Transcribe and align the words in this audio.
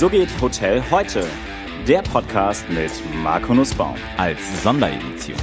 So 0.00 0.08
geht 0.08 0.30
Hotel 0.40 0.82
heute. 0.90 1.26
Der 1.86 2.00
Podcast 2.00 2.64
mit 2.70 2.90
Marco 3.22 3.52
Nussbaum 3.52 3.96
als 4.16 4.38
Sonderedition. 4.62 5.36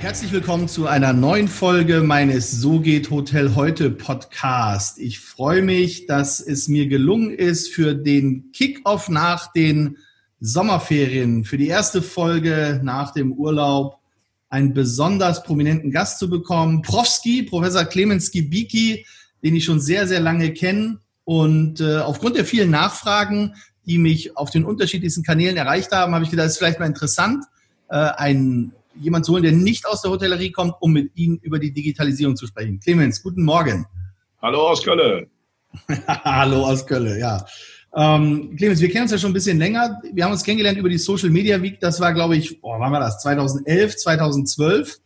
Herzlich 0.00 0.32
willkommen 0.32 0.66
zu 0.66 0.88
einer 0.88 1.12
neuen 1.12 1.46
Folge 1.46 2.00
meines 2.00 2.50
So 2.50 2.80
geht 2.80 3.12
Hotel 3.12 3.54
heute 3.54 3.92
Podcast. 3.92 4.98
Ich 4.98 5.20
freue 5.20 5.62
mich, 5.62 6.06
dass 6.06 6.40
es 6.40 6.66
mir 6.66 6.88
gelungen 6.88 7.30
ist, 7.30 7.72
für 7.72 7.94
den 7.94 8.50
Kickoff 8.50 9.08
nach 9.08 9.52
den 9.52 9.98
Sommerferien, 10.40 11.44
für 11.44 11.56
die 11.56 11.68
erste 11.68 12.02
Folge 12.02 12.80
nach 12.82 13.12
dem 13.12 13.34
Urlaub, 13.34 14.00
einen 14.48 14.74
besonders 14.74 15.44
prominenten 15.44 15.92
Gast 15.92 16.18
zu 16.18 16.28
bekommen. 16.28 16.82
Profski, 16.82 17.44
Professor 17.44 17.84
Clemens 17.84 18.32
Gibicki, 18.32 19.06
den 19.44 19.54
ich 19.54 19.64
schon 19.64 19.78
sehr, 19.78 20.08
sehr 20.08 20.18
lange 20.18 20.52
kenne 20.52 20.98
und 21.24 21.80
äh, 21.80 21.98
aufgrund 21.98 22.36
der 22.36 22.44
vielen 22.44 22.70
Nachfragen, 22.70 23.54
die 23.86 23.98
mich 23.98 24.36
auf 24.36 24.50
den 24.50 24.64
unterschiedlichsten 24.64 25.22
Kanälen 25.22 25.56
erreicht 25.56 25.92
haben, 25.92 26.14
habe 26.14 26.24
ich 26.24 26.30
gedacht, 26.30 26.46
es 26.46 26.52
ist 26.52 26.58
vielleicht 26.58 26.80
mal 26.80 26.86
interessant, 26.86 27.44
äh, 27.88 27.96
einen, 27.96 28.72
jemand 28.94 29.24
zu 29.24 29.32
holen, 29.32 29.42
der 29.42 29.52
nicht 29.52 29.86
aus 29.86 30.02
der 30.02 30.10
Hotellerie 30.10 30.52
kommt, 30.52 30.74
um 30.80 30.92
mit 30.92 31.10
Ihnen 31.14 31.38
über 31.38 31.58
die 31.58 31.72
Digitalisierung 31.72 32.36
zu 32.36 32.46
sprechen. 32.46 32.78
Clemens, 32.80 33.22
guten 33.22 33.42
Morgen. 33.42 33.86
Hallo 34.40 34.68
aus 34.68 34.82
Köln. 34.82 35.26
Hallo 36.06 36.64
aus 36.64 36.86
Köln, 36.86 37.18
ja. 37.18 37.44
Ähm, 37.96 38.54
Clemens, 38.56 38.80
wir 38.80 38.90
kennen 38.90 39.02
uns 39.02 39.12
ja 39.12 39.18
schon 39.18 39.30
ein 39.30 39.34
bisschen 39.34 39.58
länger. 39.58 40.00
Wir 40.12 40.24
haben 40.24 40.32
uns 40.32 40.42
kennengelernt 40.42 40.78
über 40.78 40.88
die 40.88 40.98
Social 40.98 41.30
Media 41.30 41.60
Week. 41.62 41.78
Das 41.80 42.00
war, 42.00 42.12
glaube 42.12 42.36
ich, 42.36 42.58
oh, 42.62 42.78
wann 42.78 42.92
war 42.92 43.00
das? 43.00 43.20
2011, 43.22 43.96
2012. 43.96 44.98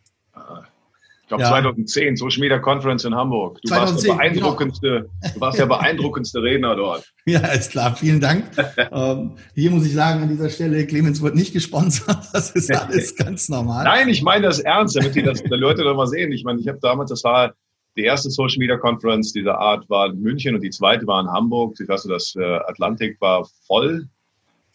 Ich 1.29 1.37
glaube 1.37 1.43
ja. 1.43 1.51
2010, 1.51 2.17
Social 2.17 2.41
Media 2.41 2.59
Conference 2.59 3.05
in 3.05 3.15
Hamburg. 3.15 3.61
Du 3.61 3.69
2010, 3.69 3.77
warst 3.77 4.07
der 4.07 4.15
beeindruckendste, 4.15 4.89
genau. 4.89 5.35
du 5.35 5.41
warst 5.43 5.59
der 5.59 5.67
beeindruckendste 5.77 6.43
Redner 6.43 6.75
dort. 6.75 7.13
Ja, 7.27 7.41
ist 7.49 7.73
klar. 7.73 7.95
Vielen 7.97 8.19
Dank. 8.19 8.47
ähm, 8.93 9.33
hier 9.55 9.71
muss 9.71 9.85
ich 9.85 9.93
sagen 9.93 10.23
an 10.23 10.31
dieser 10.31 10.49
Stelle, 10.49 10.87
Clemens 10.87 11.21
wird 11.21 11.35
nicht 11.35 11.53
gesponsert. 11.53 12.17
Das 12.33 12.53
ist 12.53 12.75
alles 12.75 13.15
ganz 13.15 13.51
normal. 13.51 13.85
Nein, 13.85 14.09
ich 14.09 14.23
meine 14.23 14.47
das 14.47 14.61
ernst, 14.61 14.97
damit 14.97 15.15
die 15.17 15.23
das 15.23 15.43
die 15.43 15.49
Leute 15.51 15.83
doch 15.83 15.95
mal 15.95 16.07
sehen. 16.07 16.33
Ich 16.33 16.45
meine, 16.45 16.61
ich 16.61 16.69
habe 16.69 16.79
damals, 16.81 17.11
das 17.11 17.23
war 17.25 17.53
die 17.99 18.05
erste 18.05 18.31
Social 18.31 18.59
Media 18.59 18.79
Conference 18.79 19.35
dieser 19.35 19.59
Art 19.59 19.89
war 19.91 20.07
in 20.07 20.21
München 20.23 20.55
und 20.55 20.63
die 20.63 20.71
zweite 20.71 21.07
war 21.07 21.21
in 21.21 21.29
Hamburg. 21.29 21.77
Ich 21.79 21.89
weiß, 21.89 22.05
das 22.05 22.35
äh, 22.37 22.43
Atlantik 22.43 23.21
war 23.21 23.47
voll 23.67 24.09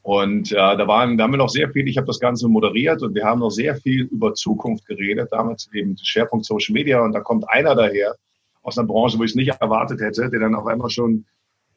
und 0.03 0.51
äh, 0.51 0.55
da 0.55 0.85
waren, 0.85 1.17
da 1.17 1.23
haben 1.23 1.31
wir 1.31 1.37
noch 1.37 1.49
sehr 1.49 1.69
viel, 1.69 1.87
ich 1.87 1.95
habe 1.95 2.07
das 2.07 2.19
Ganze 2.19 2.49
moderiert 2.49 3.01
und 3.01 3.15
wir 3.15 3.23
haben 3.23 3.39
noch 3.39 3.51
sehr 3.51 3.77
viel 3.77 4.03
über 4.03 4.33
Zukunft 4.33 4.85
geredet, 4.85 5.29
damals 5.31 5.69
eben 5.73 5.95
Schwerpunkt 5.97 6.45
Social 6.45 6.73
Media. 6.73 7.01
Und 7.01 7.13
da 7.13 7.21
kommt 7.21 7.49
einer 7.49 7.73
daher 7.73 8.15
aus 8.63 8.77
einer 8.77 8.85
Branche, 8.85 9.17
wo 9.17 9.23
ich 9.23 9.31
es 9.31 9.35
nicht 9.35 9.61
erwartet 9.61 10.01
hätte, 10.01 10.29
der 10.29 10.41
dann 10.41 10.55
auch 10.55 10.65
einmal 10.65 10.89
schon 10.89 11.25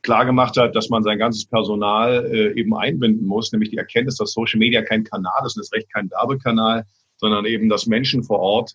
klar 0.02 0.24
gemacht 0.24 0.56
hat, 0.56 0.74
dass 0.74 0.88
man 0.88 1.04
sein 1.04 1.18
ganzes 1.18 1.46
Personal 1.46 2.26
äh, 2.26 2.58
eben 2.58 2.76
einbinden 2.76 3.28
muss, 3.28 3.52
nämlich 3.52 3.70
die 3.70 3.76
Erkenntnis, 3.76 4.16
dass 4.16 4.32
Social 4.32 4.58
Media 4.58 4.82
kein 4.82 5.04
Kanal 5.04 5.46
ist 5.46 5.56
und 5.56 5.62
ist 5.62 5.72
recht 5.72 5.92
kein 5.92 6.10
Werbekanal, 6.10 6.84
sondern 7.18 7.46
eben, 7.46 7.68
dass 7.68 7.86
Menschen 7.86 8.24
vor 8.24 8.40
Ort 8.40 8.74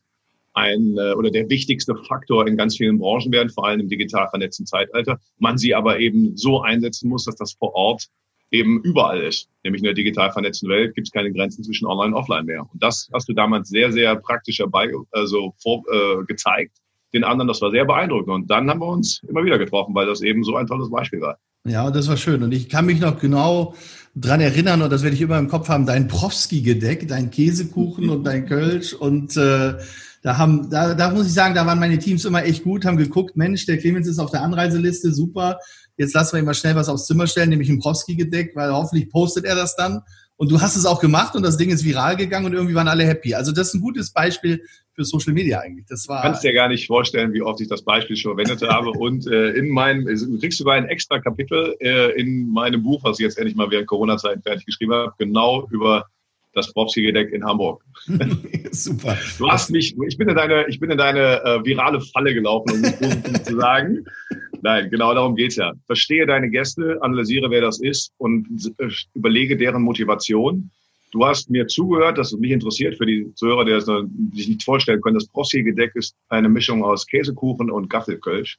ein 0.53 0.95
äh, 0.97 1.13
oder 1.13 1.29
der 1.29 1.49
wichtigste 1.49 1.95
Faktor 2.07 2.47
in 2.47 2.55
ganz 2.55 2.77
vielen 2.77 2.99
Branchen 2.99 3.33
werden, 3.33 3.49
vor 3.49 3.67
allem 3.67 3.81
im 3.81 3.89
digital 3.89 4.29
vernetzten 4.29 4.65
Zeitalter. 4.65 5.19
Man 5.39 5.57
sie 5.57 5.75
aber 5.75 5.99
eben 5.99 6.37
so 6.37 6.61
einsetzen 6.61 7.09
muss, 7.09 7.25
dass 7.25 7.35
das 7.35 7.51
vor 7.51 7.75
Ort 7.75 8.07
eben 8.51 8.81
überall 8.83 9.21
ist. 9.21 9.47
Nämlich 9.63 9.81
in 9.81 9.85
der 9.85 9.93
digital 9.93 10.31
vernetzten 10.31 10.69
Welt 10.69 10.93
gibt 10.93 11.07
es 11.07 11.11
keine 11.11 11.31
Grenzen 11.31 11.63
zwischen 11.63 11.87
Online 11.87 12.13
und 12.13 12.21
Offline 12.21 12.45
mehr. 12.45 12.61
Und 12.61 12.83
das 12.83 13.09
hast 13.13 13.27
du 13.29 13.33
damals 13.33 13.69
sehr, 13.69 13.91
sehr 13.91 14.15
praktisch 14.17 14.57
dabei, 14.57 14.91
also 15.11 15.53
vor, 15.61 15.83
äh, 15.91 16.23
gezeigt. 16.25 16.77
Den 17.13 17.23
anderen, 17.23 17.47
das 17.47 17.61
war 17.61 17.71
sehr 17.71 17.85
beeindruckend. 17.85 18.29
Und 18.29 18.51
dann 18.51 18.69
haben 18.69 18.79
wir 18.79 18.87
uns 18.87 19.21
immer 19.27 19.43
wieder 19.43 19.57
getroffen, 19.57 19.95
weil 19.95 20.05
das 20.05 20.21
eben 20.21 20.43
so 20.43 20.55
ein 20.55 20.67
tolles 20.67 20.89
Beispiel 20.89 21.21
war. 21.21 21.37
Ja, 21.65 21.91
das 21.91 22.07
war 22.07 22.17
schön. 22.17 22.43
Und 22.43 22.51
ich 22.53 22.69
kann 22.69 22.85
mich 22.85 22.99
noch 22.99 23.19
genau 23.19 23.75
dran 24.15 24.41
erinnern, 24.41 24.81
und 24.81 24.91
das 24.91 25.03
werde 25.03 25.15
ich 25.15 25.21
immer 25.21 25.37
im 25.37 25.47
Kopf 25.47 25.69
haben, 25.69 25.85
dein 25.85 26.07
Profski-Gedeck, 26.07 27.07
dein 27.07 27.31
Käsekuchen 27.31 28.09
und 28.09 28.23
dein 28.23 28.45
Kölsch. 28.45 28.93
Und 28.93 29.37
äh, 29.37 29.75
da 30.23 30.37
haben, 30.37 30.69
da, 30.69 30.93
da 30.93 31.11
muss 31.11 31.27
ich 31.27 31.33
sagen, 31.33 31.55
da 31.55 31.65
waren 31.65 31.79
meine 31.79 31.99
Teams 31.99 32.25
immer 32.25 32.43
echt 32.43 32.63
gut, 32.63 32.85
haben 32.85 32.97
geguckt, 32.97 33.37
Mensch, 33.37 33.65
der 33.65 33.77
Clemens 33.77 34.07
ist 34.07 34.19
auf 34.19 34.31
der 34.31 34.41
Anreiseliste, 34.41 35.11
super 35.13 35.59
jetzt 36.01 36.13
lassen 36.13 36.33
wir 36.33 36.39
ihm 36.39 36.45
mal 36.45 36.53
schnell 36.53 36.75
was 36.75 36.89
aufs 36.89 37.05
Zimmer 37.05 37.27
stellen, 37.27 37.49
nämlich 37.49 37.69
ein 37.69 37.79
Prowski-Gedeck, 37.79 38.55
weil 38.55 38.71
hoffentlich 38.71 39.09
postet 39.09 39.45
er 39.45 39.55
das 39.55 39.75
dann. 39.75 40.01
Und 40.35 40.51
du 40.51 40.59
hast 40.59 40.75
es 40.75 40.87
auch 40.87 40.99
gemacht 40.99 41.35
und 41.35 41.43
das 41.43 41.55
Ding 41.55 41.69
ist 41.69 41.85
viral 41.85 42.17
gegangen 42.17 42.47
und 42.47 42.53
irgendwie 42.53 42.73
waren 42.73 42.87
alle 42.87 43.05
happy. 43.05 43.35
Also 43.35 43.51
das 43.51 43.67
ist 43.67 43.73
ein 43.75 43.81
gutes 43.81 44.11
Beispiel 44.11 44.63
für 44.93 45.05
Social 45.05 45.33
Media 45.33 45.59
eigentlich. 45.59 45.85
Das 45.87 46.07
war. 46.07 46.23
Kannst 46.23 46.43
dir 46.43 46.51
gar 46.51 46.67
nicht 46.67 46.87
vorstellen, 46.87 47.31
wie 47.33 47.43
oft 47.43 47.61
ich 47.61 47.67
das 47.67 47.83
Beispiel 47.83 48.15
schon 48.15 48.35
verwendet 48.35 48.67
habe. 48.67 48.89
Und 48.99 49.27
äh, 49.27 49.51
in 49.51 49.69
meinem, 49.69 50.05
du 50.05 50.39
kriegst 50.39 50.57
sogar 50.57 50.75
ein 50.75 50.85
extra 50.85 51.19
Kapitel 51.19 51.75
äh, 51.79 52.19
in 52.19 52.49
meinem 52.49 52.81
Buch, 52.81 53.03
was 53.03 53.19
ich 53.19 53.23
jetzt 53.23 53.37
endlich 53.37 53.55
mal 53.55 53.69
während 53.69 53.87
Corona-Zeiten 53.87 54.41
fertig 54.41 54.65
geschrieben 54.65 54.93
habe, 54.93 55.13
genau 55.19 55.67
über 55.69 56.07
das 56.53 56.73
Bobski-Gedeck 56.73 57.31
in 57.31 57.45
Hamburg. 57.45 57.83
Super. 58.71 59.17
Du 59.37 59.47
hast 59.47 59.69
mich, 59.69 59.95
ich 60.07 60.17
bin 60.17 60.27
in 60.27 60.35
deine, 60.35 60.67
ich 60.67 60.79
bin 60.79 60.89
in 60.89 60.97
deine 60.97 61.43
äh, 61.43 61.63
virale 61.63 62.01
Falle 62.01 62.33
gelaufen, 62.33 62.71
um 62.73 62.83
es 62.83 62.97
positiv 62.97 63.43
zu 63.43 63.57
sagen. 63.57 64.05
Nein, 64.63 64.89
genau 64.89 65.13
darum 65.13 65.35
geht's 65.35 65.55
ja. 65.55 65.73
Verstehe 65.85 66.25
deine 66.25 66.49
Gäste, 66.49 66.99
analysiere, 67.01 67.49
wer 67.49 67.61
das 67.61 67.79
ist 67.79 68.11
und 68.17 68.73
äh, 68.77 68.89
überlege 69.13 69.57
deren 69.57 69.81
Motivation. 69.81 70.69
Du 71.11 71.25
hast 71.25 71.49
mir 71.49 71.67
zugehört, 71.67 72.17
dass 72.17 72.31
es 72.31 72.39
mich 72.39 72.51
interessiert 72.51 72.95
für 72.97 73.05
die 73.05 73.33
Zuhörer, 73.35 73.65
die 73.65 74.37
sich 74.37 74.47
nicht 74.47 74.63
vorstellen 74.63 75.01
können. 75.01 75.15
Das 75.15 75.27
Prossi-Gedeck 75.27 75.95
ist 75.95 76.15
eine 76.29 76.47
Mischung 76.47 76.83
aus 76.83 77.05
Käsekuchen 77.05 77.69
und 77.69 77.89
Gaffelkölsch. 77.89 78.57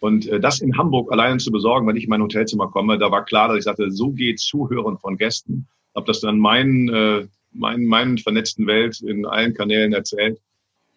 Und 0.00 0.26
äh, 0.26 0.40
das 0.40 0.60
in 0.60 0.76
Hamburg 0.76 1.12
alleine 1.12 1.38
zu 1.38 1.50
besorgen, 1.50 1.86
wenn 1.86 1.96
ich 1.96 2.04
in 2.04 2.10
mein 2.10 2.22
Hotelzimmer 2.22 2.68
komme, 2.68 2.98
da 2.98 3.10
war 3.10 3.24
klar, 3.24 3.48
dass 3.48 3.58
ich 3.58 3.64
sagte, 3.64 3.90
so 3.90 4.10
geht 4.10 4.40
Zuhören 4.40 4.98
von 4.98 5.16
Gästen. 5.16 5.66
Hab 5.94 6.06
das 6.06 6.20
dann 6.20 6.38
meinen, 6.38 6.88
äh, 6.88 7.26
meinen, 7.52 7.86
meinen 7.86 8.18
vernetzten 8.18 8.66
Welt 8.66 9.00
in 9.02 9.26
allen 9.26 9.54
Kanälen 9.54 9.92
erzählt. 9.92 10.40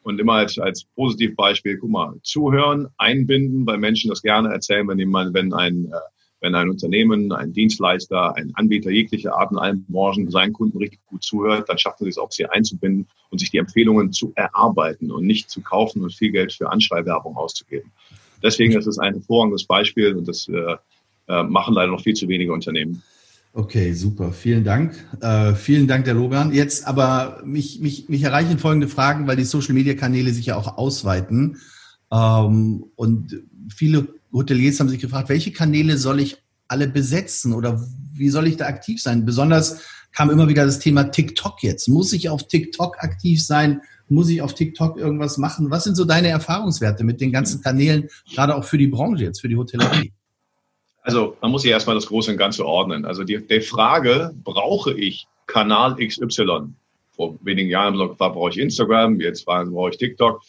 Und 0.05 0.19
immer 0.19 0.33
als, 0.33 0.59
als 0.59 0.83
Positivbeispiel, 0.95 1.79
guck 1.79 1.89
mal, 1.89 2.13
zuhören, 2.21 2.85
einbinden, 2.99 3.66
weil 3.66 3.79
Menschen 3.79 4.09
das 4.09 4.21
gerne 4.21 4.53
erzählen, 4.53 4.88
wenn 4.88 4.99
jemand, 4.99 5.33
wenn 5.33 5.51
ein, 5.51 5.85
äh, 5.85 5.97
wenn 6.41 6.53
ein 6.53 6.69
Unternehmen, 6.69 7.31
ein 7.31 7.53
Dienstleister, 7.53 8.35
ein 8.35 8.51
Anbieter 8.53 8.91
jeglicher 8.91 9.35
Art 9.35 9.51
in 9.51 9.57
allen 9.57 9.83
Branchen 9.88 10.29
seinen 10.29 10.53
Kunden 10.53 10.77
richtig 10.77 10.99
gut 11.07 11.23
zuhört, 11.23 11.67
dann 11.69 11.79
schaffen 11.79 12.03
sie 12.03 12.11
es 12.11 12.19
auch, 12.19 12.31
sie 12.31 12.45
einzubinden 12.45 13.07
und 13.31 13.39
sich 13.39 13.49
die 13.49 13.57
Empfehlungen 13.57 14.11
zu 14.11 14.31
erarbeiten 14.35 15.11
und 15.11 15.25
nicht 15.25 15.49
zu 15.49 15.61
kaufen 15.61 16.03
und 16.03 16.13
viel 16.13 16.31
Geld 16.31 16.53
für 16.53 16.72
Anschreibwerbung 16.72 17.35
auszugeben. 17.35 17.91
Deswegen 18.43 18.77
ist 18.77 18.85
es 18.85 18.99
ein 18.99 19.16
hervorragendes 19.16 19.66
Beispiel 19.66 20.13
und 20.13 20.27
das 20.27 20.47
äh, 20.49 20.75
äh 21.27 21.43
machen 21.43 21.73
leider 21.73 21.91
noch 21.91 22.01
viel 22.01 22.13
zu 22.13 22.27
wenige 22.27 22.53
Unternehmen. 22.53 23.01
Okay, 23.57 23.93
super. 23.93 24.33
Vielen 24.33 24.66
Dank. 24.66 24.93
Äh, 25.21 25.55
vielen 25.55 25.88
Dank, 25.88 26.03
der 26.03 26.13
Logan. 26.13 26.51
Jetzt 26.51 26.85
aber 26.85 27.41
mich, 27.45 27.79
mich, 27.79 28.09
mich 28.09 28.21
erreichen 28.23 28.59
folgende 28.59 28.89
Fragen, 28.89 29.27
weil 29.27 29.38
die 29.38 29.45
Social-Media-Kanäle 29.45 30.33
sich 30.33 30.47
ja 30.47 30.57
auch 30.57 30.77
ausweiten. 30.77 31.55
Ähm, 32.11 32.83
und 32.97 33.43
viele 33.73 34.09
Hoteliers 34.33 34.81
haben 34.81 34.89
sich 34.89 34.99
gefragt, 34.99 35.29
welche 35.29 35.53
Kanäle 35.53 35.97
soll 35.97 36.19
ich 36.19 36.43
alle 36.67 36.89
besetzen 36.89 37.53
oder 37.53 37.81
wie 38.11 38.27
soll 38.27 38.45
ich 38.47 38.57
da 38.57 38.66
aktiv 38.66 39.01
sein? 39.01 39.23
Besonders 39.23 39.79
kam 40.11 40.29
immer 40.29 40.49
wieder 40.49 40.66
das 40.66 40.79
Thema 40.79 41.05
TikTok 41.05 41.63
jetzt. 41.63 41.87
Muss 41.87 42.11
ich 42.11 42.27
auf 42.27 42.49
TikTok 42.49 43.01
aktiv 43.01 43.41
sein? 43.41 43.79
Muss 44.09 44.27
ich 44.27 44.41
auf 44.41 44.53
TikTok 44.53 44.97
irgendwas 44.97 45.37
machen? 45.37 45.72
Was 45.72 45.85
sind 45.85 45.95
so 45.95 46.03
deine 46.03 46.27
Erfahrungswerte 46.27 47.05
mit 47.05 47.22
den 47.22 47.31
ganzen 47.31 47.61
Kanälen, 47.61 48.09
gerade 48.33 48.53
auch 48.53 48.66
für 48.66 48.77
die 48.77 48.87
Branche 48.87 49.23
jetzt, 49.23 49.39
für 49.39 49.47
die 49.47 49.55
Hotellerie? 49.55 50.11
Also 51.05 51.38
man 51.39 51.51
muss 51.51 51.61
hier 51.61 51.71
erstmal 51.71 51.95
das 51.95 52.07
Große 52.07 52.31
und 52.31 52.38
Ganze 52.38 52.66
ordnen. 52.66 53.05
Also 53.05 53.23
die, 53.23 53.38
die 53.38 53.61
Frage, 53.61 54.33
brauche 54.43 54.91
ich 54.91 55.27
Kanal 55.45 55.97
XY? 55.97 56.73
Vor 57.11 57.38
wenigen 57.43 57.69
Jahren 57.69 57.99
war, 57.99 58.33
brauche 58.33 58.49
ich 58.49 58.57
Instagram, 58.57 59.19
jetzt 59.21 59.45
brauche 59.45 59.91
ich 59.91 59.97
TikTok. 59.97 60.41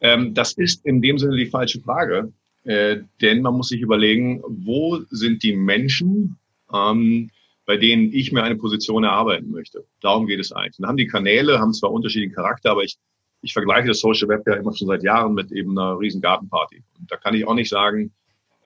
Ähm, 0.00 0.34
das 0.34 0.54
ist 0.54 0.84
in 0.84 1.00
dem 1.00 1.18
Sinne 1.18 1.36
die 1.36 1.46
falsche 1.46 1.80
Frage, 1.80 2.32
äh, 2.64 2.96
denn 3.20 3.42
man 3.42 3.54
muss 3.54 3.68
sich 3.68 3.80
überlegen, 3.80 4.42
wo 4.48 4.98
sind 5.10 5.44
die 5.44 5.54
Menschen, 5.54 6.36
ähm, 6.74 7.30
bei 7.64 7.76
denen 7.76 8.12
ich 8.12 8.32
mir 8.32 8.42
eine 8.42 8.56
Position 8.56 9.04
erarbeiten 9.04 9.52
möchte. 9.52 9.84
Darum 10.00 10.26
geht 10.26 10.40
es 10.40 10.50
eigentlich. 10.50 10.78
Dann 10.78 10.88
haben 10.88 10.96
die 10.96 11.06
Kanäle, 11.06 11.60
haben 11.60 11.72
zwar 11.72 11.92
unterschiedlichen 11.92 12.34
Charakter, 12.34 12.72
aber 12.72 12.82
ich, 12.82 12.96
ich 13.40 13.52
vergleiche 13.52 13.86
das 13.86 14.00
Social 14.00 14.28
Web 14.28 14.42
ja 14.48 14.54
immer 14.54 14.74
schon 14.74 14.88
seit 14.88 15.04
Jahren 15.04 15.34
mit 15.34 15.52
eben 15.52 15.78
einer 15.78 15.96
riesen 15.96 16.20
Gartenparty. 16.20 16.82
Und 16.98 17.08
da 17.08 17.16
kann 17.16 17.36
ich 17.36 17.46
auch 17.46 17.54
nicht 17.54 17.68
sagen, 17.68 18.10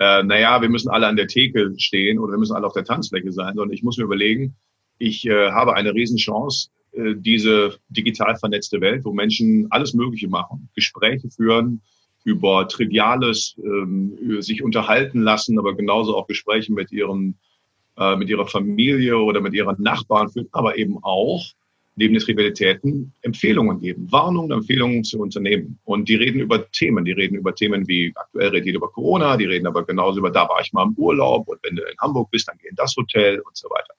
äh, 0.01 0.23
naja, 0.23 0.63
wir 0.63 0.71
müssen 0.71 0.89
alle 0.89 1.07
an 1.07 1.17
der 1.17 1.29
Theke 1.29 1.75
stehen 1.77 2.19
oder 2.19 2.33
wir 2.33 2.39
müssen 2.39 2.57
alle 2.57 2.67
auf 2.67 2.73
der 2.73 2.85
Tanzfläche 2.85 3.33
sein, 3.33 3.55
sondern 3.55 3.75
ich 3.75 3.83
muss 3.83 3.99
mir 3.99 4.05
überlegen, 4.05 4.57
ich 4.99 5.27
äh, 5.27 5.51
habe 5.51 5.75
eine 5.75 5.95
Riesenchance, 5.95 6.71
äh, 6.93 7.15
diese 7.17 7.77
digital 7.91 8.37
vernetzte 8.37 8.81
Welt, 8.81 9.05
wo 9.05 9.13
Menschen 9.13 9.67
alles 9.71 9.93
Mögliche 9.93 10.29
machen, 10.29 10.71
Gespräche 10.75 11.29
führen 11.31 11.83
über 12.25 12.67
Triviales, 12.67 13.57
ähm, 13.63 14.41
sich 14.41 14.63
unterhalten 14.63 15.21
lassen, 15.21 15.59
aber 15.59 15.75
genauso 15.75 16.17
auch 16.17 16.27
Gespräche 16.27 16.73
mit 16.73 16.93
ihren 16.93 17.39
äh, 17.99 18.17
mit 18.17 18.31
ihrer 18.31 18.47
Familie 18.47 19.19
oder 19.19 19.43
mit 19.43 19.53
ihren 19.53 19.83
Nachbarn 19.83 20.31
führen, 20.31 20.49
aber 20.53 20.79
eben 20.79 20.97
auch 21.03 21.45
neben 22.01 22.15
den 22.15 22.23
Trivialitäten 22.23 23.13
Empfehlungen 23.21 23.79
geben, 23.79 24.11
Warnungen, 24.11 24.51
Empfehlungen 24.53 25.05
zu 25.05 25.21
Unternehmen. 25.21 25.79
Und 25.85 26.09
die 26.09 26.15
reden 26.15 26.41
über 26.41 26.71
Themen. 26.73 27.05
Die 27.05 27.13
reden 27.13 27.37
über 27.37 27.55
Themen 27.55 27.87
wie 27.87 28.11
aktuell 28.15 28.49
reden 28.49 28.65
die 28.65 28.73
über 28.73 28.91
Corona, 28.91 29.37
die 29.37 29.45
reden 29.45 29.67
aber 29.67 29.85
genauso 29.85 30.19
über, 30.19 30.31
da 30.31 30.49
war 30.49 30.61
ich 30.63 30.73
mal 30.73 30.87
im 30.87 30.95
Urlaub 30.95 31.47
und 31.47 31.59
wenn 31.63 31.77
du 31.77 31.83
in 31.83 31.99
Hamburg 32.01 32.31
bist, 32.31 32.49
dann 32.49 32.57
geh 32.59 32.69
in 32.69 32.75
das 32.75 32.97
Hotel 32.97 33.39
und 33.41 33.55
so 33.55 33.69
weiter. 33.69 33.93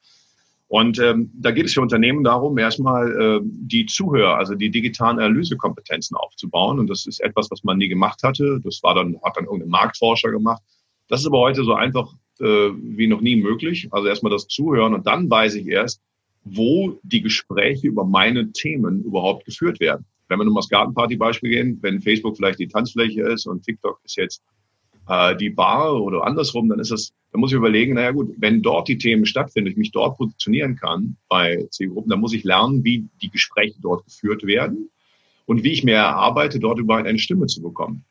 Und 0.67 0.99
ähm, 0.99 1.29
da 1.35 1.51
geht 1.51 1.65
es 1.65 1.73
für 1.73 1.81
Unternehmen 1.81 2.23
darum, 2.23 2.57
erstmal 2.57 3.11
äh, 3.21 3.39
die 3.43 3.85
Zuhörer, 3.85 4.37
also 4.37 4.55
die 4.55 4.71
digitalen 4.71 5.19
Analysekompetenzen 5.19 6.17
aufzubauen. 6.17 6.79
Und 6.79 6.89
das 6.89 7.05
ist 7.05 7.19
etwas, 7.19 7.51
was 7.51 7.63
man 7.63 7.77
nie 7.77 7.89
gemacht 7.89 8.23
hatte. 8.23 8.59
Das 8.63 8.81
war 8.81 8.95
dann, 8.95 9.19
hat 9.23 9.37
dann 9.37 9.45
irgendein 9.45 9.69
Marktforscher 9.69 10.31
gemacht. 10.31 10.63
Das 11.07 11.19
ist 11.19 11.27
aber 11.27 11.39
heute 11.39 11.63
so 11.65 11.73
einfach 11.73 12.11
äh, 12.39 12.71
wie 12.81 13.07
noch 13.07 13.21
nie 13.21 13.35
möglich. 13.35 13.89
Also 13.91 14.07
erstmal 14.07 14.31
das 14.31 14.47
Zuhören 14.47 14.95
und 14.95 15.05
dann 15.05 15.29
weiß 15.29 15.55
ich 15.55 15.67
erst, 15.67 16.01
wo 16.43 16.99
die 17.03 17.21
Gespräche 17.21 17.87
über 17.87 18.05
meine 18.05 18.51
Themen 18.51 19.03
überhaupt 19.03 19.45
geführt 19.45 19.79
werden. 19.79 20.05
Wenn 20.27 20.39
wir 20.39 20.45
nun 20.45 20.53
mal 20.53 20.61
das 20.61 20.69
Gartenparty-Beispiel 20.69 21.49
gehen, 21.49 21.79
wenn 21.81 22.01
Facebook 22.01 22.37
vielleicht 22.37 22.59
die 22.59 22.67
Tanzfläche 22.67 23.21
ist 23.23 23.45
und 23.45 23.63
TikTok 23.63 23.99
ist 24.03 24.15
jetzt 24.15 24.41
äh, 25.07 25.35
die 25.35 25.49
Bar 25.49 26.01
oder 26.01 26.23
andersrum, 26.23 26.69
dann 26.69 26.79
ist 26.79 26.91
das, 26.91 27.13
dann 27.31 27.41
muss 27.41 27.51
ich 27.51 27.57
überlegen, 27.57 27.95
naja 27.95 28.11
gut, 28.11 28.33
wenn 28.37 28.61
dort 28.61 28.87
die 28.87 28.97
Themen 28.97 29.25
stattfinden, 29.25 29.71
ich 29.71 29.77
mich 29.77 29.91
dort 29.91 30.17
positionieren 30.17 30.75
kann 30.75 31.17
bei 31.27 31.67
Zielgruppen, 31.71 32.09
dann 32.09 32.21
muss 32.21 32.33
ich 32.33 32.43
lernen, 32.43 32.83
wie 32.83 33.07
die 33.21 33.29
Gespräche 33.29 33.75
dort 33.81 34.05
geführt 34.05 34.43
werden 34.43 34.89
und 35.45 35.63
wie 35.63 35.71
ich 35.71 35.83
mir 35.83 35.95
erarbeite, 35.95 36.59
dort 36.59 36.79
überhaupt 36.79 37.07
eine 37.07 37.19
Stimme 37.19 37.47
zu 37.47 37.61
bekommen. 37.61 38.05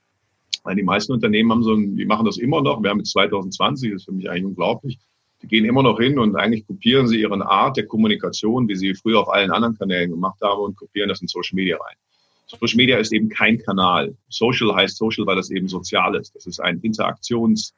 Weil 0.62 0.76
die 0.76 0.82
meisten 0.82 1.12
Unternehmen 1.12 1.50
haben 1.50 1.62
so 1.62 1.72
ein, 1.72 1.96
die 1.96 2.04
machen 2.04 2.26
das 2.26 2.36
immer 2.36 2.60
noch. 2.60 2.82
Wir 2.82 2.90
haben 2.90 2.98
jetzt 2.98 3.12
2020, 3.12 3.92
das 3.92 4.02
ist 4.02 4.04
für 4.04 4.12
mich 4.12 4.28
eigentlich 4.28 4.44
unglaublich. 4.44 4.98
Die 5.42 5.48
gehen 5.48 5.64
immer 5.64 5.82
noch 5.82 5.98
hin 5.98 6.18
und 6.18 6.36
eigentlich 6.36 6.66
kopieren 6.66 7.08
sie 7.08 7.20
ihren 7.20 7.42
Art 7.42 7.76
der 7.76 7.86
Kommunikation, 7.86 8.68
wie 8.68 8.76
sie 8.76 8.94
früher 8.94 9.20
auf 9.20 9.28
allen 9.30 9.50
anderen 9.50 9.76
Kanälen 9.76 10.10
gemacht 10.10 10.40
haben 10.42 10.60
und 10.60 10.76
kopieren 10.76 11.08
das 11.08 11.22
in 11.22 11.28
Social 11.28 11.56
Media 11.56 11.76
rein. 11.76 11.96
Social 12.46 12.76
Media 12.76 12.98
ist 12.98 13.12
eben 13.12 13.28
kein 13.28 13.58
Kanal. 13.58 14.14
Social 14.28 14.74
heißt 14.74 14.96
Social, 14.96 15.26
weil 15.26 15.36
das 15.36 15.50
eben 15.50 15.68
sozial 15.68 16.16
ist. 16.16 16.34
Das 16.34 16.46
ist 16.46 16.60
ein 16.60 16.80
Interaktions, 16.80 17.74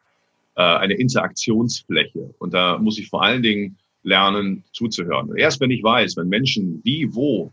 äh, 0.56 0.62
eine 0.62 0.94
Interaktionsfläche. 0.94 2.34
Und 2.38 2.54
da 2.54 2.78
muss 2.78 2.98
ich 2.98 3.08
vor 3.08 3.22
allen 3.22 3.42
Dingen 3.42 3.76
lernen, 4.02 4.64
zuzuhören. 4.72 5.30
Und 5.30 5.38
erst 5.38 5.60
wenn 5.60 5.70
ich 5.70 5.82
weiß, 5.82 6.16
wenn 6.16 6.28
Menschen 6.28 6.80
wie, 6.84 7.14
wo 7.14 7.52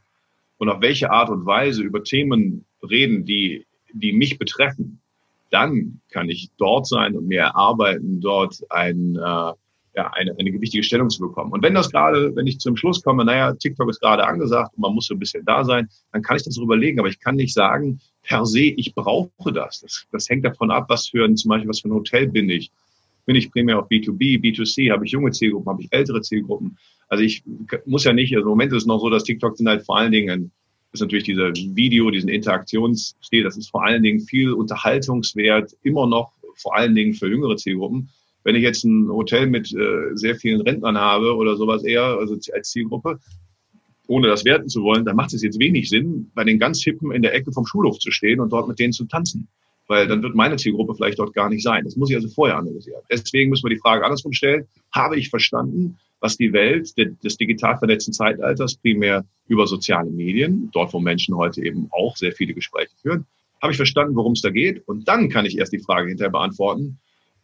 und 0.58 0.70
auf 0.70 0.82
welche 0.82 1.12
Art 1.12 1.30
und 1.30 1.46
Weise 1.46 1.84
über 1.84 2.04
Themen 2.04 2.66
reden, 2.82 3.26
die, 3.26 3.66
die 3.94 4.14
mich 4.14 4.38
betreffen, 4.38 5.00
dann 5.52 6.02
kann 6.10 6.30
ich 6.30 6.50
dort 6.58 6.88
sein 6.88 7.16
und 7.16 7.28
mir 7.28 7.42
erarbeiten, 7.42 8.22
dort 8.22 8.60
ein, 8.70 9.16
äh, 9.16 9.52
ja, 9.96 10.12
eine, 10.14 10.36
eine 10.38 10.52
gewichtige 10.52 10.84
Stellung 10.84 11.10
zu 11.10 11.22
bekommen. 11.22 11.52
Und 11.52 11.64
wenn 11.64 11.74
das 11.74 11.92
gerade, 11.92 12.36
wenn 12.36 12.48
ich 12.48 12.60
zum 12.60 12.76
Schluss 12.78 13.02
komme, 13.02 13.26
naja, 13.26 13.54
TikTok 13.54 13.90
ist 13.90 14.00
gerade 14.00 14.26
angesagt 14.26 14.74
und 14.76 14.82
man 14.82 14.94
muss 14.94 15.08
so 15.08 15.16
ein 15.16 15.20
bisschen 15.20 15.46
da 15.46 15.64
sein, 15.64 15.90
dann 16.12 16.22
kann 16.22 16.38
ich 16.38 16.44
das 16.44 16.58
überlegen. 16.58 17.00
Aber 17.00 17.10
ich 17.10 17.20
kann 17.20 17.36
nicht 17.36 17.54
sagen, 17.54 18.00
per 18.24 18.46
se, 18.46 18.62
ich 18.62 18.94
brauche 18.94 19.52
das. 19.54 19.82
Das, 19.82 20.06
das 20.12 20.30
hängt 20.30 20.46
davon 20.46 20.72
ab, 20.72 20.86
was 20.90 21.08
für 21.08 21.26
ein, 21.26 21.36
zum 21.36 21.50
Beispiel, 21.50 21.70
was 21.70 21.82
für 21.82 21.90
ein 21.90 21.94
Hotel 21.94 22.28
bin 22.28 22.50
ich. 22.50 22.72
Bin 23.26 23.36
ich 23.36 23.52
primär 23.52 23.80
auf 23.80 23.90
B2B, 23.90 24.42
B2C, 24.42 24.92
habe 24.92 25.06
ich 25.06 25.12
junge 25.12 25.32
Zielgruppen, 25.32 25.72
habe 25.72 25.84
ich 25.84 25.92
ältere 25.92 26.22
Zielgruppen. 26.22 26.78
Also 27.08 27.24
ich 27.24 27.44
muss 27.86 28.04
ja 28.04 28.14
nicht, 28.14 28.36
also 28.36 28.44
im 28.44 28.50
Moment 28.50 28.72
ist 28.72 28.84
es 28.84 28.88
noch 28.88 29.00
so, 29.00 29.10
dass 29.10 29.24
TikTok 29.24 29.58
sind 29.58 29.68
halt 29.68 29.86
vor 29.86 29.98
allen 29.98 30.12
Dingen 30.12 30.52
ist 30.92 31.02
natürlich 31.02 31.26
dieser 31.26 31.54
Video, 31.54 32.10
diesen 32.10 32.30
Interaktionsstil, 32.30 33.44
das 33.44 33.58
ist 33.58 33.70
vor 33.70 33.86
allen 33.86 34.02
Dingen 34.02 34.22
viel 34.22 34.54
Unterhaltungswert, 34.54 35.76
immer 35.84 36.08
noch 36.08 36.34
vor 36.56 36.76
allen 36.76 36.96
Dingen 36.96 37.14
für 37.14 37.28
jüngere 37.28 37.58
Zielgruppen. 37.58 38.10
Wenn 38.50 38.56
ich 38.56 38.64
jetzt 38.64 38.84
ein 38.84 39.10
Hotel 39.10 39.46
mit 39.46 39.72
äh, 39.76 40.16
sehr 40.16 40.36
vielen 40.36 40.62
Rentnern 40.62 40.98
habe 40.98 41.36
oder 41.36 41.56
sowas 41.56 41.84
eher, 41.84 42.02
also 42.02 42.36
als 42.52 42.72
Zielgruppe, 42.72 43.20
ohne 44.08 44.28
das 44.28 44.44
werten 44.44 44.70
zu 44.70 44.82
wollen, 44.82 45.06
dann 45.06 45.16
macht 45.16 45.36
es 45.36 45.44
jetzt 45.44 45.60
wenig 45.60 45.88
Sinn, 45.88 46.32
bei 46.34 46.44
den 46.44 46.58
ganz 46.58 46.82
Hippen 46.82 47.12
in 47.12 47.22
der 47.22 47.36
Ecke 47.36 47.52
vom 47.52 47.68
Schulhof 47.68 48.00
zu 48.00 48.10
stehen 48.10 48.40
und 48.40 48.52
dort 48.52 48.68
mit 48.68 48.80
denen 48.80 48.92
zu 48.92 49.06
tanzen. 49.06 49.48
Weil 49.86 50.08
dann 50.08 50.24
wird 50.24 50.34
meine 50.34 50.56
Zielgruppe 50.56 50.96
vielleicht 50.96 51.20
dort 51.20 51.36
gar 51.36 51.48
nicht 51.48 51.62
sein. 51.62 51.84
Das 51.84 51.96
muss 51.96 52.10
ich 52.10 52.16
also 52.16 52.28
vorher 52.28 52.58
analysieren. 52.58 53.04
Deswegen 53.12 53.52
müssen 53.52 53.66
wir 53.66 53.76
die 53.76 53.82
Frage 53.82 54.04
andersrum 54.04 54.34
stellen. 54.34 54.66
Habe 54.92 55.20
ich 55.20 55.30
verstanden, 55.30 56.00
was 56.20 56.36
die 56.36 56.52
Welt 56.52 56.92
des 56.98 57.38
digital 57.38 57.78
vernetzten 57.78 58.14
Zeitalters 58.14 58.78
primär 58.78 59.26
über 59.48 59.68
soziale 59.68 60.10
Medien, 60.10 60.72
dort 60.74 60.92
wo 60.92 61.00
Menschen 61.00 61.38
heute 61.38 61.64
eben 61.64 61.88
auch 61.92 62.18
sehr 62.18 62.32
viele 62.32 62.56
Gespräche 62.56 62.96
führen, 63.00 63.28
habe 63.62 63.74
ich 63.74 63.78
verstanden, 63.78 64.16
worum 64.16 64.32
es 64.32 64.42
da 64.42 64.50
geht. 64.50 64.88
Und 64.88 65.08
dann 65.08 65.30
kann 65.30 65.46
ich 65.46 65.60
erst 65.60 65.72
die 65.72 65.84
Frage 65.84 66.08
hinterher 66.08 66.32
beantworten, 66.32 66.98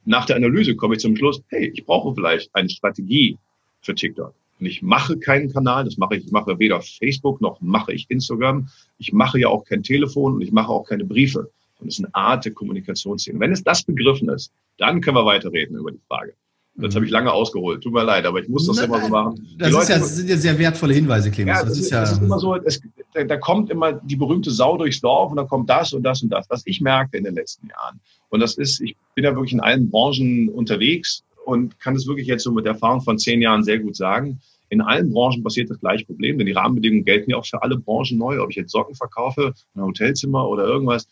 nach 0.06 0.26
der 0.26 0.36
Analyse 0.36 0.76
komme 0.76 0.96
ich 0.96 1.02
zum 1.02 1.16
Schluss, 1.16 1.42
hey, 1.50 1.72
ich 1.74 1.86
brauche 1.86 2.14
vielleicht 2.14 2.54
eine 2.56 2.70
Strategie 2.70 3.38
für 3.82 3.96
TikTok. 3.96 4.34
Und 4.60 4.66
ich 4.68 4.82
mache 4.82 5.18
keinen 5.18 5.52
Kanal, 5.52 5.84
das 5.84 5.98
mache 5.98 6.16
ich, 6.16 6.26
ich 6.26 6.32
mache 6.32 6.58
weder 6.60 6.82
Facebook 6.82 7.42
noch 7.42 7.60
mache 7.60 7.94
ich 7.94 8.06
Instagram. 8.10 8.70
Ich 9.00 9.12
mache 9.12 9.40
ja 9.40 9.50
auch 9.50 9.66
kein 9.66 9.84
Telefon 9.84 10.36
und 10.36 10.42
ich 10.42 10.52
mache 10.52 10.70
auch 10.70 10.88
keine 10.88 11.04
Briefe. 11.04 11.50
Und 11.80 11.90
es 11.90 12.00
ist 12.00 12.06
eine 12.06 12.16
Art 12.16 12.46
der 12.46 12.54
Kommunikationsszene. 12.54 13.40
Wenn 13.40 13.52
es 13.52 13.64
das 13.64 13.84
begriffen 13.84 14.30
ist, 14.30 14.52
dann 14.78 15.02
können 15.02 15.18
wir 15.18 15.26
weiterreden 15.26 15.78
über 15.78 15.92
die 15.92 16.00
Frage. 16.08 16.34
Das 16.78 16.96
habe 16.96 17.06
ich 17.06 17.12
lange 17.12 17.32
ausgeholt. 17.32 17.82
Tut 17.82 17.94
mir 17.94 18.04
leid, 18.04 18.26
aber 18.26 18.42
ich 18.42 18.50
muss 18.50 18.68
das 18.68 18.78
nein, 18.78 18.86
immer 18.86 19.02
so 19.02 19.10
machen. 19.10 19.48
Das, 19.58 19.70
ist 19.70 19.90
ja, 19.90 19.98
das 19.98 20.16
sind 20.16 20.30
ja 20.30 20.38
sehr 20.38 20.60
wertvolle 20.60 20.94
Hinweise, 20.94 21.32
Clemens. 21.32 21.58
Ja, 21.58 21.64
das, 21.64 21.74
das 21.74 21.80
ist, 21.80 21.92
ja 21.92 22.02
das 22.02 22.12
ist 22.14 22.22
immer 22.22 22.40
so, 22.40 22.56
es, 22.56 22.82
da, 23.16 23.24
da 23.24 23.38
kommt 23.38 23.70
immer 23.70 23.94
die 23.94 24.18
berühmte 24.18 24.52
Sau 24.52 24.78
durchs 24.78 25.00
Dorf 25.00 25.32
und 25.32 25.38
dann 25.38 25.48
kommt 25.48 25.70
das 25.70 25.94
und 25.94 26.04
das 26.04 26.22
und 26.22 26.30
das, 26.30 26.46
was 26.50 26.64
ich 26.66 26.82
merke 26.82 27.18
in 27.18 27.24
den 27.24 27.36
letzten 27.36 27.68
Jahren. 27.68 28.00
Und 28.30 28.42
das 28.42 28.58
ist, 28.58 28.82
ich 28.82 28.96
bin 29.16 29.24
ja 29.24 29.34
wirklich 29.34 29.54
in 29.54 29.62
allen 29.62 29.90
Branchen 29.90 30.50
unterwegs 30.50 31.24
und 31.46 31.80
kann 31.80 31.94
das 31.94 32.08
wirklich 32.08 32.28
jetzt 32.28 32.44
so 32.44 32.52
mit 32.52 32.66
Erfahrung 32.66 33.02
von 33.02 33.18
zehn 33.18 33.42
Jahren 33.42 33.64
sehr 33.64 33.80
gut 33.80 33.96
sagen. 33.96 34.42
In 34.70 34.82
allen 34.82 35.12
Branchen 35.12 35.44
passiert 35.44 35.70
das 35.70 35.80
gleiche 35.80 36.06
Problem, 36.06 36.38
denn 36.38 36.48
die 36.48 36.54
Rahmenbedingungen 36.54 37.06
gelten 37.06 37.32
ja 37.32 37.38
auch 37.38 37.46
für 37.46 37.62
alle 37.62 37.78
Branchen 37.78 38.18
neu. 38.18 38.42
Ob 38.42 38.50
ich 38.50 38.58
jetzt 38.58 38.72
Socken 38.72 38.96
verkaufe, 38.96 39.54
ein 39.76 39.82
Hotelzimmer 39.82 40.50
oder 40.50 40.66
irgendwas, 40.66 41.08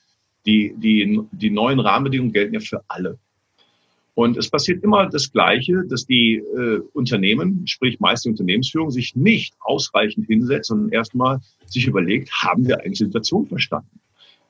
die, 0.46 0.74
die, 0.76 1.22
die 1.32 1.50
neuen 1.52 1.80
Rahmenbedingungen 1.80 2.34
gelten 2.34 2.56
ja 2.56 2.60
für 2.60 2.82
alle. 2.90 3.18
Und 4.16 4.38
es 4.38 4.50
passiert 4.50 4.84
immer 4.84 5.10
das 5.10 5.32
Gleiche, 5.32 5.84
dass 5.88 6.06
die 6.06 6.36
äh, 6.36 6.80
Unternehmen, 6.94 7.66
sprich 7.66 8.00
meiste 8.00 8.30
Unternehmensführung, 8.30 8.92
sich 8.92 9.16
nicht 9.16 9.56
ausreichend 9.60 10.28
hinsetzt, 10.28 10.68
sondern 10.68 10.90
erstmal 10.90 11.40
sich 11.66 11.88
überlegt, 11.88 12.32
haben 12.32 12.68
wir 12.68 12.80
eigentlich 12.80 13.00
die 13.00 13.06
Situation 13.06 13.48
verstanden? 13.48 14.00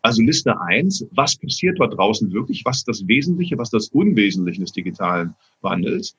Also 0.02 0.22
Liste 0.22 0.60
eins: 0.60 1.06
was 1.12 1.38
passiert 1.38 1.80
dort 1.80 1.98
draußen 1.98 2.34
wirklich? 2.34 2.66
Was 2.66 2.80
ist 2.80 2.90
das 2.90 3.08
Wesentliche, 3.08 3.58
was 3.58 3.70
ist 3.70 3.74
das 3.74 3.88
Unwesentliche 3.88 4.60
des 4.60 4.74
digitalen 4.74 5.34
Wandels? 5.62 6.18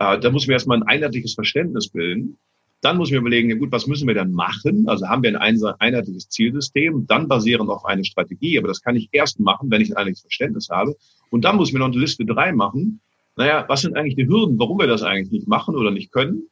Äh, 0.00 0.18
da 0.18 0.30
muss 0.30 0.48
man 0.48 0.54
erstmal 0.54 0.78
ein 0.78 0.88
einheitliches 0.88 1.34
Verständnis 1.34 1.88
bilden. 1.88 2.36
Dann 2.84 2.98
muss 2.98 3.08
ich 3.08 3.12
mir 3.12 3.20
überlegen, 3.20 3.48
ja 3.48 3.56
gut, 3.56 3.72
was 3.72 3.86
müssen 3.86 4.06
wir 4.06 4.14
dann 4.14 4.32
machen? 4.32 4.86
Also 4.88 5.08
haben 5.08 5.22
wir 5.22 5.40
ein 5.40 5.58
einheitliches 5.78 6.28
Zielsystem, 6.28 7.06
dann 7.06 7.28
basierend 7.28 7.70
auf 7.70 7.86
eine 7.86 8.04
Strategie. 8.04 8.58
Aber 8.58 8.68
das 8.68 8.82
kann 8.82 8.94
ich 8.94 9.08
erst 9.10 9.40
machen, 9.40 9.70
wenn 9.70 9.80
ich 9.80 9.90
ein 9.90 9.96
einheitliches 9.96 10.20
Verständnis 10.20 10.68
habe. 10.68 10.94
Und 11.30 11.46
dann 11.46 11.56
muss 11.56 11.68
ich 11.68 11.72
mir 11.72 11.78
noch 11.78 11.86
eine 11.86 11.96
Liste 11.96 12.26
drei 12.26 12.52
machen. 12.52 13.00
Naja, 13.36 13.64
was 13.68 13.80
sind 13.80 13.96
eigentlich 13.96 14.16
die 14.16 14.28
Hürden, 14.28 14.58
warum 14.58 14.78
wir 14.78 14.86
das 14.86 15.02
eigentlich 15.02 15.32
nicht 15.32 15.48
machen 15.48 15.76
oder 15.76 15.90
nicht 15.90 16.12
können? 16.12 16.42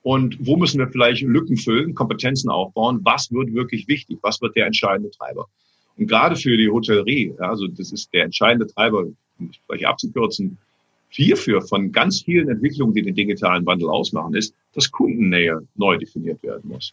Und 0.00 0.38
wo 0.40 0.56
müssen 0.56 0.78
wir 0.78 0.88
vielleicht 0.88 1.20
Lücken 1.20 1.58
füllen, 1.58 1.94
Kompetenzen 1.94 2.48
aufbauen? 2.48 3.00
Was 3.02 3.30
wird 3.30 3.52
wirklich 3.52 3.86
wichtig? 3.86 4.18
Was 4.22 4.40
wird 4.40 4.56
der 4.56 4.64
entscheidende 4.64 5.10
Treiber? 5.10 5.46
Und 5.98 6.06
gerade 6.06 6.36
für 6.36 6.56
die 6.56 6.70
Hotellerie, 6.70 7.34
also 7.38 7.66
das 7.66 7.92
ist 7.92 8.14
der 8.14 8.24
entscheidende 8.24 8.66
Treiber, 8.66 9.00
um 9.38 9.50
es 9.50 9.58
vielleicht 9.66 9.84
abzukürzen, 9.84 10.56
hierfür 11.16 11.62
von 11.62 11.92
ganz 11.92 12.22
vielen 12.22 12.48
Entwicklungen, 12.48 12.94
die 12.94 13.02
den 13.02 13.14
digitalen 13.14 13.64
Wandel 13.66 13.88
ausmachen, 13.88 14.34
ist, 14.34 14.54
dass 14.74 14.90
Kundennähe 14.90 15.66
neu 15.74 15.96
definiert 15.96 16.42
werden 16.42 16.68
muss. 16.68 16.92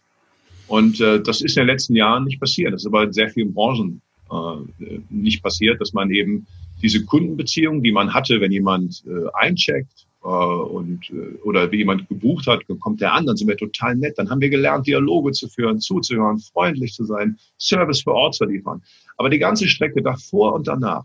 Und 0.66 1.00
äh, 1.00 1.22
das 1.22 1.42
ist 1.42 1.56
in 1.56 1.62
den 1.62 1.68
letzten 1.68 1.94
Jahren 1.94 2.24
nicht 2.24 2.40
passiert. 2.40 2.72
Das 2.72 2.82
ist 2.82 2.86
aber 2.86 3.04
in 3.04 3.12
sehr 3.12 3.28
vielen 3.28 3.52
Branchen 3.52 4.00
äh, 4.30 4.98
nicht 5.10 5.42
passiert, 5.42 5.80
dass 5.80 5.92
man 5.92 6.10
eben 6.10 6.46
diese 6.82 7.04
Kundenbeziehung, 7.04 7.82
die 7.82 7.92
man 7.92 8.12
hatte, 8.12 8.40
wenn 8.40 8.52
jemand 8.52 9.04
äh, 9.06 9.28
eincheckt 9.34 10.06
äh, 10.22 10.26
und 10.26 11.10
äh, 11.10 11.36
oder 11.44 11.70
wie 11.70 11.78
jemand 11.78 12.08
gebucht 12.08 12.46
hat, 12.46 12.62
kommt 12.80 13.00
der 13.00 13.12
an, 13.12 13.26
dann 13.26 13.36
sind 13.36 13.48
wir 13.48 13.56
total 13.56 13.96
nett. 13.96 14.18
Dann 14.18 14.30
haben 14.30 14.40
wir 14.40 14.50
gelernt, 14.50 14.86
Dialoge 14.86 15.32
zu 15.32 15.48
führen, 15.48 15.80
zuzuhören, 15.80 16.38
freundlich 16.38 16.94
zu 16.94 17.04
sein, 17.04 17.36
Service 17.58 18.02
vor 18.02 18.14
Ort 18.14 18.34
zu 18.34 18.46
liefern. 18.46 18.82
Aber 19.16 19.28
die 19.28 19.38
ganze 19.38 19.68
Strecke 19.68 20.02
davor 20.02 20.54
und 20.54 20.66
danach, 20.66 21.04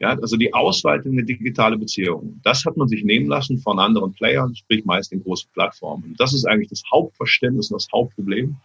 ja, 0.00 0.18
also 0.18 0.36
die 0.36 0.52
Ausweitung 0.54 1.14
der 1.14 1.26
digitale 1.26 1.76
Beziehung, 1.76 2.40
das 2.42 2.64
hat 2.64 2.76
man 2.78 2.88
sich 2.88 3.04
nehmen 3.04 3.26
lassen 3.26 3.58
von 3.58 3.78
anderen 3.78 4.12
Playern, 4.14 4.54
sprich 4.54 4.84
meist 4.86 5.12
in 5.12 5.22
großen 5.22 5.50
Plattformen. 5.52 6.14
Das 6.18 6.32
ist 6.32 6.46
eigentlich 6.46 6.70
das 6.70 6.82
Hauptverständnis 6.90 7.70
und 7.70 7.82
das 7.82 7.88
Hauptproblem. 7.92 8.56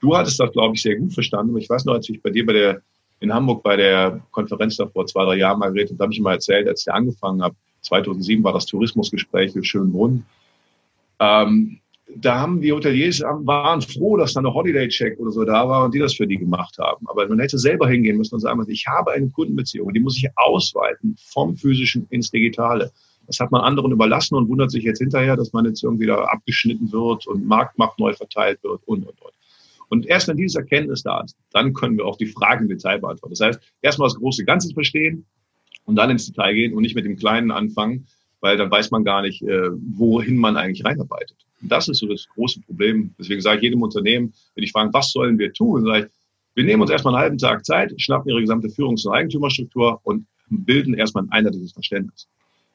Du 0.00 0.16
hattest 0.16 0.40
das, 0.40 0.50
glaube 0.50 0.74
ich, 0.74 0.82
sehr 0.82 0.96
gut 0.96 1.14
verstanden. 1.14 1.56
Ich 1.56 1.70
weiß 1.70 1.84
noch, 1.84 1.94
als 1.94 2.08
ich 2.08 2.20
bei 2.20 2.30
dir 2.30 2.44
bei 2.44 2.52
der, 2.52 2.82
in 3.20 3.32
Hamburg 3.32 3.62
bei 3.62 3.76
der 3.76 4.20
Konferenz 4.32 4.76
da 4.76 4.88
vor 4.88 5.06
zwei, 5.06 5.24
drei 5.24 5.36
Jahren 5.36 5.60
mal 5.60 5.72
geredet, 5.72 6.00
da 6.00 6.02
habe 6.02 6.12
ich 6.12 6.20
mal 6.20 6.32
erzählt, 6.32 6.66
als 6.66 6.84
ich 6.84 6.92
angefangen 6.92 7.42
habe, 7.42 7.54
2007 7.82 8.42
war 8.42 8.52
das 8.52 8.66
Tourismusgespräch 8.66 9.52
für 9.52 9.62
Schönbrunn. 9.62 10.26
Ähm, 11.20 11.78
da 12.16 12.40
haben 12.40 12.60
die 12.60 12.72
Hoteliers 12.72 13.20
waren 13.20 13.82
froh, 13.82 14.16
dass 14.16 14.34
da 14.34 14.40
eine 14.40 14.52
Holiday 14.52 14.88
Check 14.88 15.18
oder 15.18 15.30
so 15.30 15.44
da 15.44 15.68
war 15.68 15.84
und 15.84 15.94
die 15.94 15.98
das 15.98 16.14
für 16.14 16.26
die 16.26 16.36
gemacht 16.36 16.76
haben. 16.78 17.06
Aber 17.08 17.28
man 17.28 17.38
hätte 17.38 17.58
selber 17.58 17.88
hingehen 17.88 18.16
müssen 18.16 18.34
und 18.34 18.40
sagen, 18.40 18.64
ich 18.68 18.86
habe 18.86 19.12
eine 19.12 19.28
Kundenbeziehung, 19.30 19.92
die 19.92 20.00
muss 20.00 20.16
ich 20.16 20.28
ausweiten 20.36 21.16
vom 21.18 21.56
physischen 21.56 22.06
ins 22.10 22.30
Digitale. 22.30 22.90
Das 23.26 23.38
hat 23.40 23.50
man 23.50 23.60
anderen 23.62 23.92
überlassen 23.92 24.34
und 24.34 24.48
wundert 24.48 24.70
sich 24.70 24.84
jetzt 24.84 24.98
hinterher, 24.98 25.36
dass 25.36 25.52
man 25.52 25.64
jetzt 25.64 25.82
irgendwie 25.82 26.06
da 26.06 26.16
abgeschnitten 26.24 26.90
wird 26.92 27.26
und 27.26 27.46
Marktmacht 27.46 27.98
neu 27.98 28.12
verteilt 28.12 28.62
wird 28.62 28.80
und, 28.86 29.06
und, 29.06 29.20
und. 29.20 29.32
Und 29.88 30.06
erst 30.06 30.26
wenn 30.28 30.38
diese 30.38 30.60
Erkenntnis 30.60 31.02
da 31.02 31.20
ist, 31.20 31.36
dann 31.52 31.74
können 31.74 31.98
wir 31.98 32.06
auch 32.06 32.16
die 32.16 32.26
Fragen 32.26 32.62
im 32.62 32.68
Detail 32.68 32.98
beantworten. 32.98 33.34
Das 33.34 33.46
heißt, 33.46 33.60
erstmal 33.82 34.08
das 34.08 34.16
große 34.16 34.44
Ganze 34.44 34.72
verstehen 34.72 35.26
und 35.84 35.96
dann 35.96 36.10
ins 36.10 36.26
Detail 36.26 36.54
gehen 36.54 36.72
und 36.72 36.82
nicht 36.82 36.94
mit 36.94 37.04
dem 37.04 37.16
Kleinen 37.16 37.50
anfangen, 37.50 38.06
weil 38.42 38.56
dann 38.58 38.70
weiß 38.70 38.90
man 38.90 39.04
gar 39.04 39.22
nicht, 39.22 39.40
äh, 39.42 39.70
wohin 39.96 40.36
man 40.36 40.56
eigentlich 40.56 40.84
reinarbeitet. 40.84 41.36
Und 41.62 41.70
das 41.70 41.88
ist 41.88 41.98
so 41.98 42.08
das 42.08 42.28
große 42.28 42.60
Problem. 42.60 43.14
Deswegen 43.18 43.40
sage 43.40 43.58
ich 43.58 43.62
jedem 43.62 43.82
Unternehmen, 43.82 44.34
wenn 44.54 44.64
ich 44.64 44.72
frage, 44.72 44.92
was 44.92 45.12
sollen 45.12 45.38
wir 45.38 45.52
tun, 45.52 45.84
sage 45.86 46.06
ich, 46.06 46.12
wir 46.54 46.64
nehmen 46.64 46.82
uns 46.82 46.90
erstmal 46.90 47.14
einen 47.14 47.22
halben 47.22 47.38
Tag 47.38 47.64
Zeit, 47.64 47.94
schnappen 47.96 48.28
ihre 48.28 48.40
gesamte 48.40 48.68
Führungs- 48.68 49.06
und 49.06 49.14
Eigentümerstruktur 49.14 50.00
und 50.02 50.26
bilden 50.50 50.92
erstmal 50.92 51.24
ein 51.24 51.30
einheitliches 51.30 51.72
Verständnis. 51.72 52.28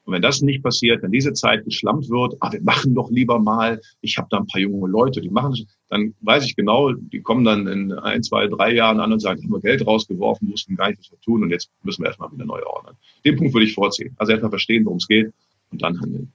Und 0.04 0.14
wenn 0.14 0.22
das 0.22 0.40
nicht 0.40 0.62
passiert, 0.62 1.02
wenn 1.02 1.12
diese 1.12 1.34
Zeit 1.34 1.66
geschlampt 1.66 2.08
wird, 2.08 2.34
ah, 2.40 2.50
wir 2.50 2.62
machen 2.62 2.94
doch 2.94 3.10
lieber 3.10 3.38
mal, 3.38 3.78
ich 4.00 4.16
habe 4.16 4.26
da 4.30 4.38
ein 4.38 4.46
paar 4.46 4.60
junge 4.60 4.88
Leute, 4.88 5.20
die 5.20 5.28
machen 5.28 5.50
das, 5.50 5.66
dann 5.90 6.14
weiß 6.22 6.46
ich 6.46 6.56
genau, 6.56 6.92
die 6.92 7.20
kommen 7.20 7.44
dann 7.44 7.66
in 7.66 7.92
ein, 7.92 8.22
zwei, 8.22 8.46
drei 8.46 8.74
Jahren 8.74 9.00
an 9.00 9.12
und 9.12 9.20
sagen, 9.20 9.42
haben 9.42 9.52
wir 9.52 9.60
Geld 9.60 9.86
rausgeworfen, 9.86 10.50
wussten 10.50 10.76
gar 10.76 10.88
nicht, 10.88 11.00
was 11.00 11.10
wir 11.10 11.20
tun 11.20 11.42
und 11.42 11.50
jetzt 11.50 11.70
müssen 11.82 12.02
wir 12.02 12.08
erstmal 12.08 12.32
wieder 12.32 12.46
neu 12.46 12.62
ordnen. 12.64 12.96
Den 13.22 13.36
Punkt 13.36 13.52
würde 13.52 13.66
ich 13.66 13.74
vorziehen. 13.74 14.14
Also 14.16 14.32
erstmal 14.32 14.50
verstehen, 14.50 14.86
worum 14.86 14.96
es 14.96 15.06
geht 15.06 15.30
und 15.70 15.82
dann 15.82 16.00
handeln. 16.00 16.32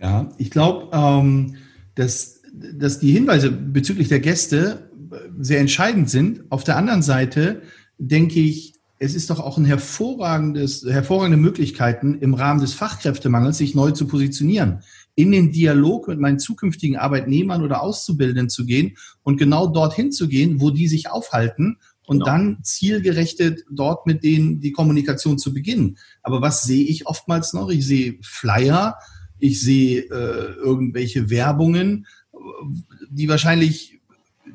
Ja, 0.00 0.28
ich 0.38 0.50
glaube, 0.50 0.90
ähm, 0.92 1.56
dass, 1.94 2.42
dass 2.52 2.98
die 2.98 3.12
Hinweise 3.12 3.50
bezüglich 3.50 4.08
der 4.08 4.20
Gäste 4.20 4.90
sehr 5.38 5.60
entscheidend 5.60 6.10
sind. 6.10 6.44
Auf 6.50 6.64
der 6.64 6.76
anderen 6.76 7.02
Seite 7.02 7.62
denke 7.98 8.40
ich, 8.40 8.74
es 8.98 9.14
ist 9.14 9.28
doch 9.28 9.40
auch 9.40 9.58
ein 9.58 9.66
hervorragendes, 9.66 10.84
hervorragende 10.88 11.36
Möglichkeiten 11.36 12.18
im 12.18 12.34
Rahmen 12.34 12.60
des 12.60 12.72
Fachkräftemangels, 12.72 13.58
sich 13.58 13.74
neu 13.74 13.90
zu 13.90 14.06
positionieren, 14.06 14.80
in 15.14 15.32
den 15.32 15.52
Dialog 15.52 16.08
mit 16.08 16.18
meinen 16.18 16.38
zukünftigen 16.38 16.96
Arbeitnehmern 16.96 17.62
oder 17.62 17.82
Auszubildenden 17.82 18.48
zu 18.48 18.64
gehen 18.64 18.96
und 19.22 19.36
genau 19.36 19.66
dorthin 19.66 20.12
zu 20.12 20.28
gehen, 20.28 20.60
wo 20.60 20.70
die 20.70 20.88
sich 20.88 21.10
aufhalten 21.10 21.78
und 22.06 22.18
genau. 22.18 22.26
dann 22.26 22.58
zielgerechtet 22.62 23.64
dort 23.70 24.06
mit 24.06 24.24
denen 24.24 24.60
die 24.60 24.72
Kommunikation 24.72 25.38
zu 25.38 25.52
beginnen. 25.52 25.98
Aber 26.22 26.40
was 26.40 26.62
sehe 26.62 26.84
ich 26.84 27.06
oftmals 27.06 27.52
noch? 27.52 27.68
Ich 27.68 27.86
sehe 27.86 28.18
Flyer, 28.22 28.96
ich 29.38 29.60
sehe 29.60 30.02
äh, 30.02 30.54
irgendwelche 30.54 31.28
Werbungen, 31.28 32.06
die 33.10 33.28
wahrscheinlich 33.28 33.95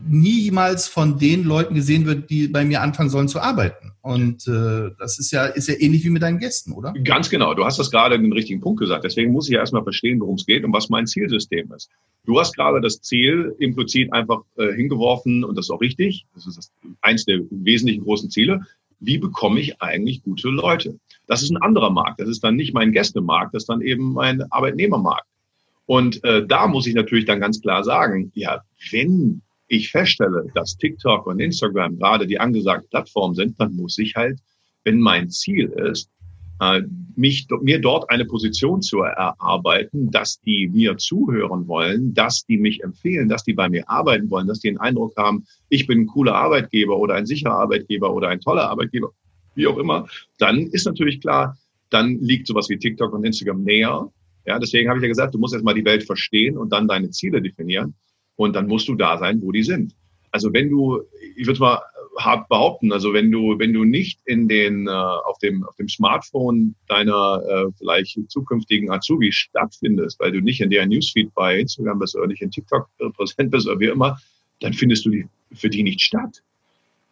niemals 0.08 0.88
von 0.88 1.18
den 1.18 1.44
Leuten 1.44 1.76
gesehen 1.76 2.06
wird, 2.06 2.30
die 2.30 2.48
bei 2.48 2.66
mir 2.66 2.82
anfangen 2.82 3.10
sollen 3.10 3.28
zu 3.28 3.40
arbeiten. 3.40 3.92
Und 4.02 4.48
äh, 4.48 4.92
das 4.98 5.20
ist 5.20 5.32
ja, 5.32 5.46
ist 5.46 5.68
ja 5.68 5.76
ähnlich 5.78 6.04
wie 6.04 6.10
mit 6.10 6.24
deinen 6.24 6.40
Gästen, 6.40 6.72
oder? 6.72 6.94
Ganz 7.04 7.30
genau. 7.30 7.54
Du 7.54 7.66
hast 7.66 7.78
das 7.78 7.92
gerade 7.92 8.16
in 8.16 8.24
den 8.24 8.34
richtigen 8.34 8.62
Punkt 8.62 8.80
gesagt. 8.80 9.04
Deswegen 9.04 9.32
muss 9.32 9.48
ich 9.48 9.54
ja 9.54 9.60
erstmal 9.60 9.84
verstehen, 9.84 10.20
worum 10.20 10.36
es 10.36 10.46
geht 10.46 10.64
und 10.64 10.74
was 10.74 10.90
mein 10.90 11.06
Zielsystem 11.06 11.72
ist. 11.74 11.90
Du 12.26 12.40
hast 12.40 12.56
gerade 12.56 12.82
das 12.82 13.02
Ziel 13.02 13.56
implizit 13.60 14.12
einfach 14.14 14.42
äh, 14.58 14.74
hingeworfen 14.74 15.44
und 15.44 15.58
das 15.58 15.68
ist 15.68 15.72
auch 15.72 15.82
richtig. 15.82 16.26
Das 16.34 16.48
ist 16.48 16.58
das, 16.58 16.72
eins 17.02 17.26
der 17.26 17.42
wesentlichen 17.50 18.04
großen 18.04 18.30
Ziele. 18.30 18.62
Wie 19.00 19.18
bekomme 19.18 19.60
ich 19.60 19.82
eigentlich 19.82 20.24
gute 20.24 20.50
Leute? 20.50 21.00
Das 21.28 21.44
ist 21.44 21.52
ein 21.52 21.58
anderer 21.58 21.90
Markt. 21.90 22.20
Das 22.20 22.30
ist 22.30 22.44
dann 22.44 22.56
nicht 22.56 22.74
mein 22.74 22.92
Gästemarkt, 22.92 23.54
das 23.54 23.64
ist 23.64 23.70
dann 23.70 23.82
eben 23.82 24.14
mein 24.14 24.44
Arbeitnehmermarkt. 24.52 25.26
Und 25.86 26.24
äh, 26.24 26.46
da 26.46 26.68
muss 26.68 26.88
ich 26.88 26.94
natürlich 26.94 27.26
dann 27.26 27.40
ganz 27.40 27.62
klar 27.62 27.84
sagen, 27.84 28.32
ja, 28.36 28.62
wenn 28.92 29.42
ich 29.72 29.90
feststelle, 29.90 30.48
dass 30.54 30.76
TikTok 30.76 31.26
und 31.28 31.40
Instagram 31.40 31.98
gerade 31.98 32.28
die 32.28 32.40
angesagten 32.40 32.90
Plattformen 32.90 33.36
sind, 33.36 33.58
dann 33.58 33.74
muss 33.74 33.98
ich 33.98 34.16
halt, 34.16 34.38
wenn 34.84 35.00
mein 35.00 35.30
Ziel 35.30 35.68
ist, 35.70 36.10
äh, 36.60 36.82
mich, 37.16 37.48
mir 37.62 37.80
dort 37.80 38.10
eine 38.10 38.26
Position 38.26 38.82
zu 38.82 39.00
erarbeiten, 39.00 40.12
dass 40.12 40.42
die 40.42 40.68
mir 40.68 40.98
zuhören 40.98 41.70
wollen, 41.70 42.14
dass 42.14 42.46
die 42.46 42.58
mich 42.58 42.84
empfehlen, 42.84 43.30
dass 43.30 43.46
die 43.46 43.54
bei 43.54 43.70
mir 43.70 43.90
arbeiten 43.90 44.30
wollen, 44.30 44.48
dass 44.48 44.60
die 44.60 44.68
den 44.68 44.78
Eindruck 44.78 45.16
haben, 45.16 45.46
ich 45.70 45.88
bin 45.88 46.02
ein 46.02 46.08
cooler 46.08 46.36
Arbeitgeber 46.36 46.98
oder 46.98 47.16
ein 47.16 47.26
sicherer 47.26 47.56
Arbeitgeber 47.56 48.14
oder 48.14 48.28
ein 48.28 48.42
toller 48.42 48.70
Arbeitgeber, 48.70 49.12
wie 49.56 49.68
auch 49.68 49.78
immer, 49.78 50.06
dann 50.38 50.68
ist 50.68 50.86
natürlich 50.86 51.22
klar, 51.22 51.58
dann 51.90 52.20
liegt 52.20 52.46
sowas 52.46 52.68
wie 52.68 52.78
TikTok 52.78 53.14
und 53.14 53.24
Instagram 53.24 53.64
näher. 53.64 54.12
Ja, 54.46 54.60
deswegen 54.60 54.90
habe 54.90 55.00
ich 55.00 55.04
ja 55.04 55.10
gesagt, 55.10 55.34
du 55.34 55.40
musst 55.40 55.54
erstmal 55.54 55.76
die 55.76 55.86
Welt 55.86 56.04
verstehen 56.04 56.58
und 56.58 56.74
dann 56.74 56.90
deine 56.90 57.10
Ziele 57.12 57.42
definieren. 57.42 57.96
Und 58.36 58.56
dann 58.56 58.68
musst 58.68 58.88
du 58.88 58.96
da 58.96 59.18
sein, 59.18 59.42
wo 59.42 59.52
die 59.52 59.64
sind. 59.64 59.96
Also 60.32 60.54
wenn 60.54 60.70
du, 60.70 61.02
ich 61.36 61.46
würde 61.46 61.60
mal 61.60 61.82
hart 62.18 62.48
behaupten, 62.50 62.92
also 62.92 63.14
wenn 63.14 63.32
du, 63.32 63.60
wenn 63.60 63.74
du 63.74 63.84
nicht 63.84 64.20
in 64.26 64.48
den, 64.48 64.88
äh, 64.88 64.92
auf 64.92 65.38
dem, 65.40 65.64
auf 65.64 65.76
dem 65.76 65.90
Smartphone 65.90 66.76
deiner 66.88 67.42
äh, 67.48 67.72
vielleicht 67.78 68.18
zukünftigen 68.30 68.92
Azubi 68.92 69.32
stattfindest, 69.32 70.20
weil 70.20 70.32
du 70.32 70.42
nicht 70.42 70.62
in 70.62 70.70
der 70.70 70.86
Newsfeed 70.86 71.34
bei 71.34 71.60
Instagram 71.60 72.00
bist 72.00 72.16
oder 72.16 72.28
nicht 72.28 72.42
in 72.42 72.52
TikTok 72.52 72.90
präsent 73.14 73.52
bist 73.52 73.68
oder 73.68 73.80
wie 73.80 73.88
immer, 73.88 74.18
dann 74.60 74.74
findest 74.74 75.06
du 75.06 75.10
die 75.10 75.28
für 75.54 75.70
die 75.70 75.84
nicht 75.84 76.02
statt. 76.02 76.42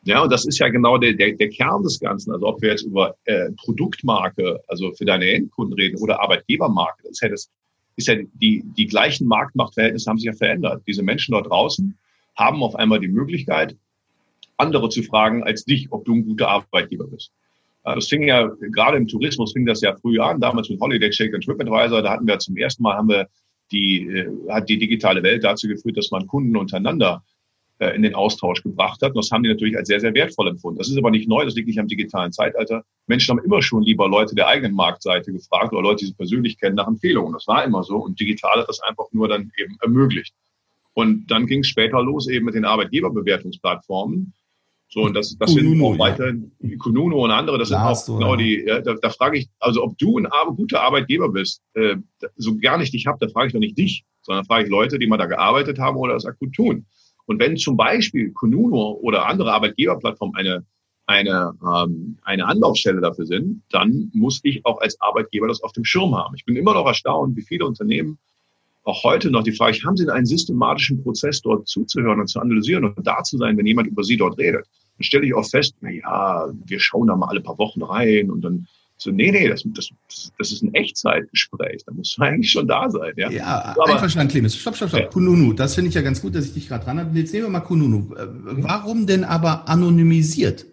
Ja, 0.03 0.23
und 0.23 0.31
das 0.31 0.45
ist 0.45 0.59
ja 0.59 0.69
genau 0.69 0.97
der, 0.97 1.13
der, 1.13 1.33
der 1.33 1.49
Kern 1.49 1.83
des 1.83 1.99
Ganzen. 1.99 2.31
Also 2.31 2.47
ob 2.47 2.61
wir 2.61 2.69
jetzt 2.69 2.83
über 2.83 3.15
äh, 3.25 3.51
Produktmarke, 3.57 4.61
also 4.67 4.93
für 4.93 5.05
deine 5.05 5.29
Endkunden 5.29 5.73
reden 5.73 5.97
oder 5.97 6.21
Arbeitgebermarke, 6.21 7.03
das 7.03 7.11
ist 7.11 7.21
ja 7.21 7.29
das, 7.29 7.51
ist 7.99 8.07
ja 8.07 8.15
die, 8.33 8.63
die 8.77 8.87
gleichen 8.87 9.27
Marktmachtverhältnisse 9.27 10.09
haben 10.09 10.17
sich 10.17 10.27
ja 10.27 10.33
verändert. 10.33 10.81
Diese 10.87 11.03
Menschen 11.03 11.33
dort 11.33 11.47
draußen 11.47 11.97
haben 12.35 12.63
auf 12.63 12.75
einmal 12.75 12.99
die 12.99 13.09
Möglichkeit, 13.09 13.75
andere 14.57 14.89
zu 14.89 15.03
fragen 15.03 15.43
als 15.43 15.65
dich, 15.65 15.91
ob 15.91 16.05
du 16.05 16.15
ein 16.15 16.25
guter 16.25 16.47
Arbeitgeber 16.49 17.07
bist. 17.07 17.31
Das 17.83 18.07
fing 18.07 18.23
ja, 18.23 18.49
gerade 18.71 18.97
im 18.97 19.07
Tourismus 19.07 19.53
fing 19.53 19.65
das 19.65 19.81
ja 19.81 19.95
früh 19.95 20.19
an, 20.19 20.39
damals 20.39 20.69
mit 20.69 20.79
Holiday 20.79 21.09
Check 21.09 21.33
und 21.33 21.43
TripAdvisor, 21.43 22.01
da 22.01 22.11
hatten 22.11 22.27
wir 22.27 22.39
zum 22.39 22.55
ersten 22.55 22.83
Mal, 22.83 22.95
haben 22.95 23.09
wir 23.09 23.27
die, 23.71 24.07
äh, 24.07 24.29
hat 24.49 24.69
die 24.69 24.77
digitale 24.77 25.21
Welt 25.23 25.43
dazu 25.43 25.67
geführt, 25.67 25.97
dass 25.97 26.11
man 26.11 26.27
Kunden 26.27 26.55
untereinander 26.55 27.23
äh, 27.79 27.95
in 27.95 28.01
den 28.01 28.15
Austausch 28.15 28.61
gebracht 28.61 29.01
hat. 29.01 29.09
Und 29.11 29.23
das 29.23 29.31
haben 29.31 29.43
die 29.43 29.49
natürlich 29.49 29.77
als 29.77 29.87
sehr, 29.87 29.99
sehr 29.99 30.13
wertvoll 30.13 30.47
empfunden. 30.49 30.77
Das 30.77 30.89
ist 30.89 30.97
aber 30.97 31.11
nicht 31.11 31.27
neu, 31.27 31.45
das 31.45 31.55
liegt 31.55 31.67
nicht 31.67 31.79
am 31.79 31.87
digitalen 31.87 32.31
Zeitalter. 32.31 32.83
Menschen 33.07 33.31
haben 33.31 33.43
immer 33.43 33.61
schon 33.61 33.83
lieber 33.83 34.07
Leute 34.07 34.35
der 34.35 34.47
eigenen 34.47 34.75
Marktseite 34.75 35.31
gefragt 35.31 35.73
oder 35.73 35.81
Leute, 35.81 35.99
die 35.99 36.07
sie 36.07 36.13
persönlich 36.13 36.59
kennen, 36.59 36.75
nach 36.75 36.87
Empfehlungen. 36.87 37.33
Das 37.33 37.47
war 37.47 37.63
immer 37.63 37.83
so 37.83 37.97
und 37.97 38.19
digital 38.19 38.59
hat 38.59 38.69
das 38.69 38.81
einfach 38.81 39.05
nur 39.11 39.27
dann 39.27 39.51
eben 39.57 39.77
ermöglicht. 39.81 40.33
Und 40.93 41.27
dann 41.27 41.45
ging 41.45 41.61
es 41.61 41.67
später 41.67 42.03
los 42.03 42.27
eben 42.27 42.45
mit 42.45 42.55
den 42.55 42.65
Arbeitgeberbewertungsplattformen. 42.65 44.33
So, 44.91 45.01
und 45.03 45.13
das, 45.13 45.37
das 45.37 45.53
Kununo, 45.53 45.91
sind 45.91 46.01
auch 46.01 46.03
weiterhin 46.03 46.51
ja. 46.61 46.75
Kununo 46.77 47.23
und 47.23 47.31
andere, 47.31 47.59
das 47.59 47.69
Lars, 47.69 48.07
sind 48.07 48.15
auch 48.15 48.19
genau 48.19 48.35
die, 48.35 48.65
ja, 48.65 48.81
da, 48.81 48.95
da 48.95 49.09
frage 49.11 49.37
ich, 49.37 49.47
also 49.59 49.83
ob 49.83 49.97
du 49.99 50.17
ein 50.17 50.27
guter 50.57 50.81
Arbeitgeber 50.81 51.29
bist, 51.29 51.61
äh, 51.75 51.95
so 52.35 52.57
gar 52.57 52.79
nicht 52.79 52.93
dich 52.93 53.05
hab, 53.05 53.19
da 53.19 53.27
frage 53.29 53.47
ich 53.47 53.53
doch 53.53 53.59
nicht 53.59 53.77
dich, 53.77 54.03
sondern 54.23 54.45
frage 54.45 54.63
ich 54.63 54.69
Leute, 54.69 54.97
die 54.97 55.05
mal 55.05 55.17
da 55.17 55.27
gearbeitet 55.27 55.77
haben 55.77 55.95
oder 55.97 56.13
das 56.13 56.25
akut 56.25 56.53
tun. 56.53 56.87
Und 57.29 57.39
wenn 57.39 57.57
zum 57.57 57.77
Beispiel 57.77 58.31
Konuno 58.31 58.97
oder 59.03 59.27
andere 59.27 59.53
Arbeitgeberplattformen 59.53 60.35
eine, 60.35 60.65
eine, 61.05 61.53
ähm, 61.63 62.17
eine 62.23 62.47
Anlaufstelle 62.47 63.01
dafür 63.01 63.27
sind, 63.27 63.61
dann 63.69 64.09
muss 64.15 64.39
ich 64.41 64.65
auch 64.65 64.81
als 64.81 64.99
Arbeitgeber 64.99 65.47
das 65.47 65.61
auf 65.61 65.71
dem 65.73 65.85
Schirm 65.85 66.15
haben. 66.15 66.33
Ich 66.33 66.43
bin 66.43 66.55
immer 66.55 66.73
noch 66.73 66.87
erstaunt, 66.87 67.37
wie 67.37 67.43
viele 67.43 67.67
Unternehmen 67.67 68.17
auch 68.83 69.03
heute 69.03 69.29
noch 69.29 69.43
die 69.43 69.51
Frage, 69.51 69.77
haben 69.85 69.95
Sie 69.95 70.09
einen 70.09 70.25
systematischen 70.25 71.03
Prozess 71.03 71.39
dort 71.43 71.67
zuzuhören 71.67 72.19
und 72.19 72.27
zu 72.29 72.39
analysieren 72.39 72.85
und 72.85 73.05
da 73.05 73.21
zu 73.21 73.37
sein, 73.37 73.55
wenn 73.59 73.67
jemand 73.67 73.89
über 73.89 74.03
Sie 74.03 74.17
dort 74.17 74.39
redet? 74.39 74.65
Dann 74.97 75.03
stelle 75.03 75.27
ich 75.27 75.35
auch 75.35 75.47
fest, 75.47 75.75
na 75.81 75.91
ja, 75.91 76.49
wir 76.65 76.79
schauen 76.79 77.05
da 77.05 77.15
mal 77.15 77.27
alle 77.27 77.41
paar 77.41 77.59
Wochen 77.59 77.83
rein 77.83 78.31
und 78.31 78.41
dann 78.41 78.65
so, 79.01 79.11
nee, 79.11 79.31
nee, 79.31 79.47
das, 79.47 79.63
das, 79.65 79.89
das 80.37 80.51
ist 80.51 80.61
ein 80.61 80.73
Echtzeitgespräch. 80.73 81.83
Da 81.85 81.93
musst 81.93 82.17
du 82.17 82.21
eigentlich 82.25 82.51
schon 82.51 82.67
da 82.67 82.89
sein. 82.89 83.13
Ja, 83.15 83.31
ja 83.31 83.75
Aber, 83.77 83.93
einverstanden, 83.93 84.29
Clemens. 84.29 84.57
Stopp, 84.57 84.75
stopp, 84.75 84.89
stopp. 84.89 84.99
Ja. 84.99 85.07
Kununu, 85.07 85.53
das 85.53 85.75
finde 85.75 85.87
ich 85.87 85.95
ja 85.95 86.01
ganz 86.01 86.21
gut, 86.21 86.35
dass 86.35 86.45
ich 86.45 86.53
dich 86.53 86.67
gerade 86.67 86.83
dran 86.83 86.99
habe. 86.99 87.17
Jetzt 87.17 87.31
nehmen 87.31 87.45
wir 87.45 87.49
mal 87.49 87.61
Kununu. 87.61 88.13
Äh, 88.15 88.27
warum 88.27 89.07
denn 89.07 89.23
aber 89.23 89.69
anonymisiert? 89.69 90.65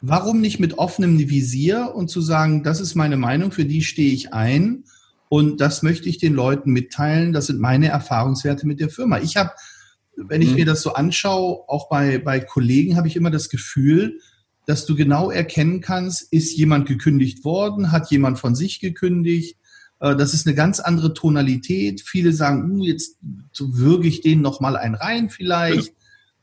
Warum 0.00 0.40
nicht 0.40 0.58
mit 0.58 0.78
offenem 0.78 1.18
Visier 1.18 1.92
und 1.94 2.08
zu 2.08 2.20
sagen, 2.20 2.64
das 2.64 2.80
ist 2.80 2.96
meine 2.96 3.16
Meinung, 3.16 3.52
für 3.52 3.64
die 3.64 3.82
stehe 3.82 4.12
ich 4.12 4.32
ein 4.32 4.84
und 5.28 5.60
das 5.60 5.82
möchte 5.82 6.08
ich 6.08 6.18
den 6.18 6.34
Leuten 6.34 6.72
mitteilen. 6.72 7.32
Das 7.32 7.46
sind 7.46 7.60
meine 7.60 7.88
Erfahrungswerte 7.88 8.66
mit 8.66 8.80
der 8.80 8.90
Firma. 8.90 9.18
Ich 9.20 9.36
habe, 9.36 9.50
wenn 10.16 10.42
ich 10.42 10.50
mhm. 10.50 10.54
mir 10.56 10.66
das 10.66 10.82
so 10.82 10.94
anschaue, 10.94 11.64
auch 11.68 11.88
bei, 11.88 12.18
bei 12.18 12.40
Kollegen 12.40 12.96
habe 12.96 13.06
ich 13.06 13.14
immer 13.14 13.30
das 13.30 13.48
Gefühl, 13.48 14.18
dass 14.68 14.84
du 14.84 14.94
genau 14.94 15.30
erkennen 15.30 15.80
kannst, 15.80 16.30
ist 16.30 16.54
jemand 16.54 16.86
gekündigt 16.86 17.42
worden, 17.42 17.90
hat 17.90 18.10
jemand 18.10 18.38
von 18.38 18.54
sich 18.54 18.80
gekündigt. 18.80 19.56
Äh, 19.98 20.14
das 20.14 20.34
ist 20.34 20.46
eine 20.46 20.54
ganz 20.54 20.78
andere 20.78 21.14
Tonalität. 21.14 22.02
Viele 22.02 22.34
sagen, 22.34 22.70
uh, 22.70 22.84
jetzt 22.84 23.16
würge 23.58 24.08
ich 24.08 24.20
den 24.20 24.42
noch 24.42 24.60
mal 24.60 24.76
ein 24.76 24.94
rein 24.94 25.30
vielleicht. 25.30 25.88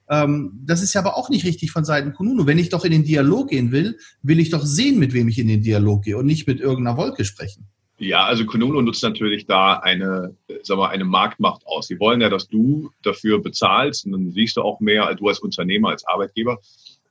Ja. 0.07 0.27
Das 0.63 0.83
ist 0.83 0.93
ja 0.93 1.01
aber 1.01 1.17
auch 1.17 1.29
nicht 1.29 1.45
richtig 1.45 1.71
von 1.71 1.83
Seiten 1.83 2.13
Kununu. 2.13 2.45
Wenn 2.45 2.59
ich 2.59 2.69
doch 2.69 2.85
in 2.85 2.91
den 2.91 3.05
Dialog 3.05 3.49
gehen 3.49 3.71
will, 3.71 3.97
will 4.21 4.39
ich 4.39 4.51
doch 4.51 4.63
sehen, 4.63 4.99
mit 4.99 5.13
wem 5.13 5.27
ich 5.27 5.39
in 5.39 5.47
den 5.47 5.63
Dialog 5.63 6.03
gehe 6.03 6.15
und 6.15 6.27
nicht 6.27 6.45
mit 6.45 6.59
irgendeiner 6.59 6.95
Wolke 6.95 7.25
sprechen. 7.25 7.65
Ja, 7.97 8.25
also 8.25 8.45
Konuno 8.45 8.83
nutzt 8.83 9.01
natürlich 9.01 9.47
da 9.47 9.79
eine, 9.79 10.35
sag 10.61 10.77
mal, 10.77 10.89
eine 10.89 11.05
Marktmacht 11.05 11.65
aus. 11.65 11.87
Sie 11.87 11.99
wollen 11.99 12.21
ja, 12.21 12.29
dass 12.29 12.47
du 12.47 12.91
dafür 13.01 13.41
bezahlst 13.41 14.05
und 14.05 14.11
dann 14.11 14.31
siehst 14.31 14.57
du 14.57 14.61
auch 14.61 14.79
mehr 14.79 15.07
als 15.07 15.19
du 15.19 15.27
als 15.27 15.39
Unternehmer, 15.39 15.89
als 15.89 16.05
Arbeitgeber. 16.05 16.59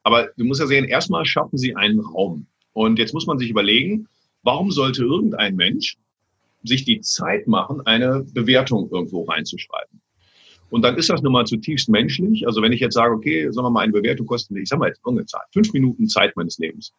Aber 0.04 0.28
du 0.36 0.44
musst 0.44 0.60
ja 0.60 0.66
sehen, 0.66 0.84
erstmal 0.84 1.24
schaffen 1.24 1.58
sie 1.58 1.74
einen 1.74 1.98
Raum. 2.00 2.46
Und 2.72 2.98
jetzt 2.98 3.14
muss 3.14 3.26
man 3.26 3.38
sich 3.38 3.50
überlegen, 3.50 4.06
warum 4.42 4.70
sollte 4.70 5.02
irgendein 5.02 5.56
Mensch 5.56 5.96
sich 6.62 6.84
die 6.84 7.00
Zeit 7.00 7.48
machen, 7.48 7.84
eine 7.86 8.24
Bewertung 8.32 8.88
irgendwo 8.90 9.24
reinzuschreiben? 9.24 10.00
Und 10.70 10.82
dann 10.82 10.96
ist 10.96 11.08
das 11.08 11.22
nun 11.22 11.32
mal 11.32 11.46
zutiefst 11.46 11.88
menschlich. 11.88 12.46
Also 12.46 12.60
wenn 12.62 12.72
ich 12.72 12.80
jetzt 12.80 12.94
sage, 12.94 13.14
okay, 13.14 13.50
sagen 13.50 13.66
wir 13.66 13.70
mal, 13.70 13.82
eine 13.82 13.92
Bewertung 13.92 14.26
kostet, 14.26 14.56
ich 14.56 14.68
sag 14.68 14.78
mal 14.78 14.88
jetzt 14.88 15.00
irgendeine 15.04 15.26
Zahl, 15.26 15.42
fünf 15.52 15.72
Minuten 15.72 16.08
Zeit 16.08 16.36
meines 16.36 16.58
Lebens. 16.58 16.92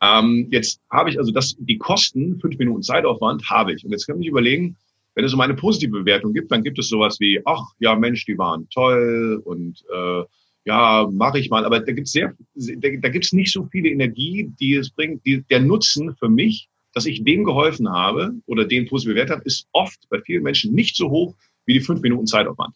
Ähm, 0.00 0.48
jetzt 0.50 0.80
habe 0.90 1.10
ich 1.10 1.18
also 1.18 1.30
das, 1.30 1.54
die 1.58 1.78
Kosten, 1.78 2.40
fünf 2.40 2.58
Minuten 2.58 2.82
Zeitaufwand, 2.82 3.48
habe 3.48 3.72
ich. 3.72 3.84
Und 3.84 3.92
jetzt 3.92 4.06
kann 4.06 4.20
ich 4.20 4.28
überlegen, 4.28 4.76
wenn 5.14 5.24
es 5.24 5.34
um 5.34 5.40
eine 5.40 5.54
positive 5.54 5.92
Bewertung 5.92 6.32
gibt, 6.32 6.50
dann 6.50 6.64
gibt 6.64 6.78
es 6.78 6.88
sowas 6.88 7.20
wie, 7.20 7.40
ach 7.44 7.62
ja, 7.78 7.94
Mensch, 7.94 8.24
die 8.24 8.38
waren 8.38 8.68
toll 8.70 9.40
und 9.44 9.84
äh, 9.94 10.22
ja, 10.64 11.08
mache 11.10 11.38
ich 11.38 11.50
mal. 11.50 11.64
Aber 11.64 11.80
da 11.80 11.92
gibt 11.92 12.06
es 12.06 12.12
sehr, 12.12 12.34
da, 12.54 12.88
da 13.00 13.08
gibt 13.08 13.24
es 13.24 13.32
nicht 13.32 13.52
so 13.52 13.66
viele 13.70 13.88
Energie, 13.88 14.50
die 14.60 14.74
es 14.74 14.90
bringt. 14.90 15.24
Die, 15.26 15.42
der 15.42 15.60
Nutzen 15.60 16.14
für 16.16 16.28
mich, 16.28 16.68
dass 16.94 17.06
ich 17.06 17.24
dem 17.24 17.44
geholfen 17.44 17.90
habe 17.90 18.34
oder 18.46 18.64
den 18.64 18.86
positiv 18.86 19.14
bewertet 19.14 19.36
habe, 19.36 19.44
ist 19.44 19.66
oft 19.72 20.08
bei 20.08 20.20
vielen 20.20 20.42
Menschen 20.42 20.74
nicht 20.74 20.96
so 20.96 21.10
hoch 21.10 21.34
wie 21.66 21.74
die 21.74 21.80
fünf 21.80 22.00
Minuten 22.02 22.26
Zeitaufwand. 22.26 22.74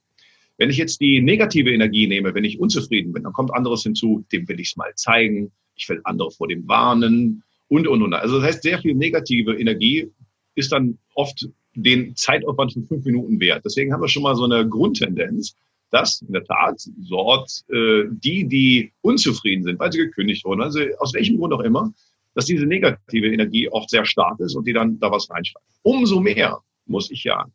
Wenn 0.58 0.70
ich 0.70 0.78
jetzt 0.78 1.00
die 1.00 1.20
negative 1.20 1.70
Energie 1.70 2.06
nehme, 2.06 2.34
wenn 2.34 2.44
ich 2.44 2.58
unzufrieden 2.58 3.12
bin, 3.12 3.24
dann 3.24 3.34
kommt 3.34 3.52
anderes 3.52 3.82
hinzu, 3.82 4.24
dem 4.32 4.48
will 4.48 4.58
ich 4.58 4.68
es 4.70 4.76
mal 4.76 4.92
zeigen, 4.94 5.52
ich 5.74 5.88
will 5.88 6.00
andere 6.04 6.30
vor 6.30 6.48
dem 6.48 6.66
warnen 6.66 7.42
und, 7.68 7.86
und, 7.86 8.02
und. 8.02 8.14
Also 8.14 8.36
das 8.36 8.46
heißt, 8.46 8.62
sehr 8.62 8.78
viel 8.80 8.94
negative 8.94 9.54
Energie 9.54 10.10
ist 10.54 10.72
dann 10.72 10.98
oft 11.14 11.46
den 11.74 12.16
Zeitaufwand 12.16 12.72
von 12.72 12.84
fünf 12.84 13.04
Minuten 13.04 13.38
wert. 13.38 13.64
Deswegen 13.66 13.92
haben 13.92 14.00
wir 14.00 14.08
schon 14.08 14.22
mal 14.22 14.34
so 14.34 14.44
eine 14.44 14.66
Grundtendenz, 14.66 15.54
dass 15.90 16.22
in 16.22 16.32
der 16.32 16.44
Tat 16.44 16.80
dort 17.08 17.50
äh, 17.70 18.04
die, 18.10 18.46
die 18.46 18.92
unzufrieden 19.02 19.64
sind, 19.64 19.78
weil 19.78 19.92
sie 19.92 19.98
gekündigt 19.98 20.44
wurden, 20.44 20.62
also 20.62 20.80
aus 20.98 21.14
welchem 21.14 21.38
Grund 21.38 21.52
auch 21.52 21.60
immer, 21.60 21.92
dass 22.34 22.46
diese 22.46 22.66
negative 22.66 23.28
Energie 23.28 23.68
oft 23.68 23.90
sehr 23.90 24.04
stark 24.04 24.38
ist 24.40 24.54
und 24.54 24.66
die 24.66 24.72
dann 24.72 24.98
da 24.98 25.10
was 25.10 25.30
reinschreiben. 25.30 25.66
Umso 25.82 26.20
mehr 26.20 26.60
muss 26.86 27.10
ich 27.10 27.24
ja 27.24 27.46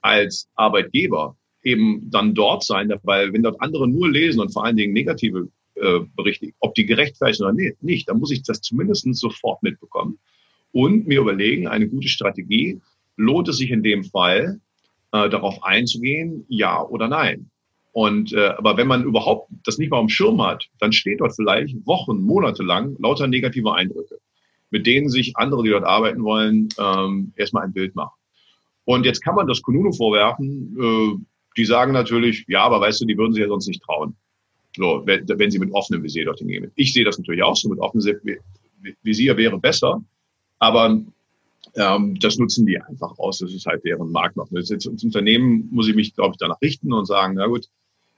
als 0.00 0.48
Arbeitgeber 0.54 1.36
eben 1.62 2.10
dann 2.10 2.34
dort 2.34 2.64
sein, 2.64 2.92
weil 3.02 3.32
wenn 3.32 3.42
dort 3.42 3.60
andere 3.60 3.88
nur 3.88 4.10
lesen 4.10 4.40
und 4.40 4.52
vor 4.52 4.64
allen 4.64 4.76
Dingen 4.76 4.92
negative 4.92 5.48
äh, 5.74 6.00
Berichte, 6.14 6.52
ob 6.60 6.74
die 6.74 6.86
gerechtfertigt 6.86 7.38
sind 7.38 7.46
oder 7.46 7.72
nicht, 7.80 8.08
dann 8.08 8.18
muss 8.18 8.30
ich 8.30 8.42
das 8.42 8.60
zumindest 8.60 9.06
sofort 9.14 9.62
mitbekommen 9.62 10.18
und 10.72 11.06
mir 11.06 11.20
überlegen, 11.20 11.68
eine 11.68 11.88
gute 11.88 12.08
Strategie, 12.08 12.80
lohnt 13.16 13.48
es 13.48 13.58
sich 13.58 13.70
in 13.70 13.82
dem 13.82 14.04
Fall, 14.04 14.60
äh, 15.12 15.28
darauf 15.30 15.62
einzugehen, 15.62 16.44
ja 16.48 16.82
oder 16.82 17.08
nein. 17.08 17.50
Und 17.94 18.32
äh, 18.32 18.48
aber 18.48 18.76
wenn 18.76 18.88
man 18.88 19.04
überhaupt 19.04 19.52
das 19.64 19.78
nicht 19.78 19.90
mal 19.90 20.00
am 20.00 20.08
Schirm 20.08 20.42
hat, 20.42 20.64
dann 20.80 20.92
steht 20.92 21.20
dort 21.20 21.36
vielleicht 21.36 21.86
Wochen, 21.86 22.22
Monate 22.22 22.64
lang 22.64 22.96
lauter 22.98 23.28
negative 23.28 23.72
Eindrücke, 23.72 24.18
mit 24.70 24.84
denen 24.84 25.08
sich 25.08 25.36
andere, 25.36 25.62
die 25.62 25.70
dort 25.70 25.84
arbeiten 25.84 26.24
wollen, 26.24 26.68
ähm, 26.76 27.32
erstmal 27.36 27.62
ein 27.62 27.72
Bild 27.72 27.94
machen. 27.94 28.18
Und 28.84 29.06
jetzt 29.06 29.22
kann 29.22 29.36
man 29.36 29.46
das 29.46 29.62
Kununu 29.62 29.92
vorwerfen, 29.92 30.76
äh, 30.76 31.24
die 31.56 31.64
sagen 31.64 31.92
natürlich, 31.92 32.44
ja, 32.48 32.64
aber 32.64 32.80
weißt 32.80 33.00
du, 33.00 33.04
die 33.04 33.16
würden 33.16 33.32
sich 33.32 33.42
ja 33.42 33.48
sonst 33.48 33.68
nicht 33.68 33.84
trauen. 33.84 34.16
So, 34.76 35.02
wenn, 35.04 35.28
wenn 35.28 35.52
sie 35.52 35.60
mit 35.60 35.72
offenem 35.72 36.02
Visier 36.02 36.24
dorthin 36.24 36.48
gehen. 36.48 36.72
Ich 36.74 36.92
sehe 36.92 37.04
das 37.04 37.16
natürlich 37.16 37.44
auch 37.44 37.54
so, 37.54 37.68
mit 37.68 37.78
offenem 37.78 38.18
Visier 39.04 39.36
wäre 39.36 39.60
besser, 39.60 40.02
aber 40.58 41.00
ähm, 41.76 42.18
das 42.18 42.38
nutzen 42.38 42.66
die 42.66 42.80
einfach 42.80 43.16
aus. 43.20 43.38
Das 43.38 43.54
ist 43.54 43.66
halt 43.66 43.84
deren 43.84 44.10
Markt 44.10 44.36
noch. 44.36 44.50
Als 44.52 44.84
Unternehmen 44.84 45.68
muss 45.70 45.86
ich 45.86 45.94
mich, 45.94 46.12
glaube 46.12 46.32
ich, 46.32 46.38
danach 46.38 46.60
richten 46.60 46.92
und 46.92 47.06
sagen, 47.06 47.34
na 47.36 47.46
gut, 47.46 47.68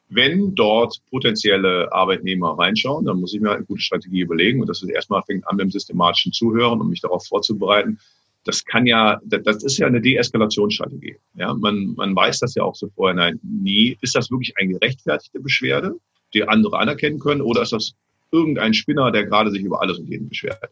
wenn 0.09 0.55
dort 0.55 1.01
potenzielle 1.11 1.93
Arbeitnehmer 1.93 2.57
reinschauen, 2.59 3.05
dann 3.05 3.21
muss 3.21 3.35
ich 3.35 3.41
mir 3.41 3.49
halt 3.49 3.59
eine 3.59 3.67
gute 3.67 3.83
Strategie 3.83 4.21
überlegen. 4.21 4.61
Und 4.61 4.69
das 4.69 4.83
ist 4.83 4.89
erstmal 4.89 5.23
fängt 5.23 5.47
an 5.49 5.57
mit 5.57 5.65
dem 5.65 5.71
systematischen 5.71 6.33
Zuhören, 6.33 6.81
um 6.81 6.89
mich 6.89 7.01
darauf 7.01 7.27
vorzubereiten. 7.27 7.99
Das 8.45 8.65
kann 8.65 8.87
ja, 8.87 9.21
das 9.25 9.65
ist 9.65 9.79
ja 9.79 9.89
eine 9.89 10.01
Deeskalationsstrategie. 10.01 11.17
Ja, 11.35 11.53
man, 11.55 11.95
man 11.97 12.15
weiß 12.15 12.39
das 12.39 12.55
ja 12.55 12.63
auch 12.63 12.77
so 12.77 12.89
vorher. 12.95 13.17
Nein, 13.17 13.41
nie. 13.43 13.99
Ist 14.01 14.15
das 14.15 14.31
wirklich 14.31 14.57
eine 14.57 14.75
gerechtfertigte 14.75 15.41
Beschwerde, 15.41 15.97
die 16.33 16.47
andere 16.47 16.79
anerkennen 16.79 17.19
können, 17.19 17.41
oder 17.41 17.63
ist 17.63 17.73
das 17.73 17.95
irgendein 18.31 18.75
Spinner, 18.75 19.11
der 19.11 19.25
gerade 19.25 19.51
sich 19.51 19.63
über 19.63 19.83
alles 19.83 19.99
und 19.99 20.09
jeden 20.09 20.29
beschwert? 20.29 20.71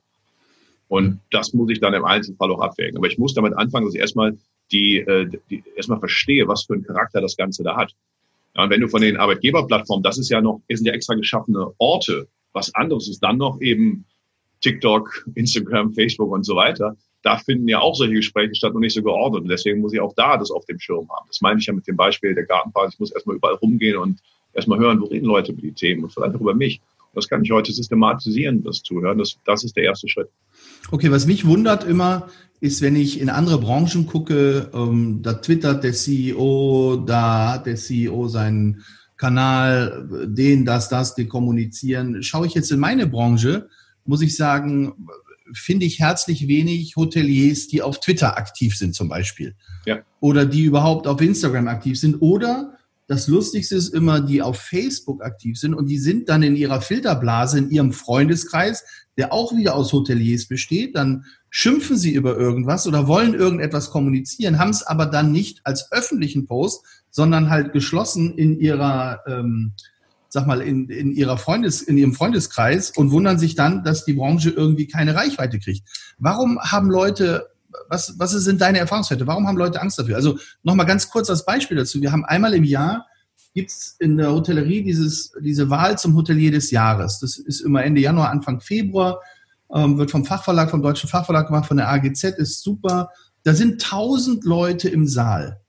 Und 0.86 1.18
das 1.32 1.52
muss 1.52 1.70
ich 1.70 1.80
dann 1.80 1.94
im 1.94 2.04
Einzelfall 2.04 2.52
auch 2.52 2.60
abwägen. 2.60 2.96
Aber 2.96 3.08
ich 3.08 3.18
muss 3.18 3.34
damit 3.34 3.54
anfangen, 3.54 3.86
dass 3.86 3.94
ich 3.94 4.00
erstmal 4.00 4.38
die, 4.70 4.98
äh, 4.98 5.28
die 5.50 5.64
erstmal 5.74 5.98
verstehe, 5.98 6.46
was 6.46 6.64
für 6.64 6.74
einen 6.74 6.84
Charakter 6.84 7.20
das 7.20 7.36
Ganze 7.36 7.64
da 7.64 7.76
hat. 7.76 7.92
Ja, 8.56 8.64
und 8.64 8.70
wenn 8.70 8.80
du 8.80 8.88
von 8.88 9.02
den 9.02 9.16
Arbeitgeberplattformen, 9.16 10.02
das 10.02 10.18
ist 10.18 10.30
ja 10.30 10.40
noch, 10.40 10.60
sind 10.68 10.86
ja 10.86 10.92
extra 10.92 11.14
geschaffene 11.14 11.72
Orte. 11.78 12.28
Was 12.52 12.74
anderes 12.74 13.08
ist 13.08 13.20
dann 13.20 13.38
noch 13.38 13.60
eben 13.60 14.04
TikTok, 14.60 15.26
Instagram, 15.34 15.92
Facebook 15.92 16.30
und 16.30 16.44
so 16.44 16.56
weiter. 16.56 16.96
Da 17.22 17.38
finden 17.38 17.68
ja 17.68 17.80
auch 17.80 17.94
solche 17.94 18.14
Gespräche 18.14 18.54
statt 18.54 18.74
und 18.74 18.80
nicht 18.80 18.94
so 18.94 19.02
geordnet. 19.02 19.42
Und 19.42 19.48
deswegen 19.48 19.80
muss 19.80 19.92
ich 19.92 20.00
auch 20.00 20.14
da 20.14 20.36
das 20.36 20.50
auf 20.50 20.64
dem 20.66 20.78
Schirm 20.78 21.08
haben. 21.10 21.26
Das 21.28 21.40
meine 21.40 21.58
ich 21.58 21.66
ja 21.66 21.72
mit 21.72 21.86
dem 21.86 21.96
Beispiel 21.96 22.34
der 22.34 22.44
Gartenpark. 22.44 22.90
Ich 22.92 23.00
muss 23.00 23.12
erstmal 23.12 23.36
überall 23.36 23.54
rumgehen 23.54 23.96
und 23.96 24.20
erstmal 24.52 24.78
hören, 24.78 25.00
wo 25.00 25.06
reden 25.06 25.26
Leute 25.26 25.52
über 25.52 25.62
die 25.62 25.72
Themen 25.72 26.04
und 26.04 26.12
vielleicht 26.12 26.34
auch 26.34 26.40
über 26.40 26.54
mich. 26.54 26.80
Das 27.14 27.28
kann 27.28 27.44
ich 27.44 27.50
heute 27.50 27.72
systematisieren, 27.72 28.62
das 28.64 28.82
Zuhören. 28.82 29.18
Das, 29.18 29.38
das 29.44 29.64
ist 29.64 29.76
der 29.76 29.84
erste 29.84 30.08
Schritt. 30.08 30.28
Okay, 30.90 31.10
was 31.10 31.26
mich 31.26 31.46
wundert 31.46 31.84
immer, 31.84 32.28
ist, 32.64 32.80
wenn 32.80 32.96
ich 32.96 33.20
in 33.20 33.28
andere 33.28 33.60
Branchen 33.60 34.06
gucke, 34.06 34.70
ähm, 34.72 35.20
da 35.22 35.34
twittert 35.34 35.84
der 35.84 35.92
CEO, 35.92 37.04
da 37.06 37.52
hat 37.52 37.66
der 37.66 37.76
CEO 37.76 38.26
seinen 38.28 38.82
Kanal, 39.18 40.08
den, 40.26 40.64
das, 40.64 40.88
das, 40.88 41.14
die 41.14 41.26
kommunizieren. 41.26 42.22
Schaue 42.22 42.46
ich 42.46 42.54
jetzt 42.54 42.72
in 42.72 42.80
meine 42.80 43.06
Branche, 43.06 43.68
muss 44.06 44.22
ich 44.22 44.34
sagen, 44.34 44.94
finde 45.52 45.84
ich 45.84 46.00
herzlich 46.00 46.48
wenig 46.48 46.96
Hoteliers, 46.96 47.68
die 47.68 47.82
auf 47.82 48.00
Twitter 48.00 48.38
aktiv 48.38 48.74
sind 48.76 48.94
zum 48.94 49.10
Beispiel. 49.10 49.54
Ja. 49.84 49.98
Oder 50.20 50.46
die 50.46 50.64
überhaupt 50.64 51.06
auf 51.06 51.20
Instagram 51.20 51.68
aktiv 51.68 52.00
sind. 52.00 52.22
Oder 52.22 52.73
das 53.06 53.28
Lustigste 53.28 53.76
ist 53.76 53.92
immer, 53.92 54.20
die 54.20 54.40
auf 54.40 54.58
Facebook 54.58 55.22
aktiv 55.22 55.58
sind 55.58 55.74
und 55.74 55.86
die 55.86 55.98
sind 55.98 56.28
dann 56.28 56.42
in 56.42 56.56
ihrer 56.56 56.80
Filterblase, 56.80 57.58
in 57.58 57.70
ihrem 57.70 57.92
Freundeskreis, 57.92 58.84
der 59.18 59.32
auch 59.32 59.54
wieder 59.54 59.74
aus 59.74 59.92
Hoteliers 59.92 60.46
besteht. 60.46 60.96
Dann 60.96 61.24
schimpfen 61.50 61.96
sie 61.96 62.14
über 62.14 62.36
irgendwas 62.36 62.86
oder 62.86 63.06
wollen 63.06 63.34
irgendetwas 63.34 63.90
kommunizieren, 63.90 64.58
haben 64.58 64.70
es 64.70 64.82
aber 64.82 65.06
dann 65.06 65.32
nicht 65.32 65.60
als 65.64 65.92
öffentlichen 65.92 66.46
Post, 66.46 66.84
sondern 67.10 67.50
halt 67.50 67.72
geschlossen 67.72 68.36
in 68.38 68.58
ihrer, 68.58 69.20
ähm, 69.26 69.72
sag 70.28 70.46
mal, 70.46 70.62
in, 70.62 70.88
in 70.88 71.12
ihrer 71.12 71.36
Freundes, 71.36 71.82
in 71.82 71.98
ihrem 71.98 72.14
Freundeskreis 72.14 72.90
und 72.90 73.10
wundern 73.10 73.38
sich 73.38 73.54
dann, 73.54 73.84
dass 73.84 74.04
die 74.04 74.14
Branche 74.14 74.50
irgendwie 74.50 74.88
keine 74.88 75.14
Reichweite 75.14 75.58
kriegt. 75.58 75.86
Warum 76.18 76.58
haben 76.58 76.90
Leute 76.90 77.53
was, 77.88 78.14
was 78.18 78.32
sind 78.32 78.60
deine 78.60 78.78
Erfahrungswerte? 78.78 79.26
Warum 79.26 79.46
haben 79.46 79.56
Leute 79.56 79.80
Angst 79.80 79.98
dafür? 79.98 80.16
Also 80.16 80.38
nochmal 80.62 80.86
ganz 80.86 81.08
kurz 81.08 81.30
als 81.30 81.44
Beispiel 81.44 81.76
dazu. 81.76 82.00
Wir 82.00 82.12
haben 82.12 82.24
einmal 82.24 82.54
im 82.54 82.64
Jahr 82.64 83.06
gibt 83.54 83.70
es 83.70 83.96
in 84.00 84.16
der 84.16 84.32
Hotellerie 84.32 84.82
dieses, 84.82 85.32
diese 85.40 85.70
Wahl 85.70 85.96
zum 85.96 86.16
Hotelier 86.16 86.50
des 86.50 86.70
Jahres. 86.72 87.20
Das 87.20 87.38
ist 87.38 87.60
immer 87.60 87.84
Ende 87.84 88.00
Januar, 88.00 88.30
Anfang 88.30 88.60
Februar, 88.60 89.20
ähm, 89.72 89.96
wird 89.96 90.10
vom 90.10 90.24
Fachverlag, 90.24 90.70
vom 90.70 90.82
Deutschen 90.82 91.08
Fachverlag 91.08 91.46
gemacht, 91.46 91.66
von 91.66 91.76
der 91.76 91.88
AGZ, 91.88 92.24
ist 92.36 92.62
super. 92.62 93.10
Da 93.44 93.54
sind 93.54 93.80
tausend 93.80 94.44
Leute 94.44 94.88
im 94.88 95.06
Saal. 95.06 95.60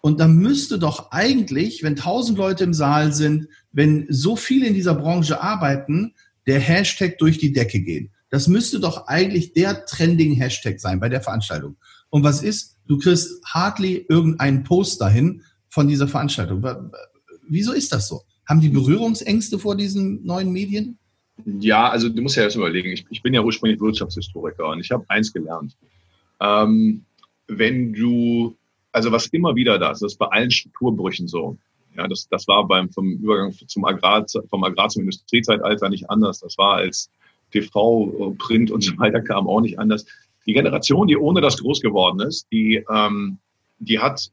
Und 0.00 0.20
da 0.20 0.28
müsste 0.28 0.78
doch 0.78 1.12
eigentlich, 1.12 1.82
wenn 1.82 1.96
tausend 1.96 2.38
Leute 2.38 2.64
im 2.64 2.74
Saal 2.74 3.12
sind, 3.12 3.48
wenn 3.72 4.06
so 4.08 4.36
viele 4.36 4.66
in 4.66 4.74
dieser 4.74 4.94
Branche 4.94 5.42
arbeiten, 5.42 6.14
der 6.46 6.60
Hashtag 6.60 7.18
durch 7.18 7.38
die 7.38 7.52
Decke 7.52 7.80
gehen. 7.80 8.10
Das 8.34 8.48
müsste 8.48 8.80
doch 8.80 9.06
eigentlich 9.06 9.52
der 9.52 9.86
trending 9.86 10.34
Hashtag 10.34 10.80
sein 10.80 10.98
bei 10.98 11.08
der 11.08 11.20
Veranstaltung. 11.20 11.76
Und 12.10 12.24
was 12.24 12.42
ist? 12.42 12.80
Du 12.88 12.98
kriegst 12.98 13.40
hardly 13.46 14.06
irgendeinen 14.08 14.64
Post 14.64 15.00
dahin 15.00 15.42
von 15.68 15.86
dieser 15.86 16.08
Veranstaltung. 16.08 16.66
Wieso 17.48 17.72
ist 17.72 17.92
das 17.92 18.08
so? 18.08 18.22
Haben 18.44 18.60
die 18.60 18.70
Berührungsängste 18.70 19.60
vor 19.60 19.76
diesen 19.76 20.26
neuen 20.26 20.50
Medien? 20.50 20.98
Ja, 21.60 21.88
also 21.88 22.08
du 22.08 22.22
musst 22.22 22.34
ja 22.34 22.42
erst 22.42 22.56
überlegen, 22.56 22.90
ich, 22.90 23.06
ich 23.08 23.22
bin 23.22 23.34
ja 23.34 23.40
ursprünglich 23.40 23.80
Wirtschaftshistoriker 23.80 24.68
und 24.68 24.80
ich 24.80 24.90
habe 24.90 25.04
eins 25.06 25.32
gelernt. 25.32 25.76
Ähm, 26.40 27.04
wenn 27.46 27.92
du, 27.92 28.56
also 28.90 29.12
was 29.12 29.28
immer 29.28 29.54
wieder 29.54 29.78
da 29.78 29.92
ist, 29.92 30.02
das 30.02 30.14
ist 30.14 30.18
bei 30.18 30.26
allen 30.26 30.50
Strukturbrüchen 30.50 31.28
so. 31.28 31.56
Ja, 31.96 32.08
das, 32.08 32.26
das 32.28 32.48
war 32.48 32.66
beim 32.66 32.90
vom 32.90 33.12
Übergang 33.12 33.54
zum 33.68 33.84
Agrar, 33.84 34.26
vom 34.50 34.64
Agrar 34.64 34.88
zum 34.88 35.02
Industriezeitalter 35.02 35.88
nicht 35.88 36.10
anders. 36.10 36.40
Das 36.40 36.58
war 36.58 36.78
als 36.78 37.08
TV, 37.54 38.34
Print 38.38 38.70
und 38.70 38.82
so 38.82 38.96
weiter 38.98 39.20
kam 39.20 39.46
auch 39.46 39.60
nicht 39.60 39.78
anders. 39.78 40.04
Die 40.46 40.52
Generation, 40.52 41.06
die 41.06 41.16
ohne 41.16 41.40
das 41.40 41.58
groß 41.58 41.80
geworden 41.80 42.20
ist, 42.20 42.46
die, 42.52 42.84
ähm, 42.90 43.38
die 43.78 43.98
hat 43.98 44.30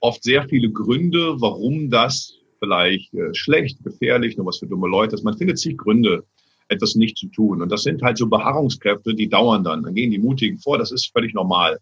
oft 0.00 0.22
sehr 0.22 0.48
viele 0.48 0.70
Gründe, 0.70 1.40
warum 1.40 1.90
das 1.90 2.34
vielleicht 2.58 3.12
äh, 3.14 3.34
schlecht, 3.34 3.82
gefährlich, 3.82 4.36
nur 4.36 4.46
was 4.46 4.58
für 4.58 4.66
dumme 4.66 4.88
Leute 4.88 5.14
ist. 5.14 5.24
Man 5.24 5.36
findet 5.36 5.58
sich 5.58 5.76
Gründe, 5.76 6.24
etwas 6.68 6.94
nicht 6.94 7.16
zu 7.16 7.26
tun. 7.28 7.62
Und 7.62 7.70
das 7.70 7.82
sind 7.82 8.02
halt 8.02 8.18
so 8.18 8.26
Beharrungskräfte, 8.28 9.14
die 9.14 9.28
dauern 9.28 9.64
dann. 9.64 9.82
Dann 9.82 9.94
gehen 9.94 10.10
die 10.10 10.18
Mutigen 10.18 10.58
vor, 10.58 10.78
das 10.78 10.92
ist 10.92 11.10
völlig 11.12 11.34
normal. 11.34 11.78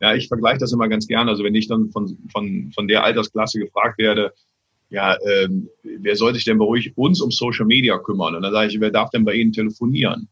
Ja, 0.00 0.14
ich 0.14 0.28
vergleiche 0.28 0.58
das 0.58 0.72
immer 0.72 0.88
ganz 0.88 1.06
gerne. 1.06 1.30
Also 1.30 1.44
wenn 1.44 1.54
ich 1.54 1.68
dann 1.68 1.90
von, 1.90 2.18
von, 2.30 2.70
von 2.74 2.88
der 2.88 3.04
Altersklasse 3.04 3.60
gefragt 3.60 3.98
werde, 3.98 4.32
ja, 4.90 5.16
ähm, 5.26 5.68
wer 5.82 6.16
soll 6.16 6.34
sich 6.34 6.44
denn 6.44 6.58
bei 6.58 6.64
euch 6.64 6.92
uns 6.96 7.20
um 7.20 7.30
Social 7.30 7.66
Media 7.66 7.98
kümmern? 7.98 8.34
Und 8.34 8.42
dann 8.42 8.52
sage 8.52 8.70
ich, 8.70 8.80
wer 8.80 8.90
darf 8.90 9.10
denn 9.10 9.24
bei 9.24 9.34
Ihnen 9.34 9.52
telefonieren? 9.52 10.28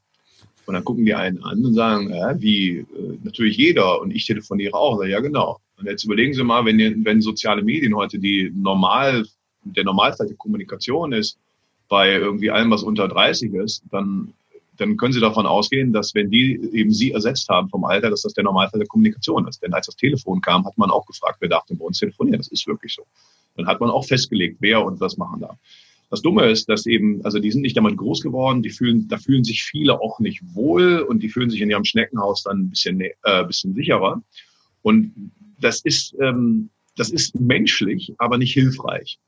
Und 0.66 0.74
dann 0.74 0.84
gucken 0.84 1.04
die 1.04 1.14
einen 1.14 1.42
an 1.42 1.64
und 1.64 1.74
sagen, 1.74 2.14
ja, 2.14 2.40
wie, 2.40 2.78
äh, 2.78 2.86
natürlich 3.22 3.56
jeder 3.56 4.00
und 4.00 4.12
ich 4.12 4.26
telefoniere 4.26 4.74
auch. 4.74 4.98
Sag, 4.98 5.08
ja, 5.08 5.20
genau. 5.20 5.58
Und 5.78 5.86
jetzt 5.86 6.04
überlegen 6.04 6.32
Sie 6.32 6.44
mal, 6.44 6.64
wenn, 6.64 7.04
wenn 7.04 7.20
soziale 7.20 7.62
Medien 7.62 7.94
heute 7.94 8.18
die 8.18 8.50
normal 8.54 9.26
der 9.64 9.84
Normalfall 9.84 10.26
der 10.26 10.36
Kommunikation 10.36 11.12
ist 11.12 11.38
bei 11.88 12.14
irgendwie 12.14 12.50
allem, 12.50 12.70
was 12.70 12.82
unter 12.82 13.08
30 13.08 13.52
ist, 13.54 13.82
dann, 13.90 14.32
dann 14.76 14.96
können 14.96 15.12
Sie 15.12 15.20
davon 15.20 15.46
ausgehen, 15.46 15.92
dass 15.92 16.14
wenn 16.14 16.30
die 16.30 16.60
eben 16.72 16.92
Sie 16.92 17.12
ersetzt 17.12 17.48
haben 17.48 17.68
vom 17.68 17.84
Alter, 17.84 18.10
dass 18.10 18.22
das 18.22 18.34
der 18.34 18.44
Normalfall 18.44 18.80
der 18.80 18.88
Kommunikation 18.88 19.46
ist. 19.48 19.62
Denn 19.62 19.74
als 19.74 19.86
das 19.86 19.96
Telefon 19.96 20.40
kam, 20.40 20.64
hat 20.64 20.78
man 20.78 20.90
auch 20.90 21.06
gefragt, 21.06 21.38
wer 21.40 21.48
darf 21.48 21.66
denn 21.66 21.78
bei 21.78 21.84
uns 21.84 21.98
telefonieren? 21.98 22.38
Das 22.38 22.48
ist 22.48 22.66
wirklich 22.66 22.94
so. 22.94 23.04
Dann 23.56 23.66
hat 23.66 23.80
man 23.80 23.90
auch 23.90 24.04
festgelegt, 24.04 24.58
wer 24.60 24.84
und 24.84 25.00
was 25.00 25.16
machen 25.16 25.40
darf. 25.40 25.56
Das 26.10 26.22
Dumme 26.22 26.48
ist, 26.48 26.68
dass 26.68 26.86
eben, 26.86 27.24
also 27.24 27.38
die 27.40 27.50
sind 27.50 27.62
nicht 27.62 27.76
damit 27.76 27.96
groß 27.96 28.20
geworden, 28.20 28.62
die 28.62 28.70
fühlen, 28.70 29.08
da 29.08 29.18
fühlen 29.18 29.42
sich 29.42 29.64
viele 29.64 30.00
auch 30.00 30.20
nicht 30.20 30.42
wohl 30.54 31.00
und 31.00 31.22
die 31.22 31.28
fühlen 31.28 31.50
sich 31.50 31.60
in 31.60 31.70
ihrem 31.70 31.84
Schneckenhaus 31.84 32.44
dann 32.44 32.60
ein 32.60 32.70
bisschen, 32.70 33.00
äh, 33.00 33.44
bisschen 33.44 33.74
sicherer. 33.74 34.22
Und 34.82 35.32
das 35.60 35.80
ist, 35.80 36.14
ähm, 36.20 36.70
das 36.96 37.10
ist 37.10 37.38
menschlich, 37.40 38.12
aber 38.18 38.38
nicht 38.38 38.52
hilfreich. 38.52 39.18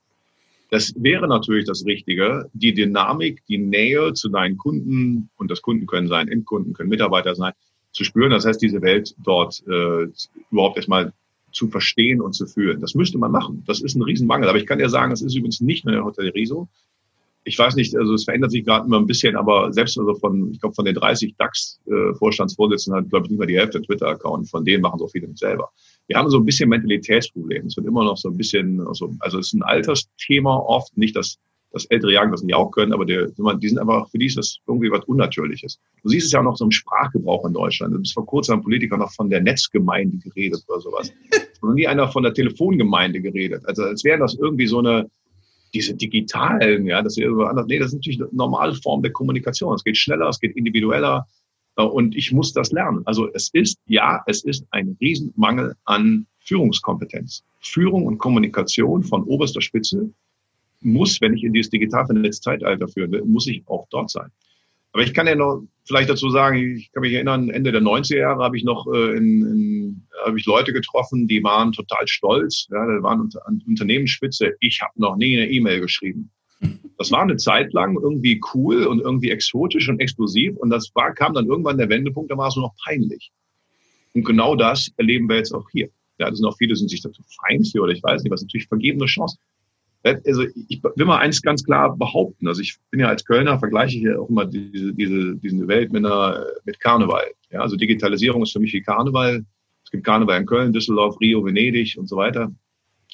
Das 0.71 0.95
wäre 0.97 1.29
natürlich 1.29 1.65
das 1.65 1.85
Richtige, 1.87 2.51
die 2.53 2.75
Dynamik, 2.75 3.43
die 3.49 3.59
Nähe 3.59 4.13
zu 4.15 4.29
deinen 4.29 4.57
Kunden, 4.57 5.31
und 5.37 5.51
das 5.51 5.63
Kunden 5.63 5.87
können 5.87 6.09
sein, 6.09 6.29
Endkunden 6.29 6.73
können 6.73 6.89
Mitarbeiter 6.89 7.35
sein, 7.35 7.53
zu 7.93 8.05
spüren. 8.05 8.31
Das 8.31 8.45
heißt, 8.45 8.61
diese 8.61 8.83
Welt 8.83 9.15
dort 9.19 9.63
äh, 9.67 10.07
überhaupt 10.51 10.77
erstmal 10.77 11.13
zu 11.53 11.69
verstehen 11.69 12.21
und 12.21 12.35
zu 12.35 12.47
fühlen. 12.47 12.81
Das 12.81 12.95
müsste 12.95 13.19
man 13.19 13.33
machen. 13.33 13.63
Das 13.67 13.81
ist 13.81 13.95
ein 13.95 14.03
Riesenmangel. 14.03 14.49
Aber 14.49 14.59
ich 14.59 14.67
kann 14.67 14.79
dir 14.79 14.89
sagen, 14.89 15.11
das 15.11 15.23
ist 15.23 15.35
übrigens 15.35 15.61
nicht 15.61 15.85
nur 15.85 15.95
in 15.95 15.99
der 15.99 16.05
Hotellerie 16.05 16.47
so. 16.47 16.69
Ich 17.45 17.57
weiß 17.57 17.77
nicht, 17.77 17.97
also 17.97 18.15
es 18.15 18.25
verändert 18.25 18.51
sich 18.51 18.65
gerade 18.65 18.87
immer 18.87 18.99
ein 18.99 19.07
bisschen, 19.07 19.37
aber 19.37 19.73
selbst 19.73 19.97
also 19.99 20.17
von, 20.17 20.51
ich 20.51 20.61
glaube, 20.61 20.75
von 20.75 20.85
den 20.85 20.97
30 20.97 21.37
DAX-Vorstandsvorsitzenden 21.37 23.03
hat, 23.03 23.11
glaube 23.11 23.27
ich, 23.27 23.31
nicht 23.31 23.39
mal 23.39 23.47
die 23.47 23.57
Hälfte 23.57 23.81
Twitter-Account. 23.81 24.51
Von 24.51 24.65
denen 24.65 24.83
machen 24.83 24.99
so 24.99 25.07
viele 25.07 25.29
nicht 25.29 25.39
selber. 25.39 25.71
Wir 26.09 26.17
haben 26.17 26.29
so 26.29 26.39
ein 26.39 26.45
bisschen 26.45 26.69
Mentalitätsprobleme. 26.69 27.67
Es 27.67 27.77
wird 27.77 27.87
immer 27.87 28.05
noch 28.05 28.17
so 28.17 28.31
ein 28.31 28.37
bisschen, 28.37 28.81
also, 28.87 29.15
also 29.21 29.39
es 29.39 29.49
ist 29.49 29.53
ein 29.55 29.63
Altersthema 29.63 30.57
oft, 30.57 30.97
nicht 30.99 31.15
das 31.15 31.39
das 31.73 31.85
ältere 31.87 32.13
Jagen 32.13 32.31
das 32.31 32.43
nicht 32.43 32.55
auch 32.55 32.71
können, 32.71 32.93
aber 32.93 33.05
der, 33.05 33.29
die 33.29 33.69
sind 33.69 33.79
einfach, 33.79 34.09
für 34.09 34.19
die 34.19 34.27
ist 34.27 34.39
das 34.39 34.59
irgendwie 34.67 34.91
was 34.91 35.05
Unnatürliches. 35.05 35.79
Du 36.03 36.09
siehst 36.09 36.27
es 36.27 36.33
ja 36.33 36.41
auch 36.41 36.45
noch 36.45 36.57
so 36.57 36.65
im 36.65 36.71
Sprachgebrauch 36.71 37.45
in 37.45 37.53
Deutschland. 37.53 37.95
Du 37.95 37.99
bist 37.99 38.15
vor 38.15 38.27
kurzem 38.27 38.57
ein 38.57 38.63
Politiker 38.63 38.97
noch 38.97 39.13
von 39.13 39.29
der 39.29 39.43
Netzgemeinde 39.43 40.19
geredet 40.19 40.65
oder 40.69 40.81
sowas. 40.81 41.13
Und 41.61 41.75
nie 41.75 41.87
einer 41.87 42.09
von 42.09 42.23
der 42.23 42.35
Telefongemeinde 42.35 43.21
geredet. 43.21 43.63
Also 43.67 43.83
als 43.83 44.05
wären 44.05 44.21
das 44.21 44.35
irgendwie 44.35 44.67
so 44.67 44.79
eine, 44.79 45.11
diese 45.75 45.95
digitalen, 45.95 46.87
ja, 46.87 47.03
das 47.03 47.19
ist 47.19 47.27
anders. 47.27 47.67
Nee, 47.67 47.79
das 47.79 47.89
ist 47.89 47.95
natürlich 47.95 48.21
eine 48.21 48.31
normale 48.33 48.75
Form 48.75 49.03
der 49.03 49.13
Kommunikation. 49.13 49.75
Es 49.75 49.85
geht 49.85 49.97
schneller, 49.97 50.29
es 50.29 50.39
geht 50.39 50.57
individueller. 50.57 51.27
Und 51.75 52.17
ich 52.17 52.33
muss 52.33 52.53
das 52.53 52.73
lernen. 52.73 53.03
Also 53.05 53.29
es 53.35 53.51
ist, 53.53 53.79
ja, 53.87 54.23
es 54.27 54.45
ist 54.45 54.65
ein 54.71 54.97
Riesenmangel 55.01 55.75
an 55.85 56.27
Führungskompetenz. 56.41 57.43
Führung 57.61 58.07
und 58.07 58.19
Kommunikation 58.19 59.03
von 59.03 59.25
oberster 59.25 59.61
Spitze 59.61 60.11
muss, 60.87 61.21
wenn 61.21 61.35
ich 61.35 61.45
in 61.45 61.53
dieses 61.53 61.71
digital 61.71 62.07
vernetzte 62.07 62.43
Zeitalter 62.43 62.89
führen 62.89 63.13
will, 63.13 63.23
muss 63.25 63.47
ich 63.47 63.63
auch 63.67 63.87
dort 63.91 64.11
sein. 64.11 64.31
Aber 64.93 65.03
ich 65.03 65.13
kann 65.13 65.27
ja 65.27 65.35
noch 65.35 65.63
vielleicht 65.85 66.09
dazu 66.09 66.31
sagen, 66.31 66.57
ich 66.57 66.91
kann 66.91 67.03
mich 67.03 67.13
erinnern, 67.13 67.51
Ende 67.51 67.71
der 67.71 67.83
90er 67.83 68.17
Jahre 68.17 68.43
habe 68.43 68.57
ich 68.57 68.65
noch 68.65 68.87
äh, 68.87 69.17
in, 69.17 69.43
in, 69.43 70.07
habe 70.25 70.39
ich 70.39 70.47
Leute 70.47 70.73
getroffen, 70.73 71.27
die 71.27 71.45
waren 71.45 71.73
total 71.73 72.09
stolz. 72.09 72.67
Ja, 72.71 72.87
da 72.87 73.03
waren 73.03 73.21
unter, 73.21 73.43
Unternehmensspitze. 73.67 74.55
Ich 74.61 74.81
habe 74.81 74.93
noch 74.97 75.17
nie 75.17 75.37
eine 75.37 75.51
E-Mail 75.51 75.81
geschrieben. 75.81 76.31
Das 76.99 77.11
war 77.11 77.21
eine 77.21 77.37
Zeit 77.37 77.75
lang 77.75 77.99
irgendwie 78.01 78.41
cool 78.55 78.87
und 78.87 79.01
irgendwie 79.01 79.31
exotisch 79.31 79.89
und 79.91 80.01
explosiv. 80.01 80.57
Und 80.57 80.71
das 80.71 80.91
war, 80.95 81.13
kam 81.13 81.35
dann 81.35 81.47
irgendwann 81.47 81.77
der 81.77 81.91
Wendepunkt, 81.91 82.31
da 82.31 82.39
war 82.39 82.49
es 82.49 82.57
nur 82.57 82.69
noch 82.69 82.75
peinlich. 82.83 83.31
Und 84.15 84.25
genau 84.25 84.57
das 84.57 84.91
erleben 84.97 85.29
wir 85.29 85.37
jetzt 85.37 85.53
auch 85.53 85.69
hier. 85.71 85.91
Ja, 86.19 86.31
das 86.31 86.39
sind 86.39 86.47
auch 86.47 86.57
viele, 86.57 86.75
sind 86.75 86.89
sich 86.89 87.03
dazu 87.03 87.23
fein 87.43 87.63
für 87.65 87.83
oder 87.83 87.93
ich 87.93 88.03
weiß 88.03 88.23
nicht, 88.23 88.33
was 88.33 88.41
natürlich 88.41 88.69
vergebene 88.69 89.05
Chance. 89.05 89.37
Also 90.03 90.45
ich 90.69 90.83
will 90.83 91.07
mal 91.07 91.19
eins 91.19 91.43
ganz 91.43 91.65
klar 91.65 91.97
behaupten. 91.97 92.47
Also 92.47 92.61
ich 92.63 92.77
bin 92.91 93.01
ja 93.01 93.09
als 93.09 93.25
Kölner, 93.25 93.59
vergleiche 93.59 93.97
ich 93.97 94.05
ja 94.05 94.19
auch 94.19 94.29
immer 94.29 94.45
diese, 94.45 94.93
diese, 94.95 95.37
diese 95.37 95.67
Welt 95.67 95.93
mit, 95.93 96.05
einer, 96.05 96.47
mit 96.65 96.79
Karneval. 96.79 97.25
Ja, 97.51 97.61
also 97.61 97.77
Digitalisierung 97.77 98.43
ist 98.43 98.53
für 98.53 98.61
mich 98.61 98.73
wie 98.73 98.83
Karneval. 98.83 99.45
Es 99.85 99.91
gibt 99.91 100.05
Karneval 100.05 100.41
in 100.41 100.47
Köln, 100.47 100.73
Düsseldorf, 100.73 101.21
Rio, 101.21 101.45
Venedig 101.45 101.97
und 101.99 102.09
so 102.09 102.17
weiter. 102.17 102.53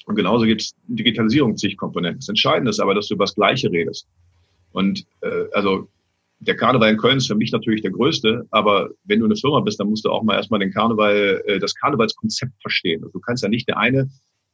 Und 0.05 0.15
genauso 0.15 0.45
gibt 0.45 0.61
es 0.61 0.75
Digitalisierung 0.87 1.55
zig 1.57 1.77
Komponenten. 1.77 2.19
Das 2.19 2.29
Entscheidende 2.29 2.69
ist 2.69 2.79
aber, 2.79 2.93
dass 2.93 3.07
du 3.07 3.15
über 3.15 3.25
das 3.25 3.35
Gleiche 3.35 3.71
redest. 3.71 4.07
Und 4.71 5.05
äh, 5.21 5.45
also 5.53 5.87
der 6.39 6.55
Karneval 6.55 6.91
in 6.91 6.97
Köln 6.97 7.17
ist 7.17 7.27
für 7.27 7.35
mich 7.35 7.51
natürlich 7.51 7.81
der 7.81 7.91
größte, 7.91 8.45
aber 8.51 8.89
wenn 9.05 9.19
du 9.19 9.25
eine 9.25 9.35
Firma 9.35 9.61
bist, 9.61 9.79
dann 9.79 9.89
musst 9.89 10.05
du 10.05 10.09
auch 10.09 10.23
mal 10.23 10.35
erstmal 10.35 10.59
den 10.59 10.71
Karneval, 10.71 11.41
äh, 11.45 11.59
das 11.59 11.73
Karnevalskonzept 11.75 12.53
verstehen. 12.61 13.01
Also 13.03 13.13
du 13.13 13.19
kannst 13.19 13.43
ja 13.43 13.49
nicht 13.49 13.67
der 13.67 13.77
eine 13.77 14.09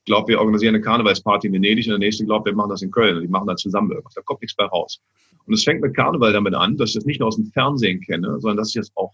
glaubt, 0.09 0.27
wir 0.27 0.39
organisieren 0.39 0.73
eine 0.73 0.83
Karnevalsparty 0.83 1.47
in 1.47 1.53
Venedig 1.53 1.85
und 1.85 1.91
der 1.91 1.99
nächste 1.99 2.25
glaubt, 2.25 2.47
wir 2.47 2.55
machen 2.55 2.71
das 2.71 2.81
in 2.81 2.89
Köln 2.89 3.15
und 3.17 3.21
die 3.21 3.27
machen 3.27 3.47
dann 3.47 3.57
zusammen 3.57 3.91
irgendwas. 3.91 4.15
Da 4.15 4.21
kommt 4.21 4.41
nichts 4.41 4.55
bei 4.55 4.65
raus. 4.65 4.99
Und 5.45 5.53
es 5.53 5.63
fängt 5.63 5.81
mit 5.81 5.95
Karneval 5.95 6.33
damit 6.33 6.55
an, 6.55 6.77
dass 6.77 6.89
ich 6.89 6.95
das 6.95 7.05
nicht 7.05 7.19
nur 7.19 7.27
aus 7.27 7.35
dem 7.35 7.45
Fernsehen 7.45 8.01
kenne, 8.01 8.39
sondern 8.39 8.57
dass 8.57 8.69
ich 8.69 8.81
das 8.81 8.91
auch 8.95 9.13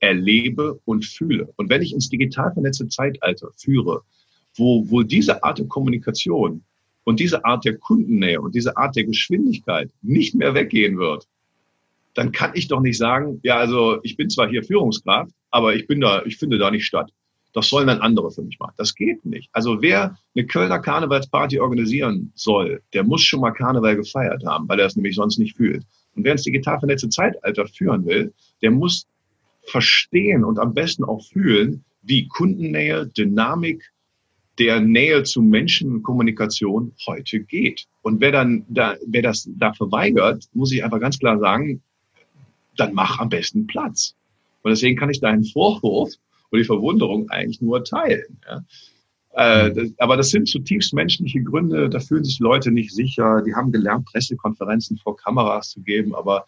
erlebe 0.00 0.80
und 0.86 1.04
fühle. 1.04 1.52
Und 1.56 1.68
wenn 1.68 1.82
ich 1.82 1.92
ins 1.92 2.08
digital 2.08 2.52
vernetzte 2.54 2.88
Zeitalter 2.88 3.50
führe, 3.56 4.02
wo, 4.54 4.88
wo 4.88 5.02
diese 5.02 5.44
Art 5.44 5.58
der 5.58 5.66
Kommunikation 5.66 6.64
und 7.04 7.20
diese 7.20 7.44
Art 7.44 7.66
der 7.66 7.76
Kundennähe 7.76 8.40
und 8.40 8.54
diese 8.54 8.76
Art 8.78 8.96
der 8.96 9.04
Geschwindigkeit 9.04 9.90
nicht 10.00 10.34
mehr 10.34 10.54
weggehen 10.54 10.96
wird, 10.96 11.28
dann 12.14 12.32
kann 12.32 12.52
ich 12.54 12.68
doch 12.68 12.80
nicht 12.80 12.96
sagen, 12.96 13.40
ja, 13.42 13.56
also 13.56 13.98
ich 14.02 14.16
bin 14.16 14.30
zwar 14.30 14.48
hier 14.48 14.62
Führungskraft, 14.62 15.32
aber 15.50 15.74
ich 15.74 15.86
bin 15.86 16.00
da, 16.00 16.22
ich 16.24 16.38
finde 16.38 16.56
da 16.56 16.70
nicht 16.70 16.86
statt. 16.86 17.12
Das 17.54 17.68
sollen 17.68 17.86
dann 17.86 18.00
andere 18.00 18.30
für 18.32 18.42
mich 18.42 18.58
machen. 18.58 18.74
Das 18.76 18.94
geht 18.94 19.24
nicht. 19.24 19.48
Also 19.52 19.80
wer 19.80 20.18
eine 20.34 20.46
Kölner 20.46 20.80
Karnevalsparty 20.80 21.60
organisieren 21.60 22.32
soll, 22.34 22.82
der 22.92 23.04
muss 23.04 23.22
schon 23.22 23.40
mal 23.40 23.52
Karneval 23.52 23.96
gefeiert 23.96 24.44
haben, 24.44 24.68
weil 24.68 24.80
er 24.80 24.86
es 24.86 24.96
nämlich 24.96 25.14
sonst 25.14 25.38
nicht 25.38 25.56
fühlt. 25.56 25.84
Und 26.16 26.24
wer 26.24 26.32
ins 26.32 26.42
digital 26.42 26.80
vernetzte 26.80 27.08
Zeitalter 27.08 27.66
führen 27.68 28.04
will, 28.04 28.34
der 28.60 28.72
muss 28.72 29.06
verstehen 29.62 30.44
und 30.44 30.58
am 30.58 30.74
besten 30.74 31.04
auch 31.04 31.24
fühlen, 31.24 31.84
wie 32.02 32.28
Kundennähe, 32.28 33.06
Dynamik, 33.06 33.90
der 34.58 34.80
Nähe 34.80 35.22
zu 35.22 35.40
Menschenkommunikation 35.40 36.92
heute 37.06 37.40
geht. 37.40 37.86
Und 38.02 38.20
wer 38.20 38.32
dann 38.32 38.64
da, 38.68 38.96
wer 39.06 39.22
das 39.22 39.48
da 39.56 39.72
verweigert, 39.72 40.44
muss 40.52 40.72
ich 40.72 40.84
einfach 40.84 41.00
ganz 41.00 41.18
klar 41.18 41.38
sagen, 41.38 41.82
dann 42.76 42.94
mach 42.94 43.20
am 43.20 43.28
besten 43.28 43.66
Platz. 43.66 44.14
Und 44.62 44.70
deswegen 44.70 44.96
kann 44.96 45.10
ich 45.10 45.20
deinen 45.20 45.44
Vorwurf 45.44 46.14
und 46.50 46.58
die 46.58 46.64
Verwunderung 46.64 47.30
eigentlich 47.30 47.60
nur 47.60 47.84
teilen. 47.84 48.38
Ja. 48.48 48.64
Äh, 49.34 49.72
das, 49.72 49.90
aber 49.98 50.16
das 50.16 50.30
sind 50.30 50.48
zutiefst 50.48 50.94
menschliche 50.94 51.42
Gründe. 51.42 51.88
Da 51.88 51.98
fühlen 52.00 52.24
sich 52.24 52.38
Leute 52.38 52.70
nicht 52.70 52.92
sicher. 52.92 53.42
Die 53.42 53.54
haben 53.54 53.72
gelernt, 53.72 54.06
Pressekonferenzen 54.06 54.96
vor 54.98 55.16
Kameras 55.16 55.70
zu 55.70 55.80
geben, 55.80 56.14
aber 56.14 56.46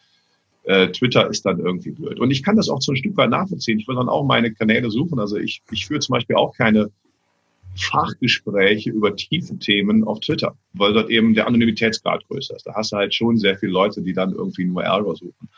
äh, 0.62 0.88
Twitter 0.88 1.28
ist 1.28 1.44
dann 1.44 1.58
irgendwie 1.58 1.90
blöd. 1.90 2.20
Und 2.20 2.30
ich 2.30 2.42
kann 2.42 2.56
das 2.56 2.68
auch 2.68 2.80
so 2.80 2.92
ein 2.92 2.96
Stück 2.96 3.16
weit 3.16 3.30
nachvollziehen. 3.30 3.78
Ich 3.78 3.88
will 3.88 3.96
dann 3.96 4.08
auch 4.08 4.24
meine 4.24 4.52
Kanäle 4.52 4.90
suchen. 4.90 5.18
Also 5.18 5.36
ich, 5.36 5.62
ich 5.70 5.86
führe 5.86 6.00
zum 6.00 6.14
Beispiel 6.14 6.36
auch 6.36 6.56
keine 6.56 6.90
Fachgespräche 7.76 8.90
über 8.90 9.14
tiefe 9.16 9.58
Themen 9.58 10.04
auf 10.04 10.20
Twitter, 10.20 10.56
weil 10.72 10.92
dort 10.94 11.10
eben 11.10 11.34
der 11.34 11.46
Anonymitätsgrad 11.46 12.26
größer 12.28 12.56
ist. 12.56 12.66
Da 12.66 12.74
hast 12.74 12.92
du 12.92 12.96
halt 12.96 13.14
schon 13.14 13.36
sehr 13.36 13.58
viele 13.58 13.72
Leute, 13.72 14.00
die 14.00 14.12
dann 14.12 14.32
irgendwie 14.32 14.64
nur 14.64 14.82
Ärger 14.82 15.14
suchen 15.14 15.48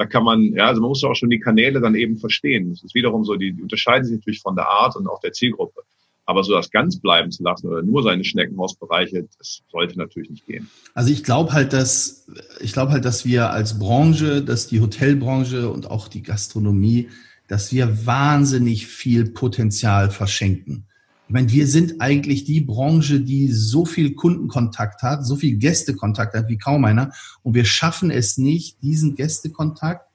da 0.00 0.06
kann 0.06 0.24
man, 0.24 0.54
ja, 0.54 0.64
also 0.64 0.80
man 0.80 0.88
muss 0.88 1.04
auch 1.04 1.14
schon 1.14 1.28
die 1.28 1.40
Kanäle 1.40 1.78
dann 1.78 1.94
eben 1.94 2.16
verstehen. 2.16 2.70
Das 2.70 2.82
ist 2.82 2.94
wiederum 2.94 3.22
so, 3.22 3.36
die, 3.36 3.52
die 3.52 3.60
unterscheiden 3.60 4.06
sich 4.06 4.16
natürlich 4.16 4.40
von 4.40 4.56
der 4.56 4.66
Art 4.66 4.96
und 4.96 5.06
auch 5.06 5.20
der 5.20 5.34
Zielgruppe. 5.34 5.82
Aber 6.24 6.42
so 6.42 6.54
das 6.54 6.70
ganz 6.70 6.98
bleiben 6.98 7.30
zu 7.30 7.42
lassen 7.42 7.66
oder 7.66 7.82
nur 7.82 8.02
seine 8.02 8.24
Schneckenhausbereiche, 8.24 9.28
das 9.36 9.60
sollte 9.70 9.98
natürlich 9.98 10.30
nicht 10.30 10.46
gehen. 10.46 10.70
Also 10.94 11.12
ich 11.12 11.22
glaube 11.22 11.52
halt, 11.52 11.74
dass 11.74 12.26
ich 12.60 12.72
glaube 12.72 12.92
halt, 12.92 13.04
dass 13.04 13.26
wir 13.26 13.50
als 13.50 13.78
Branche, 13.78 14.40
dass 14.40 14.68
die 14.68 14.80
Hotelbranche 14.80 15.68
und 15.68 15.90
auch 15.90 16.08
die 16.08 16.22
Gastronomie, 16.22 17.10
dass 17.46 17.70
wir 17.70 18.06
wahnsinnig 18.06 18.86
viel 18.86 19.26
Potenzial 19.26 20.08
verschenken. 20.08 20.86
Ich 21.30 21.32
meine, 21.32 21.52
wir 21.52 21.68
sind 21.68 22.00
eigentlich 22.00 22.42
die 22.42 22.60
Branche, 22.60 23.20
die 23.20 23.52
so 23.52 23.84
viel 23.84 24.14
Kundenkontakt 24.16 25.04
hat, 25.04 25.24
so 25.24 25.36
viel 25.36 25.58
Gästekontakt 25.58 26.34
hat 26.34 26.48
wie 26.48 26.58
kaum 26.58 26.84
einer. 26.84 27.12
Und 27.44 27.54
wir 27.54 27.64
schaffen 27.64 28.10
es 28.10 28.36
nicht, 28.36 28.82
diesen 28.82 29.14
Gästekontakt 29.14 30.08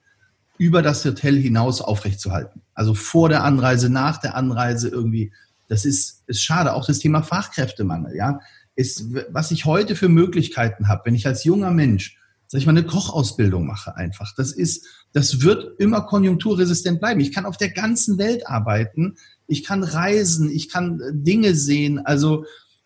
über 0.58 0.82
das 0.82 1.02
Hotel 1.06 1.38
hinaus 1.38 1.80
aufrechtzuerhalten. 1.80 2.60
Also 2.74 2.92
vor 2.92 3.30
der 3.30 3.44
Anreise, 3.44 3.88
nach 3.88 4.18
der 4.18 4.34
Anreise 4.34 4.90
irgendwie. 4.90 5.32
Das 5.68 5.86
ist, 5.86 6.22
ist 6.26 6.42
schade. 6.42 6.74
Auch 6.74 6.84
das 6.86 6.98
Thema 6.98 7.22
Fachkräftemangel, 7.22 8.14
ja. 8.14 8.40
Ist, 8.74 9.06
was 9.30 9.52
ich 9.52 9.64
heute 9.64 9.96
für 9.96 10.10
Möglichkeiten 10.10 10.86
habe, 10.86 11.06
wenn 11.06 11.14
ich 11.14 11.26
als 11.26 11.44
junger 11.44 11.70
Mensch, 11.70 12.18
sag 12.46 12.58
ich 12.58 12.66
mal, 12.66 12.72
eine 12.72 12.84
Kochausbildung 12.84 13.64
mache 13.64 13.96
einfach. 13.96 14.34
Das 14.36 14.52
ist, 14.52 14.84
das 15.14 15.40
wird 15.40 15.80
immer 15.80 16.02
konjunkturresistent 16.02 17.00
bleiben. 17.00 17.20
Ich 17.20 17.32
kann 17.32 17.46
auf 17.46 17.56
der 17.56 17.70
ganzen 17.70 18.18
Welt 18.18 18.46
arbeiten 18.46 19.16
ich 19.46 19.64
kann 19.64 19.82
reisen, 19.84 20.50
ich 20.50 20.68
kann 20.68 21.00
äh, 21.00 21.10
Dinge 21.12 21.54
sehen. 21.54 21.98
Also 21.98 22.44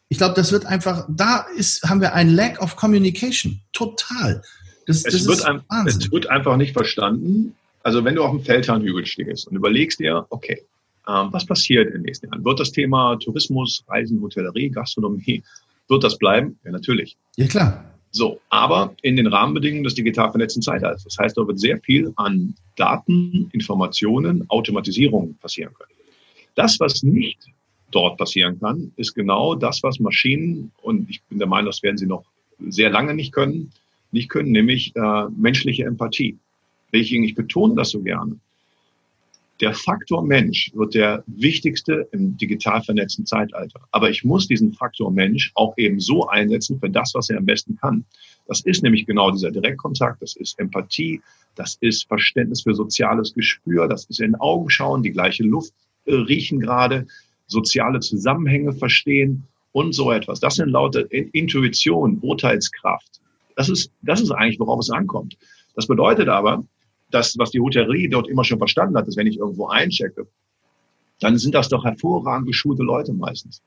ich 0.09 0.19
glaube, 0.19 0.35
das 0.35 0.53
wird 0.53 0.67
einfach, 0.67 1.07
da 1.09 1.47
ist, 1.57 1.83
haben 1.85 2.01
wir 2.01 2.15
ein 2.15 2.31
Lack 2.31 2.61
of 2.61 2.77
Communication. 2.77 3.61
Total. 3.73 4.43
Das, 4.87 5.05
es, 5.05 5.25
das 5.25 5.27
wird 5.27 5.45
ein, 5.45 5.63
es 5.87 6.11
wird 6.11 6.29
einfach 6.29 6.57
nicht 6.57 6.73
verstanden. 6.73 7.55
Also 7.83 8.05
wenn 8.05 8.17
du 8.17 8.25
auf 8.25 8.33
dem 8.33 8.43
Feldherrnhügel 8.43 9.07
stehst 9.07 9.49
und 9.49 9.57
überlegst 9.57 10.01
dir, 10.01 10.27
okay, 10.31 10.63
ähm, 11.09 11.29
was 11.31 11.47
passiert 11.47 11.87
in 11.87 11.95
den 11.95 12.03
nächsten 12.03 12.27
Jahren? 12.27 12.45
Wird 12.45 12.61
das 12.61 12.73
Thema 12.73 13.17
Tourismus, 13.17 13.85
Reisen, 13.89 14.21
Hotellerie, 14.21 14.71
Gastronomie 14.71 15.43
Wird 15.89 16.05
das 16.05 16.19
bleiben? 16.19 16.59
Ja, 16.65 16.73
natürlich. 16.73 17.17
Ja, 17.37 17.47
klar. 17.47 17.85
So, 18.13 18.41
aber 18.49 18.95
in 19.03 19.17
den 19.17 19.29
Rahmenbedingungen 19.29 19.85
des 19.85 19.95
digital 19.95 20.31
vernetzten 20.31 20.63
Zeitalters. 20.63 21.05
Das 21.05 21.17
heißt, 21.19 21.39
da 21.39 21.47
wird 21.47 21.61
sehr 21.61 21.79
viel 21.81 22.13
an 22.17 22.55
Daten, 22.77 23.49
Informationen, 23.53 24.45
Automatisierung 24.49 25.37
passieren 25.41 25.73
können. 25.75 26.00
Das, 26.55 26.79
was 26.81 27.03
nicht 27.03 27.39
dort 27.91 28.19
passieren 28.19 28.59
kann, 28.61 28.93
ist 28.97 29.15
genau 29.15 29.55
das, 29.55 29.83
was 29.83 29.99
Maschinen, 29.99 30.73
und 30.83 31.11
ich 31.11 31.23
bin 31.25 31.39
der 31.39 31.49
Meinung, 31.49 31.67
das 31.67 31.83
werden 31.83 31.97
sie 31.97 32.07
noch 32.07 32.25
sehr 32.69 32.91
lange 32.91 33.15
nicht 33.15 33.33
können, 33.33 33.73
nicht 34.13 34.29
können, 34.29 34.53
nämlich 34.53 34.95
äh, 34.97 35.29
menschliche 35.37 35.85
Empathie. 35.85 36.37
Ich 36.93 37.35
betone 37.35 37.75
das 37.75 37.91
so 37.91 38.01
gerne. 38.01 38.37
Der 39.61 39.75
Faktor 39.75 40.23
Mensch 40.23 40.73
wird 40.75 40.95
der 40.95 41.23
wichtigste 41.27 42.09
im 42.13 42.37
digital 42.37 42.83
vernetzten 42.83 43.27
Zeitalter. 43.27 43.81
Aber 43.91 44.09
ich 44.11 44.25
muss 44.25 44.49
diesen 44.49 44.73
Faktor 44.73 45.13
Mensch 45.13 45.53
auch 45.55 45.75
eben 45.77 46.01
so 46.01 46.27
einsetzen 46.29 46.81
für 46.81 46.89
das, 46.89 47.13
was 47.15 47.29
er 47.29 47.39
am 47.39 47.45
besten 47.45 47.77
kann. 47.77 48.05
Das 48.47 48.63
ist 48.63 48.83
nämlich 48.83 49.07
genau 49.07 49.31
dieser 49.31 49.51
Direktkontakt, 49.51 50.23
das 50.23 50.35
ist 50.35 50.59
Empathie, 50.59 51.21
das 51.57 51.77
ist 51.81 52.09
Verständnis 52.09 52.63
für 52.63 52.75
soziales 52.75 53.35
Gespür, 53.35 53.87
das 53.87 54.07
ist 54.07 54.21
in 54.21 54.35
Augen 54.35 54.71
schauen, 54.71 55.03
die 55.03 55.13
gleiche 55.13 55.45
Luft 55.45 55.75
riechen 56.15 56.61
gerade, 56.61 57.07
soziale 57.47 58.01
Zusammenhänge 58.01 58.73
verstehen 58.73 59.45
und 59.73 59.95
so 59.95 60.11
etwas. 60.13 60.41
Das 60.41 60.57
sind 60.57 60.71
lauter 60.71 61.11
Intuition, 61.11 62.19
Urteilskraft. 62.21 63.21
Das 63.57 63.69
ist, 63.69 63.93
das 64.03 64.21
ist 64.21 64.31
eigentlich, 64.31 64.59
worauf 64.59 64.81
es 64.81 64.91
ankommt. 64.91 65.37
Das 65.75 65.87
bedeutet 65.87 66.29
aber, 66.29 66.65
das, 67.11 67.37
was 67.39 67.51
die 67.51 67.61
Hotellerie 67.61 68.09
dort 68.09 68.29
immer 68.29 68.45
schon 68.45 68.59
verstanden 68.59 68.97
hat, 68.97 69.09
ist, 69.09 69.17
wenn 69.17 69.27
ich 69.27 69.39
irgendwo 69.39 69.67
einchecke, 69.69 70.27
dann 71.21 71.39
sind 71.39 71.55
das 71.55 71.69
doch 71.69 71.85
hervorragend 71.85 72.47
geschulte 72.47 72.83
Leute 72.83 73.13
meistens. 73.13 73.63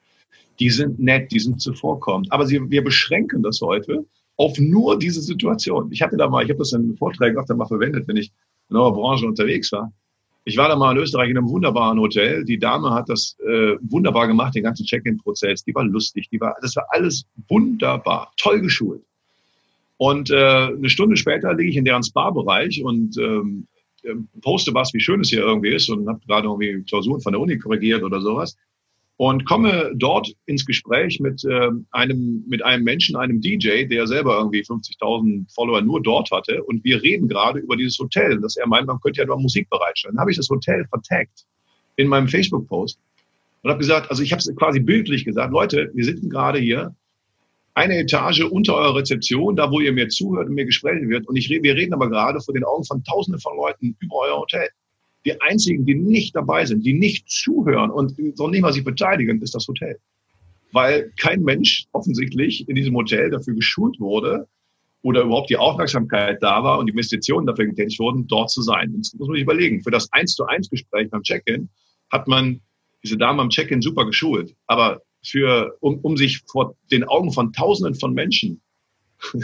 Die 0.60 0.70
sind 0.70 1.00
nett, 1.00 1.32
die 1.32 1.40
sind 1.40 1.62
zuvorkommend. 1.62 2.32
Aber 2.32 2.46
sie, 2.46 2.60
wir 2.70 2.84
beschränken 2.84 3.44
das 3.44 3.62
heute 3.62 4.06
auf 4.38 4.58
nur 4.58 4.98
diese 4.98 5.22
Situation. 5.22 5.92
Ich 5.92 6.02
hatte 6.02 6.18
da 6.18 6.28
mal, 6.30 6.44
ich 6.44 6.50
habe 6.50 6.60
das 6.60 6.74
in 6.74 6.98
Vorträgen 6.98 7.38
öfter 7.38 7.56
mal 7.56 7.66
verwendet, 7.66 8.08
wenn 8.08 8.18
ich 8.18 8.32
in 8.70 8.76
eurer 8.76 8.94
Branche 8.94 9.26
unterwegs 9.26 9.72
war. 9.72 9.92
Ich 10.46 10.58
war 10.58 10.68
da 10.68 10.76
mal 10.76 10.92
in 10.92 11.02
Österreich 11.02 11.30
in 11.30 11.38
einem 11.38 11.50
wunderbaren 11.50 12.00
Hotel. 12.00 12.44
Die 12.44 12.60
Dame 12.60 12.92
hat 12.92 13.08
das 13.08 13.38
äh, 13.40 13.76
wunderbar 13.82 14.28
gemacht, 14.28 14.56
den 14.56 14.64
ganzen 14.64 14.86
Check-in-Prozess. 14.86 15.64
Die 15.64 15.74
war 15.74 15.86
lustig, 15.86 16.30
die 16.30 16.40
war, 16.42 16.56
das 16.62 16.76
war 16.76 16.86
alles 16.90 17.26
wunderbar, 17.48 18.32
toll 18.38 18.60
geschult. 18.60 19.04
Und 19.98 20.32
äh, 20.32 20.36
eine 20.36 20.90
Stunde 20.90 21.16
später 21.16 21.54
liege 21.54 21.70
ich 21.70 21.78
in 21.78 21.86
deren 21.86 22.04
Spa-Bereich 22.04 22.84
und 22.84 23.18
ähm, 23.18 23.68
ähm, 24.04 24.28
poste 24.42 24.74
was, 24.74 24.94
wie 24.94 25.00
schön 25.00 25.22
es 25.22 25.30
hier 25.30 25.42
irgendwie 25.42 25.74
ist 25.74 25.90
und 25.90 26.10
habe 26.10 26.20
gerade 26.28 26.48
irgendwie 26.48 26.84
Klausuren 26.84 27.22
von 27.22 27.32
der 27.32 27.40
Uni 27.40 27.58
korrigiert 27.58 28.04
oder 28.04 28.20
sowas 28.20 28.58
und 29.18 29.46
komme 29.46 29.92
dort 29.96 30.34
ins 30.46 30.66
Gespräch 30.66 31.20
mit 31.20 31.44
äh, 31.46 31.70
einem 31.92 32.44
mit 32.48 32.64
einem 32.64 32.84
Menschen, 32.84 33.16
einem 33.16 33.42
DJ, 33.42 33.86
der 33.86 34.08
selber 34.08 34.38
irgendwie 34.38 34.62
50.000 34.62 35.54
Follower 35.54 35.82
nur 35.82 36.02
dort 36.02 36.32
hatte 36.32 36.64
und 36.64 36.84
wir 36.84 37.02
reden 37.02 37.28
gerade 37.28 37.60
über 37.60 37.76
dieses 37.76 37.98
Hotel, 38.00 38.40
dass 38.42 38.58
er 38.58 38.68
meint, 38.68 38.88
man 38.88 39.00
könnte 39.00 39.22
ja 39.22 39.28
nur 39.28 39.40
Musik 39.40 39.70
bereitstellen. 39.70 40.16
Dann 40.16 40.22
habe 40.22 40.32
ich 40.32 40.38
das 40.38 40.50
Hotel 40.50 40.86
vertagt 40.90 41.46
in 41.96 42.08
meinem 42.08 42.28
Facebook-Post 42.28 43.00
und 43.62 43.70
habe 43.70 43.80
gesagt, 43.80 44.10
also 44.10 44.24
ich 44.24 44.32
habe 44.32 44.40
es 44.40 44.56
quasi 44.56 44.80
bildlich 44.80 45.26
gesagt, 45.26 45.54
Leute, 45.54 45.92
wir 45.94 46.04
sitzen 46.04 46.30
gerade 46.30 46.60
hier 46.60 46.96
eine 47.76 47.98
Etage 47.98 48.42
unter 48.42 48.76
eurer 48.76 48.96
Rezeption, 48.96 49.56
da 49.56 49.72
wo 49.72 49.80
ihr 49.80 49.94
mir 49.94 50.08
zuhört 50.10 50.48
und 50.48 50.56
mir 50.56 50.66
Gespräche 50.66 51.08
wird. 51.08 51.28
Und 51.28 51.36
ich, 51.36 51.50
wir 51.50 51.76
reden 51.76 51.94
aber 51.94 52.10
gerade 52.10 52.40
vor 52.40 52.54
den 52.54 52.64
Augen 52.64 52.84
von 52.84 53.04
Tausenden 53.04 53.42
von 53.42 53.56
Leuten 53.56 53.96
über 54.00 54.16
euer 54.18 54.40
Hotel. 54.40 54.70
Die 55.26 55.40
einzigen, 55.42 55.86
die 55.86 55.96
nicht 55.96 56.36
dabei 56.36 56.66
sind, 56.66 56.86
die 56.86 56.94
nicht 56.94 57.30
zuhören 57.30 57.92
und 57.92 58.18
noch 58.38 58.50
nicht 58.50 58.62
mal 58.62 58.74
sich 58.74 58.84
beteiligen, 58.84 59.42
ist 59.42 59.56
das 59.56 59.68
Hotel. 59.68 59.98
Weil 60.72 61.12
kein 61.18 61.44
Mensch 61.44 61.86
offensichtlich 61.92 62.68
in 62.68 62.76
diesem 62.76 62.96
Hotel 62.96 63.30
dafür 63.30 63.54
geschult 63.54 64.00
wurde 64.00 64.48
oder 65.02 65.22
überhaupt 65.24 65.50
die 65.50 65.58
Aufmerksamkeit 65.58 66.42
da 66.42 66.64
war 66.64 66.80
und 66.80 66.88
die 66.88 66.92
Investitionen 66.92 67.46
dafür 67.46 67.66
getätigt 67.68 68.00
wurden, 68.00 68.28
dort 68.28 68.50
zu 68.50 68.62
sein. 68.62 68.94
Das 68.98 69.14
muss 69.14 69.28
man 69.28 69.36
sich 69.36 69.44
überlegen. 69.44 69.84
Für 69.84 69.92
das 69.92 70.12
eins 70.12 70.34
zu 70.34 70.46
eins 70.46 70.70
Gespräch 70.70 71.10
beim 71.10 71.22
Check-in 71.24 71.70
hat 72.12 72.28
man 72.28 72.62
diese 73.04 73.18
Dame 73.18 73.42
am 73.42 73.50
Check-in 73.50 73.82
super 73.82 74.06
geschult. 74.06 74.56
Aber 74.68 75.02
für, 75.26 75.78
um, 75.82 76.00
um 76.00 76.18
sich 76.18 76.42
vor 76.50 76.76
den 76.92 77.04
Augen 77.04 77.32
von 77.32 77.52
Tausenden 77.54 77.96
von 77.96 78.14
Menschen 78.14 78.62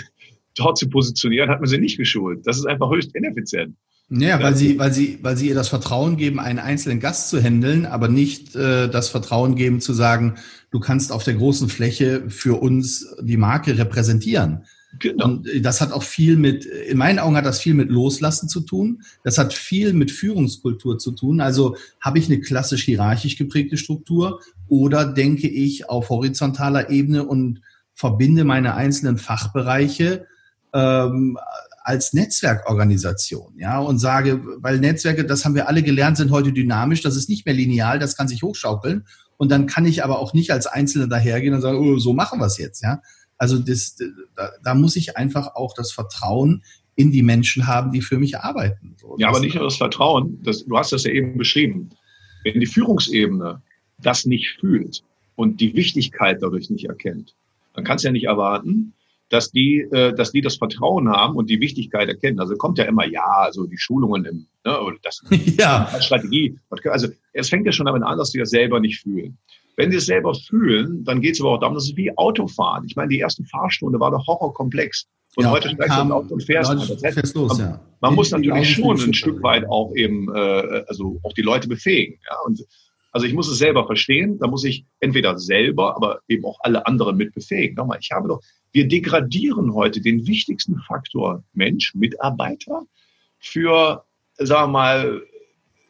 dort 0.55 0.77
zu 0.77 0.89
positionieren, 0.89 1.49
hat 1.49 1.59
man 1.59 1.69
sie 1.69 1.77
nicht 1.77 1.97
geschult. 1.97 2.45
Das 2.45 2.57
ist 2.57 2.65
einfach 2.65 2.89
höchst 2.89 3.15
ineffizient. 3.15 3.75
Ja, 4.11 4.41
weil 4.41 4.55
sie, 4.55 4.79
weil 4.79 4.91
sie, 4.91 5.19
weil 5.21 5.37
sie 5.37 5.49
ihr 5.49 5.55
das 5.55 5.69
Vertrauen 5.69 6.17
geben, 6.17 6.39
einen 6.39 6.57
einzelnen 6.57 6.99
Gast 6.99 7.29
zu 7.29 7.39
handeln, 7.39 7.85
aber 7.85 8.07
nicht 8.07 8.55
äh, 8.55 8.89
das 8.89 9.09
Vertrauen 9.09 9.55
geben 9.55 9.81
zu 9.81 9.93
sagen, 9.93 10.35
du 10.71 10.79
kannst 10.79 11.11
auf 11.11 11.23
der 11.23 11.35
großen 11.35 11.69
Fläche 11.69 12.23
für 12.27 12.59
uns 12.59 13.15
die 13.21 13.37
Marke 13.37 13.77
repräsentieren. 13.77 14.63
Genau. 14.97 15.25
Und 15.25 15.47
das 15.61 15.81
hat 15.81 15.91
auch 15.91 16.01
viel 16.01 16.35
mit, 16.35 16.65
in 16.65 16.97
meinen 16.97 17.19
Augen 17.19 17.35
hat 17.35 17.45
das 17.45 17.59
viel 17.59 17.75
mit 17.75 17.89
Loslassen 17.89 18.49
zu 18.49 18.61
tun. 18.61 19.03
Das 19.23 19.37
hat 19.37 19.53
viel 19.53 19.93
mit 19.93 20.09
Führungskultur 20.09 20.97
zu 20.97 21.11
tun. 21.11 21.41
Also 21.41 21.75
habe 22.01 22.17
ich 22.17 22.25
eine 22.25 22.41
klassisch 22.41 22.85
hierarchisch 22.85 23.37
geprägte 23.37 23.77
Struktur 23.77 24.41
oder 24.67 25.05
denke 25.05 25.47
ich 25.47 25.87
auf 25.89 26.09
horizontaler 26.09 26.89
Ebene 26.89 27.25
und 27.25 27.61
verbinde 27.93 28.43
meine 28.43 28.73
einzelnen 28.73 29.19
Fachbereiche 29.19 30.25
ähm, 30.73 31.37
als 31.83 32.13
Netzwerkorganisation, 32.13 33.53
ja, 33.57 33.79
und 33.79 33.99
sage, 33.99 34.41
weil 34.57 34.79
Netzwerke, 34.79 35.25
das 35.25 35.45
haben 35.45 35.55
wir 35.55 35.67
alle 35.67 35.83
gelernt, 35.83 36.17
sind 36.17 36.31
heute 36.31 36.51
dynamisch, 36.51 37.01
das 37.01 37.15
ist 37.15 37.29
nicht 37.29 37.45
mehr 37.45 37.55
lineal, 37.55 37.99
das 37.99 38.15
kann 38.15 38.27
sich 38.27 38.43
hochschaukeln. 38.43 39.05
Und 39.37 39.51
dann 39.51 39.67
kann 39.67 39.85
ich 39.85 40.03
aber 40.03 40.19
auch 40.19 40.33
nicht 40.33 40.51
als 40.51 40.67
Einzelner 40.67 41.07
dahergehen 41.07 41.53
und 41.53 41.61
sagen, 41.61 41.77
oh, 41.77 41.97
so 41.97 42.13
machen 42.13 42.39
wir 42.39 42.45
es 42.45 42.57
jetzt, 42.57 42.83
ja. 42.83 43.01
Also 43.37 43.57
das, 43.57 43.95
da, 44.35 44.51
da 44.63 44.75
muss 44.75 44.97
ich 44.97 45.15
einfach 45.15 45.55
auch 45.55 45.73
das 45.73 45.93
Vertrauen 45.93 46.63
in 46.95 47.13
die 47.13 47.23
Menschen 47.23 47.65
haben, 47.65 47.93
die 47.93 48.01
für 48.01 48.17
mich 48.17 48.37
arbeiten. 48.37 48.95
So, 48.99 49.15
ja, 49.17 49.29
aber 49.29 49.39
nicht 49.39 49.55
nur 49.55 49.63
das 49.63 49.77
Vertrauen, 49.77 50.39
das, 50.43 50.65
du 50.65 50.77
hast 50.77 50.91
das 50.91 51.05
ja 51.05 51.11
eben 51.11 51.37
beschrieben. 51.37 51.91
Wenn 52.43 52.59
die 52.59 52.65
Führungsebene 52.65 53.61
das 54.01 54.25
nicht 54.25 54.57
fühlt 54.59 55.03
und 55.35 55.61
die 55.61 55.73
Wichtigkeit 55.73 56.39
dadurch 56.41 56.69
nicht 56.69 56.85
erkennt, 56.85 57.35
dann 57.73 57.85
kannst 57.85 58.03
du 58.03 58.09
ja 58.09 58.11
nicht 58.11 58.25
erwarten, 58.25 58.93
dass 59.29 59.51
die, 59.51 59.87
äh, 59.91 60.13
dass 60.13 60.31
die 60.31 60.41
das 60.41 60.57
Vertrauen 60.57 61.09
haben 61.09 61.35
und 61.35 61.49
die 61.49 61.59
Wichtigkeit 61.59 62.09
erkennen. 62.09 62.39
Also 62.39 62.55
kommt 62.55 62.77
ja 62.77 62.85
immer, 62.85 63.07
ja, 63.07 63.25
also 63.25 63.65
die 63.65 63.77
Schulungen 63.77 64.25
im, 64.25 64.47
ne, 64.65 64.81
oder 64.81 64.97
das 65.03 65.21
ja. 65.57 65.89
Strategie. 66.01 66.57
Also 66.85 67.07
es 67.33 67.49
fängt 67.49 67.65
ja 67.65 67.71
schon 67.71 67.85
damit 67.85 68.03
an, 68.03 68.17
dass 68.17 68.31
die 68.31 68.39
das 68.39 68.49
selber 68.49 68.79
nicht 68.79 69.01
fühlen. 69.01 69.37
Wenn 69.75 69.91
sie 69.91 69.97
es 69.97 70.07
selber 70.07 70.33
fühlen, 70.33 71.03
dann 71.05 71.21
geht 71.21 71.35
es 71.35 71.41
aber 71.41 71.51
auch 71.51 71.59
darum, 71.59 71.75
dass 71.75 71.85
es 71.85 71.95
wie 71.95 72.15
Autofahren. 72.17 72.85
Ich 72.85 72.95
meine, 72.95 73.09
die 73.09 73.19
erste 73.19 73.43
Fahrstunde 73.45 73.99
war 73.99 74.11
doch 74.11 74.25
horrorkomplex. 74.27 75.07
Und 75.35 75.45
ja, 75.45 75.51
heute 75.51 75.69
steigst 75.69 75.97
du 75.97 76.01
ins 76.01 76.11
Auto 76.11 76.33
und 76.33 76.43
fährst. 76.43 76.71
Das 76.71 77.15
heißt, 77.15 77.35
los, 77.35 77.57
man, 77.57 77.69
ja. 77.69 77.81
man 78.01 78.15
muss 78.15 78.31
natürlich 78.31 78.71
schon 78.71 78.99
ein 78.99 79.13
Stück 79.13 79.41
weit 79.43 79.65
auch 79.69 79.95
eben, 79.95 80.27
äh, 80.35 80.83
also 80.87 81.19
auch 81.23 81.33
die 81.33 81.43
Leute 81.43 81.67
befähigen. 81.67 82.19
Ja? 82.29 82.35
Und 82.45 82.65
also 83.11 83.25
ich 83.25 83.33
muss 83.33 83.49
es 83.49 83.57
selber 83.57 83.85
verstehen, 83.85 84.37
da 84.39 84.47
muss 84.47 84.63
ich 84.63 84.85
entweder 84.99 85.37
selber, 85.37 85.95
aber 85.95 86.19
eben 86.27 86.45
auch 86.45 86.59
alle 86.61 86.85
anderen 86.85 87.17
mit 87.17 87.33
befähigen. 87.33 87.75
Nochmal, 87.75 87.99
ich 88.01 88.11
habe 88.11 88.27
doch, 88.27 88.41
wir 88.71 88.87
degradieren 88.87 89.73
heute 89.73 90.01
den 90.01 90.27
wichtigsten 90.27 90.79
Faktor 90.79 91.43
Mensch, 91.53 91.95
Mitarbeiter 91.95 92.85
für, 93.39 94.03
sagen 94.37 94.71
wir 94.71 94.79
mal, 94.79 95.21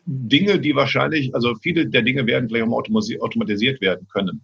Dinge, 0.06 0.60
die 0.60 0.76
wahrscheinlich, 0.76 1.34
also 1.36 1.56
viele 1.56 1.88
der 1.88 2.02
Dinge 2.02 2.26
werden 2.26 2.50
vielleicht 2.50 2.66
auch 2.66 3.22
automatisiert 3.22 3.80
werden 3.82 4.08
können. 4.12 4.42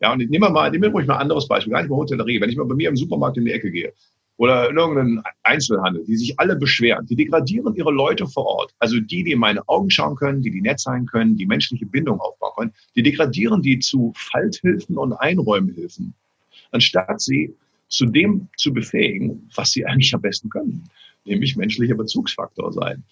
Ja, 0.00 0.12
und 0.12 0.18
nehmen 0.18 0.42
wir 0.42 0.50
mal, 0.50 0.70
nehmen 0.70 0.82
wir 0.82 0.90
ruhig 0.90 1.06
mal 1.06 1.14
ein 1.14 1.22
anderes 1.22 1.48
Beispiel, 1.48 1.72
gar 1.72 1.80
nicht 1.80 1.90
mal 1.90 1.96
Hotellerie. 1.96 2.40
Wenn 2.40 2.50
ich 2.50 2.56
mal 2.56 2.66
bei 2.66 2.74
mir 2.74 2.90
im 2.90 2.96
Supermarkt 2.96 3.38
in 3.38 3.46
die 3.46 3.52
Ecke 3.52 3.70
gehe 3.70 3.94
oder 4.36 4.68
in 4.68 4.76
irgendeinen 4.76 5.22
Einzelhandel, 5.42 6.04
die 6.04 6.16
sich 6.16 6.38
alle 6.38 6.54
beschweren, 6.56 7.06
die 7.06 7.16
degradieren 7.16 7.74
ihre 7.76 7.92
Leute 7.92 8.26
vor 8.26 8.44
Ort. 8.44 8.74
Also 8.78 9.00
die, 9.00 9.24
die 9.24 9.32
in 9.32 9.38
meine 9.38 9.66
Augen 9.68 9.90
schauen 9.90 10.16
können, 10.16 10.42
die 10.42 10.50
die 10.50 10.60
nett 10.60 10.80
sein 10.80 11.06
können, 11.06 11.36
die 11.36 11.46
menschliche 11.46 11.86
Bindung 11.86 12.20
aufbauen 12.20 12.52
können, 12.56 12.72
die 12.94 13.02
degradieren 13.02 13.62
die 13.62 13.78
zu 13.78 14.12
Falthilfen 14.14 14.98
und 14.98 15.14
Einräumhilfen, 15.14 16.12
anstatt 16.72 17.22
sie 17.22 17.54
zu 17.88 18.06
dem 18.06 18.48
zu 18.56 18.72
befähigen, 18.72 19.48
was 19.54 19.72
sie 19.72 19.84
eigentlich 19.84 20.14
am 20.14 20.20
besten 20.20 20.50
können, 20.50 20.84
nämlich 21.24 21.56
menschlicher 21.56 21.94
Bezugsfaktor 21.94 22.72
sein. 22.72 23.04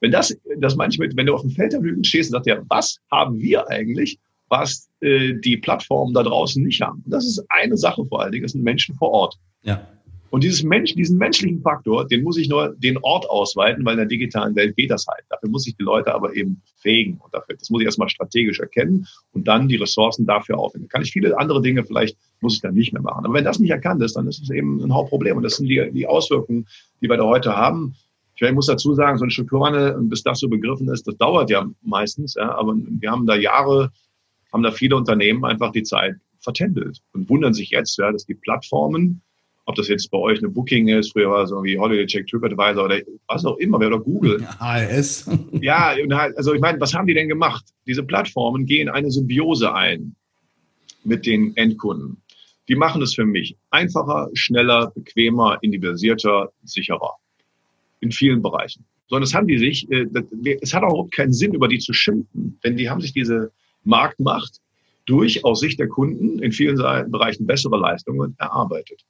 Wenn 0.00 0.10
das, 0.10 0.36
das 0.58 0.76
mit, 0.76 1.16
wenn 1.16 1.26
du 1.26 1.34
auf 1.34 1.42
dem 1.42 1.50
Feld 1.50 1.72
der 1.72 1.80
Lügen 1.80 2.04
stehst 2.04 2.30
und 2.30 2.36
sagst, 2.36 2.46
ja, 2.46 2.62
was 2.68 2.98
haben 3.10 3.38
wir 3.38 3.68
eigentlich, 3.68 4.18
was 4.48 4.88
äh, 5.00 5.34
die 5.34 5.56
Plattformen 5.56 6.14
da 6.14 6.22
draußen 6.22 6.62
nicht 6.62 6.80
haben? 6.80 7.02
Das 7.06 7.24
ist 7.24 7.44
eine 7.48 7.76
Sache 7.76 8.04
vor 8.06 8.22
allen 8.22 8.32
Dingen, 8.32 8.42
das 8.42 8.52
sind 8.52 8.64
Menschen 8.64 8.94
vor 8.96 9.10
Ort. 9.10 9.38
Ja. 9.62 9.86
Und 10.32 10.42
dieses 10.44 10.62
Mensch, 10.62 10.94
diesen 10.94 11.18
menschlichen 11.18 11.60
Faktor, 11.60 12.08
den 12.08 12.22
muss 12.22 12.38
ich 12.38 12.48
nur 12.48 12.74
den 12.78 12.96
Ort 13.02 13.28
ausweiten, 13.28 13.84
weil 13.84 13.92
in 13.92 13.98
der 13.98 14.06
digitalen 14.06 14.56
Welt 14.56 14.74
geht 14.76 14.90
das 14.90 15.06
halt. 15.06 15.22
Dafür 15.28 15.50
muss 15.50 15.66
ich 15.66 15.76
die 15.76 15.82
Leute 15.82 16.14
aber 16.14 16.34
eben 16.34 16.62
fähigen 16.76 17.18
und 17.22 17.34
dafür, 17.34 17.54
das 17.54 17.68
muss 17.68 17.82
ich 17.82 17.84
erstmal 17.84 18.08
strategisch 18.08 18.58
erkennen 18.58 19.06
und 19.32 19.46
dann 19.46 19.68
die 19.68 19.76
Ressourcen 19.76 20.24
dafür 20.24 20.56
aufwenden. 20.56 20.88
Kann 20.88 21.02
ich 21.02 21.12
viele 21.12 21.38
andere 21.38 21.60
Dinge 21.60 21.84
vielleicht, 21.84 22.16
muss 22.40 22.54
ich 22.54 22.62
dann 22.62 22.72
nicht 22.72 22.94
mehr 22.94 23.02
machen. 23.02 23.26
Aber 23.26 23.34
wenn 23.34 23.44
das 23.44 23.58
nicht 23.58 23.72
erkannt 23.72 24.02
ist, 24.02 24.16
dann 24.16 24.26
ist 24.26 24.42
es 24.42 24.48
eben 24.48 24.82
ein 24.82 24.94
Hauptproblem. 24.94 25.36
Und 25.36 25.42
das 25.42 25.56
sind 25.56 25.66
die, 25.66 25.90
die 25.92 26.06
Auswirkungen, 26.06 26.66
die 27.02 27.10
wir 27.10 27.18
da 27.18 27.24
heute 27.24 27.54
haben. 27.54 27.94
Ich 28.34 28.52
muss 28.52 28.68
dazu 28.68 28.94
sagen, 28.94 29.18
so 29.18 29.24
ein 29.24 29.30
Strukturwandel, 29.30 29.98
bis 30.04 30.22
das 30.22 30.40
so 30.40 30.48
begriffen 30.48 30.88
ist, 30.88 31.06
das 31.06 31.16
dauert 31.18 31.50
ja 31.50 31.68
meistens, 31.82 32.36
ja, 32.36 32.54
aber 32.54 32.74
wir 32.74 33.10
haben 33.10 33.26
da 33.26 33.36
Jahre, 33.36 33.92
haben 34.50 34.62
da 34.62 34.70
viele 34.70 34.96
Unternehmen 34.96 35.44
einfach 35.44 35.72
die 35.72 35.82
Zeit 35.82 36.16
vertändelt 36.40 37.02
und 37.12 37.28
wundern 37.28 37.52
sich 37.52 37.68
jetzt, 37.68 37.98
ja, 37.98 38.10
dass 38.10 38.24
die 38.24 38.34
Plattformen, 38.34 39.20
ob 39.64 39.76
das 39.76 39.88
jetzt 39.88 40.10
bei 40.10 40.18
euch 40.18 40.38
eine 40.38 40.48
Booking 40.48 40.88
ist, 40.88 41.12
früher 41.12 41.30
war 41.30 41.44
es 41.44 41.50
irgendwie 41.50 41.78
Holiday 41.78 42.06
Check, 42.06 42.26
TripAdvisor 42.26 42.84
oder 42.84 43.00
was 43.28 43.44
auch 43.44 43.56
immer, 43.58 43.78
oder 43.78 43.98
Google. 43.98 44.44
ALS. 44.58 45.30
ja, 45.60 45.94
halt, 46.10 46.36
also 46.36 46.54
ich 46.54 46.60
meine, 46.60 46.80
was 46.80 46.94
haben 46.94 47.06
die 47.06 47.14
denn 47.14 47.28
gemacht? 47.28 47.64
Diese 47.86 48.02
Plattformen 48.02 48.66
gehen 48.66 48.88
eine 48.88 49.10
Symbiose 49.10 49.72
ein 49.72 50.16
mit 51.04 51.26
den 51.26 51.56
Endkunden. 51.56 52.16
Die 52.68 52.76
machen 52.76 53.02
es 53.02 53.14
für 53.14 53.24
mich 53.24 53.56
einfacher, 53.70 54.30
schneller, 54.34 54.92
bequemer, 54.94 55.58
individualisierter, 55.62 56.52
sicherer. 56.64 57.14
In 58.00 58.10
vielen 58.10 58.42
Bereichen. 58.42 58.84
Sondern 59.08 59.24
es 59.24 59.34
haben 59.34 59.46
die 59.46 59.58
sich, 59.58 59.90
äh, 59.90 60.06
es 60.60 60.74
hat 60.74 60.82
auch 60.82 60.90
überhaupt 60.90 61.14
keinen 61.14 61.32
Sinn, 61.32 61.54
über 61.54 61.68
die 61.68 61.78
zu 61.78 61.92
schimpfen, 61.92 62.58
denn 62.64 62.76
die 62.76 62.88
haben 62.88 63.00
sich 63.00 63.12
diese 63.12 63.52
Marktmacht 63.84 64.60
durch 65.06 65.44
aus 65.44 65.60
Sicht 65.60 65.78
der 65.78 65.88
Kunden 65.88 66.38
in 66.38 66.52
vielen 66.52 66.76
Bereichen 66.76 67.46
bessere 67.46 67.76
Leistungen 67.76 68.34
erarbeitet. 68.38 69.04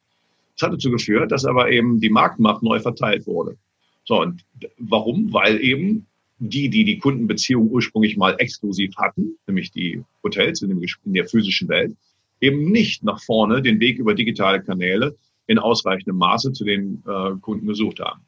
Das 0.63 0.69
hat 0.69 0.77
dazu 0.77 0.93
geführt, 0.93 1.33
dass 1.33 1.45
aber 1.45 1.73
eben 1.73 1.99
die 1.99 2.09
Marktmacht 2.09 2.63
neu 2.63 2.79
verteilt 2.79 3.27
wurde. 3.27 3.57
So, 4.05 4.21
und 4.21 4.45
warum? 4.79 5.33
Weil 5.33 5.61
eben 5.61 6.07
die, 6.39 6.69
die 6.69 6.85
die 6.85 6.99
Kundenbeziehung 6.99 7.69
ursprünglich 7.69 8.17
mal 8.17 8.37
exklusiv 8.39 8.95
hatten, 8.97 9.35
nämlich 9.49 9.73
die 9.73 10.05
Hotels 10.23 10.63
in, 10.63 10.81
der 11.07 11.27
physischen 11.27 11.69
Welt, 11.69 11.97
eben 12.41 12.71
nicht 12.71 13.03
nach 13.03 13.21
vorne 13.21 13.61
den 13.61 13.81
Weg 13.81 13.99
über 13.99 14.15
digitale 14.15 14.63
Kanäle 14.63 15.17
in 15.49 15.59
ausreichendem 15.59 16.19
Maße 16.19 16.53
zu 16.53 16.65
den 16.65 17.03
äh, 17.09 17.33
Kunden 17.41 17.67
gesucht 17.67 17.99
haben. 17.99 18.21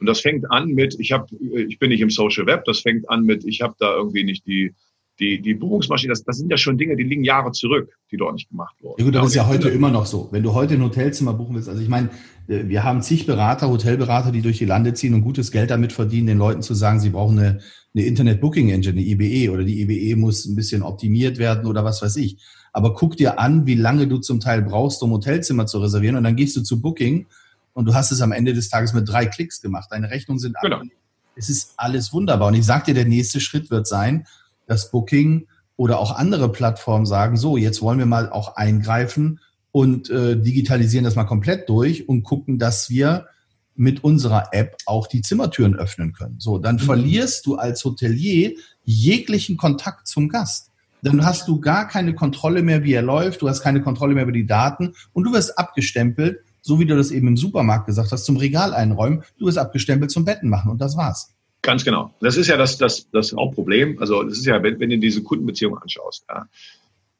Und 0.00 0.06
das 0.06 0.20
fängt 0.20 0.50
an 0.50 0.68
mit, 0.68 0.98
ich 0.98 1.12
habe, 1.12 1.26
ich 1.68 1.78
bin 1.78 1.90
nicht 1.90 2.00
im 2.00 2.08
Social 2.08 2.46
Web, 2.46 2.64
das 2.64 2.80
fängt 2.80 3.10
an 3.10 3.24
mit, 3.24 3.44
ich 3.44 3.60
habe 3.60 3.74
da 3.78 3.94
irgendwie 3.94 4.24
nicht 4.24 4.46
die 4.46 4.72
die, 5.18 5.40
die 5.40 5.54
Buchungsmaschine, 5.54 6.12
das, 6.12 6.22
das 6.24 6.38
sind 6.38 6.50
ja 6.50 6.56
schon 6.56 6.76
Dinge, 6.76 6.96
die 6.96 7.02
liegen 7.02 7.24
Jahre 7.24 7.52
zurück, 7.52 7.96
die 8.10 8.16
dort 8.16 8.34
nicht 8.34 8.48
gemacht 8.50 8.76
wurden. 8.80 8.96
Ja 8.98 9.04
gut, 9.04 9.14
das 9.14 9.26
ist 9.28 9.34
ja 9.34 9.46
heute 9.46 9.68
immer 9.70 9.90
noch 9.90 10.06
so. 10.06 10.28
Wenn 10.30 10.42
du 10.42 10.52
heute 10.52 10.74
ein 10.74 10.82
Hotelzimmer 10.82 11.32
buchen 11.32 11.54
willst, 11.54 11.68
also 11.68 11.80
ich 11.80 11.88
meine, 11.88 12.10
äh, 12.48 12.68
wir 12.68 12.84
haben 12.84 13.02
zig 13.02 13.26
Berater, 13.26 13.70
Hotelberater, 13.70 14.30
die 14.30 14.42
durch 14.42 14.58
die 14.58 14.66
Lande 14.66 14.94
ziehen 14.94 15.14
und 15.14 15.22
gutes 15.22 15.50
Geld 15.50 15.70
damit 15.70 15.92
verdienen, 15.92 16.26
den 16.26 16.38
Leuten 16.38 16.62
zu 16.62 16.74
sagen, 16.74 17.00
sie 17.00 17.10
brauchen 17.10 17.38
eine, 17.38 17.60
eine 17.94 18.04
Internet 18.04 18.40
Booking 18.40 18.68
Engine, 18.68 18.92
eine 18.92 19.06
IBE 19.06 19.50
oder 19.52 19.64
die 19.64 19.80
IBE 19.82 20.16
muss 20.16 20.44
ein 20.44 20.54
bisschen 20.54 20.82
optimiert 20.82 21.38
werden 21.38 21.66
oder 21.66 21.84
was 21.84 22.02
weiß 22.02 22.16
ich. 22.16 22.36
Aber 22.72 22.92
guck 22.92 23.16
dir 23.16 23.38
an, 23.38 23.66
wie 23.66 23.74
lange 23.74 24.06
du 24.06 24.18
zum 24.18 24.38
Teil 24.38 24.60
brauchst, 24.60 25.02
um 25.02 25.12
Hotelzimmer 25.12 25.66
zu 25.66 25.78
reservieren 25.78 26.16
und 26.16 26.24
dann 26.24 26.36
gehst 26.36 26.56
du 26.56 26.62
zu 26.62 26.82
Booking 26.82 27.26
und 27.72 27.86
du 27.86 27.94
hast 27.94 28.12
es 28.12 28.20
am 28.20 28.32
Ende 28.32 28.52
des 28.52 28.68
Tages 28.68 28.92
mit 28.92 29.08
drei 29.08 29.24
Klicks 29.24 29.62
gemacht. 29.62 29.88
Deine 29.90 30.10
Rechnungen 30.10 30.38
sind 30.38 30.56
genau. 30.60 30.78
alle. 30.78 30.90
Es 31.36 31.50
ist 31.50 31.74
alles 31.76 32.12
wunderbar. 32.12 32.48
Und 32.48 32.54
ich 32.54 32.64
sag 32.64 32.84
dir, 32.84 32.94
der 32.94 33.04
nächste 33.04 33.40
Schritt 33.40 33.70
wird 33.70 33.86
sein, 33.86 34.26
dass 34.66 34.90
Booking 34.90 35.46
oder 35.76 35.98
auch 35.98 36.16
andere 36.16 36.50
Plattformen 36.50 37.06
sagen, 37.06 37.36
so, 37.36 37.56
jetzt 37.56 37.82
wollen 37.82 37.98
wir 37.98 38.06
mal 38.06 38.30
auch 38.30 38.56
eingreifen 38.56 39.40
und 39.72 40.10
äh, 40.10 40.40
digitalisieren 40.40 41.04
das 41.04 41.16
mal 41.16 41.24
komplett 41.24 41.68
durch 41.68 42.08
und 42.08 42.22
gucken, 42.22 42.58
dass 42.58 42.88
wir 42.88 43.26
mit 43.74 44.02
unserer 44.02 44.48
App 44.52 44.76
auch 44.86 45.06
die 45.06 45.20
Zimmertüren 45.20 45.76
öffnen 45.76 46.14
können. 46.14 46.36
So, 46.38 46.58
dann 46.58 46.76
mhm. 46.76 46.80
verlierst 46.80 47.44
du 47.44 47.56
als 47.56 47.84
Hotelier 47.84 48.54
jeglichen 48.84 49.56
Kontakt 49.56 50.06
zum 50.06 50.28
Gast 50.30 50.70
dann 51.06 51.24
hast 51.24 51.46
du 51.46 51.60
gar 51.60 51.86
keine 51.86 52.14
Kontrolle 52.14 52.62
mehr, 52.62 52.82
wie 52.82 52.92
er 52.92 53.02
läuft, 53.02 53.42
du 53.42 53.48
hast 53.48 53.60
keine 53.60 53.80
Kontrolle 53.80 54.14
mehr 54.14 54.24
über 54.24 54.32
die 54.32 54.46
Daten 54.46 54.94
und 55.12 55.24
du 55.24 55.32
wirst 55.32 55.58
abgestempelt, 55.58 56.40
so 56.62 56.80
wie 56.80 56.86
du 56.86 56.96
das 56.96 57.10
eben 57.10 57.28
im 57.28 57.36
Supermarkt 57.36 57.86
gesagt 57.86 58.10
hast, 58.10 58.24
zum 58.24 58.36
Regal 58.36 58.74
einräumen, 58.74 59.22
du 59.38 59.46
wirst 59.46 59.58
abgestempelt 59.58 60.10
zum 60.10 60.24
Betten 60.24 60.48
machen 60.48 60.70
und 60.70 60.80
das 60.80 60.96
war's. 60.96 61.35
Ganz 61.66 61.84
genau. 61.84 62.14
Das 62.20 62.36
ist 62.36 62.46
ja 62.46 62.56
das, 62.56 62.78
das, 62.78 63.10
das 63.10 63.32
Hauptproblem. 63.32 63.98
Also 63.98 64.22
das 64.22 64.38
ist 64.38 64.46
ja, 64.46 64.62
wenn, 64.62 64.78
wenn 64.78 64.88
du 64.88 64.98
diese 64.98 65.24
Kundenbeziehung 65.24 65.76
anschaust. 65.76 66.24
Ja. 66.28 66.46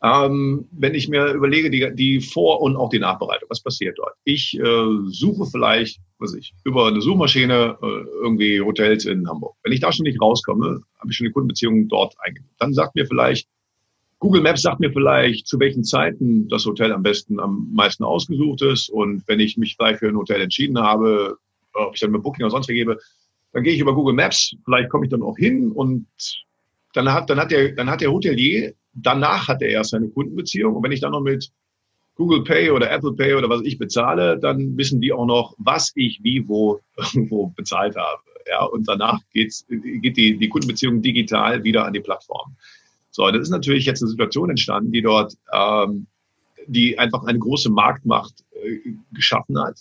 Ähm, 0.05 0.69
wenn 0.71 0.95
ich 0.95 1.09
mir 1.09 1.33
überlege, 1.33 1.69
die, 1.69 1.93
die 1.97 2.21
Vor- 2.21 2.61
und 2.61 2.77
auch 2.77 2.89
die 2.89 3.01
Nachbereitung, 3.01 3.49
was 3.51 3.61
passiert 3.61 3.99
dort? 3.99 4.15
Ich 4.23 4.57
äh, 4.57 4.87
suche 5.09 5.47
vielleicht, 5.47 5.99
was 6.21 6.33
ich, 6.35 6.55
über 6.63 6.87
eine 6.87 7.01
Suchmaschine 7.01 7.77
äh, 7.83 7.87
irgendwie 8.23 8.61
Hotels 8.61 9.05
in 9.05 9.29
Hamburg. 9.29 9.57
Wenn 9.65 9.73
ich 9.73 9.81
da 9.81 9.91
schon 9.91 10.05
nicht 10.05 10.21
rauskomme, 10.23 10.81
habe 11.01 11.11
ich 11.11 11.17
schon 11.17 11.27
die 11.27 11.33
Kundenbeziehung 11.33 11.89
dort 11.89 12.15
eingegeben. 12.21 12.49
Dann 12.61 12.73
sagt 12.73 12.95
mir 12.95 13.07
vielleicht 13.07 13.49
Google 14.21 14.43
Maps 14.43 14.63
sagt 14.63 14.79
mir 14.81 14.93
vielleicht, 14.93 15.47
zu 15.47 15.59
welchen 15.59 15.83
Zeiten 15.83 16.49
das 16.49 16.65
Hotel 16.65 16.93
am 16.93 17.03
besten 17.03 17.39
am 17.39 17.69
meisten 17.75 18.03
ausgesucht 18.03 18.63
ist. 18.63 18.89
Und 18.89 19.25
wenn 19.27 19.41
ich 19.41 19.59
mich 19.59 19.75
vielleicht 19.77 19.99
für 19.99 20.09
ein 20.09 20.17
Hotel 20.17 20.41
entschieden 20.41 20.79
habe, 20.79 21.37
ob 21.75 21.95
ich 21.95 22.01
dann 22.01 22.13
mit 22.13 22.23
Booking 22.23 22.45
oder 22.45 22.53
sonst 22.53 22.69
gebe, 22.69 22.97
dann 23.53 23.63
gehe 23.63 23.73
ich 23.73 23.81
über 23.81 23.95
Google 23.95 24.15
Maps. 24.15 24.55
Vielleicht 24.65 24.91
komme 24.91 25.07
ich 25.07 25.11
dann 25.11 25.23
auch 25.23 25.37
hin 25.37 25.73
und 25.73 26.07
dann 26.93 27.13
hat, 27.13 27.29
dann 27.31 27.39
hat 27.39 27.51
der, 27.51 27.73
dann 27.73 27.91
hat 27.91 28.01
der 28.01 28.13
Hotelier, 28.13 28.75
danach 28.95 29.49
hat 29.49 29.63
er 29.63 29.69
erst 29.69 29.91
seine 29.91 30.09
Kundenbeziehung. 30.09 30.75
Und 30.75 30.83
wenn 30.83 30.93
ich 30.93 31.01
dann 31.01 31.13
noch 31.13 31.21
mit 31.21 31.51
Google 32.17 32.43
Pay 32.45 32.71
oder 32.71 32.91
Apple 32.91 33.13
Pay 33.13 33.35
oder 33.35 33.49
was 33.49 33.63
ich 33.63 33.79
bezahle, 33.79 34.39
dann 34.39 34.77
wissen 34.77 35.01
die 35.01 35.13
auch 35.13 35.27
noch, 35.27 35.55
was 35.59 35.93
ich 35.95 36.21
wie 36.23 36.49
wo, 36.49 36.81
wo 37.29 37.49
bezahlt 37.49 37.97
habe. 37.97 38.23
Ja, 38.49 38.65
und 38.65 38.89
danach 38.89 39.21
geht's, 39.33 39.67
geht 39.69 40.17
die, 40.17 40.39
die 40.39 40.49
Kundenbeziehung 40.49 41.03
digital 41.03 41.65
wieder 41.65 41.85
an 41.85 41.93
die 41.93 42.01
Plattform. 42.01 42.57
So, 43.11 43.29
das 43.31 43.43
ist 43.43 43.51
natürlich 43.51 43.87
jetzt 43.87 44.03
eine 44.03 44.11
Situation 44.11 44.51
entstanden, 44.51 44.93
die 44.93 45.03
dort, 45.03 45.35
ähm, 45.53 46.07
die 46.67 46.99
einfach 46.99 47.25
eine 47.25 47.39
große 47.39 47.71
Marktmacht 47.71 48.45
äh, 48.53 48.93
geschaffen 49.13 49.59
hat. 49.59 49.81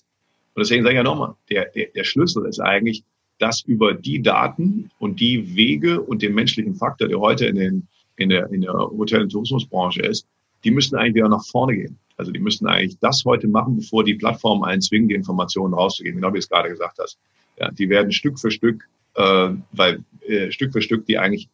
Und 0.56 0.62
deswegen 0.62 0.84
sage 0.84 0.96
ich 0.96 0.98
ja 0.98 1.04
nochmal, 1.04 1.36
der, 1.50 1.66
der, 1.76 1.88
der 1.88 2.04
Schlüssel 2.04 2.46
ist 2.46 2.60
eigentlich, 2.60 3.04
dass 3.40 3.62
über 3.62 3.94
die 3.94 4.22
Daten 4.22 4.92
und 5.00 5.20
die 5.20 5.56
Wege 5.56 6.02
und 6.02 6.22
den 6.22 6.34
menschlichen 6.34 6.76
Faktor, 6.76 7.08
der 7.08 7.20
heute 7.20 7.46
in, 7.46 7.56
den, 7.56 7.88
in, 8.18 8.30
der, 8.30 8.50
in 8.52 8.62
der 8.62 8.74
Hotel- 8.74 9.24
und 9.24 9.32
Tourismusbranche 9.32 10.02
ist, 10.02 10.28
die 10.64 10.72
müssten 10.72 10.96
eigentlich 10.96 11.16
wieder 11.16 11.30
nach 11.30 11.46
vorne 11.46 11.76
gehen. 11.76 11.98
Also 12.18 12.32
die 12.32 12.40
müssten 12.40 12.68
eigentlich 12.68 12.98
das 13.00 13.24
heute 13.26 13.48
machen, 13.48 13.76
bevor 13.76 14.04
die 14.04 14.16
Plattformen 14.16 14.64
einen 14.64 14.82
zwingen, 14.82 15.10
die 15.10 15.16
Informationen 15.16 15.74
rauszugeben, 15.74 16.22
genau 16.22 16.30
wie 16.30 16.38
du 16.38 16.40
es 16.40 16.50
gerade 16.50 16.70
gesagt 16.70 16.98
hast. 17.00 17.18
Ja, 17.60 17.72
die 17.72 17.90
werden 17.90 18.12
Stück 18.12 18.40
für 18.40 18.52
Stück, 18.52 18.88
äh, 19.16 19.50
weil 19.74 20.04
äh, 20.28 20.52
Stück 20.52 20.72
für 20.72 20.82
Stück 20.82 21.06
die 21.06 21.18
eigentlich 21.18 21.50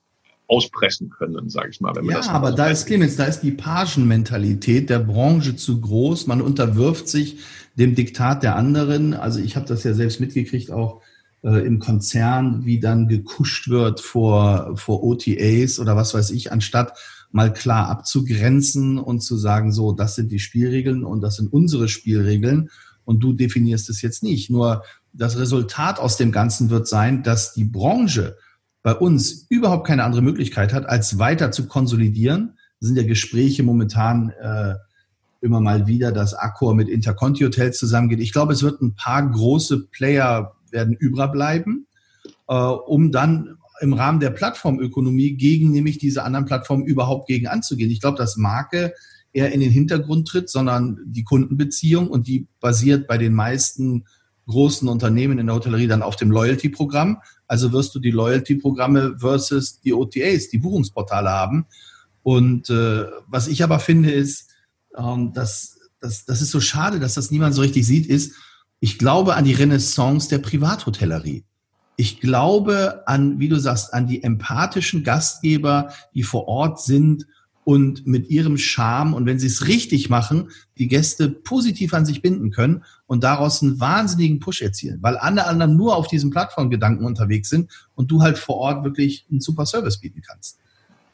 auspressen 0.47 1.09
können, 1.09 1.49
sage 1.49 1.69
ich 1.71 1.79
mal. 1.79 1.95
Wenn 1.95 2.05
man 2.05 2.13
ja, 2.13 2.17
das 2.17 2.27
aber 2.27 2.51
da 2.51 2.67
ist 2.67 2.85
Clemens, 2.85 3.15
da 3.15 3.23
ist 3.23 3.39
die 3.39 3.51
Pagenmentalität 3.51 4.89
der 4.89 4.99
Branche 4.99 5.55
zu 5.55 5.79
groß. 5.79 6.27
Man 6.27 6.41
unterwirft 6.41 7.07
sich 7.07 7.37
dem 7.75 7.95
Diktat 7.95 8.43
der 8.43 8.57
anderen. 8.57 9.13
Also 9.13 9.39
ich 9.39 9.55
habe 9.55 9.65
das 9.65 9.83
ja 9.83 9.93
selbst 9.93 10.19
mitgekriegt, 10.19 10.69
auch 10.69 11.01
im 11.43 11.79
Konzern, 11.79 12.65
wie 12.65 12.79
dann 12.79 13.07
gekuscht 13.07 13.67
wird 13.67 13.99
vor, 13.99 14.73
vor 14.75 15.03
OTAs 15.03 15.79
oder 15.79 15.95
was 15.95 16.13
weiß 16.13 16.29
ich, 16.31 16.51
anstatt 16.51 16.97
mal 17.31 17.51
klar 17.51 17.87
abzugrenzen 17.89 18.99
und 18.99 19.21
zu 19.21 19.37
sagen, 19.37 19.71
so, 19.71 19.91
das 19.91 20.15
sind 20.15 20.31
die 20.31 20.39
Spielregeln 20.39 21.03
und 21.03 21.21
das 21.21 21.37
sind 21.37 21.51
unsere 21.51 21.87
Spielregeln 21.87 22.69
und 23.05 23.21
du 23.21 23.33
definierst 23.33 23.89
es 23.89 24.01
jetzt 24.01 24.21
nicht. 24.21 24.49
Nur 24.49 24.83
das 25.13 25.37
Resultat 25.37 25.99
aus 25.99 26.17
dem 26.17 26.31
Ganzen 26.31 26.69
wird 26.69 26.87
sein, 26.87 27.23
dass 27.23 27.53
die 27.53 27.65
Branche 27.65 28.37
bei 28.83 28.93
uns 28.93 29.45
überhaupt 29.49 29.87
keine 29.87 30.03
andere 30.03 30.21
Möglichkeit 30.21 30.73
hat, 30.73 30.87
als 30.87 31.19
weiter 31.19 31.51
zu 31.51 31.67
konsolidieren. 31.67 32.57
Das 32.79 32.87
sind 32.87 32.97
ja 32.97 33.03
Gespräche 33.03 33.63
momentan 33.63 34.31
äh, 34.41 34.75
immer 35.41 35.59
mal 35.59 35.87
wieder, 35.87 36.11
dass 36.11 36.33
Accor 36.33 36.75
mit 36.75 36.89
Interconti 36.89 37.43
Hotels 37.43 37.77
zusammengeht. 37.79 38.19
Ich 38.19 38.31
glaube, 38.31 38.53
es 38.53 38.63
wird 38.63 38.81
ein 38.81 38.95
paar 38.95 39.27
große 39.27 39.87
Player 39.87 40.55
werden 40.71 40.93
überbleiben, 40.93 41.87
äh, 42.47 42.53
um 42.53 43.11
dann 43.11 43.57
im 43.81 43.93
Rahmen 43.93 44.19
der 44.19 44.29
Plattformökonomie 44.29 45.33
gegen 45.33 45.71
nämlich 45.71 45.97
diese 45.97 46.23
anderen 46.23 46.45
Plattformen 46.45 46.85
überhaupt 46.85 47.27
gegen 47.27 47.47
anzugehen. 47.47 47.89
Ich 47.89 47.99
glaube, 47.99 48.17
dass 48.17 48.37
Marke 48.37 48.93
eher 49.33 49.51
in 49.51 49.59
den 49.59 49.71
Hintergrund 49.71 50.27
tritt, 50.27 50.49
sondern 50.49 50.99
die 51.05 51.23
Kundenbeziehung 51.23 52.07
und 52.07 52.27
die 52.27 52.47
basiert 52.59 53.07
bei 53.07 53.17
den 53.17 53.33
meisten 53.33 54.05
großen 54.47 54.87
Unternehmen 54.87 55.39
in 55.39 55.47
der 55.47 55.55
Hotellerie 55.55 55.87
dann 55.87 56.01
auf 56.01 56.15
dem 56.15 56.31
Loyalty-Programm. 56.31 57.21
Also 57.47 57.71
wirst 57.71 57.95
du 57.95 57.99
die 57.99 58.11
Loyalty-Programme 58.11 59.17
versus 59.17 59.79
die 59.81 59.93
OTAs, 59.93 60.49
die 60.49 60.57
Buchungsportale 60.57 61.29
haben. 61.29 61.65
Und 62.23 62.69
äh, 62.69 63.05
was 63.27 63.47
ich 63.47 63.63
aber 63.63 63.79
finde, 63.79 64.11
ist, 64.11 64.49
ähm, 64.97 65.33
dass, 65.33 65.79
dass 65.99 66.25
das 66.25 66.41
ist 66.41 66.51
so 66.51 66.59
schade, 66.59 66.99
dass 66.99 67.15
das 67.15 67.31
niemand 67.31 67.55
so 67.55 67.61
richtig 67.61 67.85
sieht, 67.87 68.07
ist, 68.07 68.35
ich 68.81 68.97
glaube 68.97 69.35
an 69.35 69.45
die 69.45 69.53
Renaissance 69.53 70.27
der 70.27 70.39
Privathotellerie. 70.39 71.45
Ich 71.97 72.19
glaube 72.19 73.03
an, 73.05 73.39
wie 73.39 73.47
du 73.47 73.59
sagst, 73.59 73.93
an 73.93 74.07
die 74.07 74.23
empathischen 74.23 75.03
Gastgeber, 75.03 75.93
die 76.15 76.23
vor 76.23 76.47
Ort 76.47 76.81
sind 76.81 77.27
und 77.63 78.07
mit 78.07 78.27
ihrem 78.31 78.57
Charme 78.57 79.13
und 79.13 79.27
wenn 79.27 79.37
sie 79.37 79.45
es 79.45 79.67
richtig 79.67 80.09
machen, 80.09 80.49
die 80.79 80.87
Gäste 80.87 81.29
positiv 81.29 81.93
an 81.93 82.07
sich 82.07 82.23
binden 82.23 82.49
können 82.49 82.83
und 83.05 83.23
daraus 83.23 83.61
einen 83.61 83.79
wahnsinnigen 83.79 84.39
Push 84.39 84.63
erzielen, 84.63 84.97
weil 85.03 85.15
alle 85.15 85.45
anderen 85.45 85.75
nur 85.77 85.95
auf 85.95 86.07
diesen 86.07 86.31
Plattformgedanken 86.31 87.05
unterwegs 87.05 87.49
sind 87.49 87.69
und 87.93 88.09
du 88.09 88.23
halt 88.23 88.39
vor 88.39 88.55
Ort 88.55 88.83
wirklich 88.83 89.27
einen 89.29 89.41
super 89.41 89.67
Service 89.67 89.99
bieten 89.99 90.23
kannst. 90.25 90.57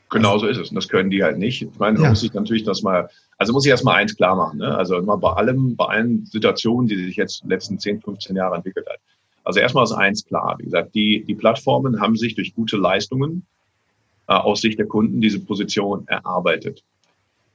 Genau 0.10 0.38
so 0.38 0.47
ist 0.47 0.58
es. 0.58 0.70
Und 0.70 0.76
das 0.76 0.88
können 0.88 1.10
die 1.10 1.24
halt 1.24 1.38
nicht. 1.38 1.62
Ich 1.62 1.80
meine, 1.80 2.01
ja. 2.01 2.10
muss 2.10 2.24
ich 2.24 2.34
natürlich 2.34 2.64
das 2.64 2.82
mal, 2.82 3.10
also 3.38 3.53
muss 3.53 3.66
ich 3.66 3.72
erstmal 3.72 3.95
eins 3.95 4.16
klar 4.16 4.36
machen. 4.36 4.60
Ne? 4.60 4.78
Also 4.78 4.97
immer 4.97 5.18
bei 5.18 5.34
allem, 5.34 5.76
bei 5.76 5.86
allen 5.86 6.26
Situationen, 6.26 6.88
die 6.88 6.95
sich 6.95 7.16
jetzt 7.16 7.41
in 7.41 7.49
den 7.49 7.55
letzten 7.55 7.80
10, 7.80 8.01
15 8.01 8.36
Jahren 8.36 8.55
entwickelt 8.55 8.88
hat. 8.89 8.99
Also 9.43 9.60
erstmal 9.60 9.84
ist 9.84 9.93
eins 9.93 10.26
klar. 10.26 10.55
Wie 10.60 10.66
gesagt, 10.66 10.95
die, 10.95 11.24
die 11.26 11.36
Plattformen 11.36 12.01
haben 12.01 12.16
sich 12.16 12.36
durch 12.36 12.53
gute 12.55 12.78
Leistungen 12.78 13.45
äh, 14.28 14.34
aus 14.34 14.62
Sicht 14.62 14.80
der 14.80 14.88
Kunden 14.88 15.22
diese 15.22 15.39
Position 15.39 16.08
erarbeitet. 16.08 16.84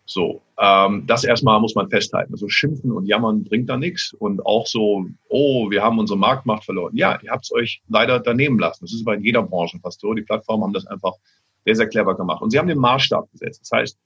So, 0.05 0.43
ähm, 0.59 1.05
das 1.07 1.25
erstmal 1.25 1.61
muss 1.61 1.75
man 1.75 1.89
festhalten. 1.89 2.33
Also 2.33 2.49
schimpfen 2.49 2.93
und 2.93 3.07
jammern 3.07 3.45
bringt 3.45 3.71
da 3.71 3.77
nichts. 3.77 4.13
Und 4.13 4.45
auch 4.45 4.67
so, 4.67 5.07
oh, 5.29 5.71
wir 5.71 5.83
haben 5.83 5.99
unsere 5.99 6.19
Marktmacht 6.19 6.65
verloren. 6.65 6.97
Ja, 6.97 7.19
ihr 7.23 7.31
habt 7.31 7.45
es 7.45 7.53
euch 7.53 7.83
leider 7.89 8.21
daneben 8.21 8.59
lassen. 8.59 8.85
Das 8.85 8.93
ist 8.93 9.07
aber 9.07 9.15
in 9.17 9.25
jeder 9.25 9.43
Branche 9.43 9.79
fast 9.81 10.01
so. 10.01 10.13
Die 10.13 10.23
Plattformen 10.23 10.65
haben 10.65 10.73
das 10.73 10.87
einfach 10.87 11.15
sehr, 11.65 11.77
sehr 11.77 11.89
clever 11.89 12.17
gemacht. 12.17 12.43
Und 12.43 12.51
sie 12.51 12.59
haben 12.59 12.69
den 12.69 12.79
Maßstab 12.79 13.31
gesetzt. 13.33 13.61
Das 13.63 13.79
heißt, 13.79 13.99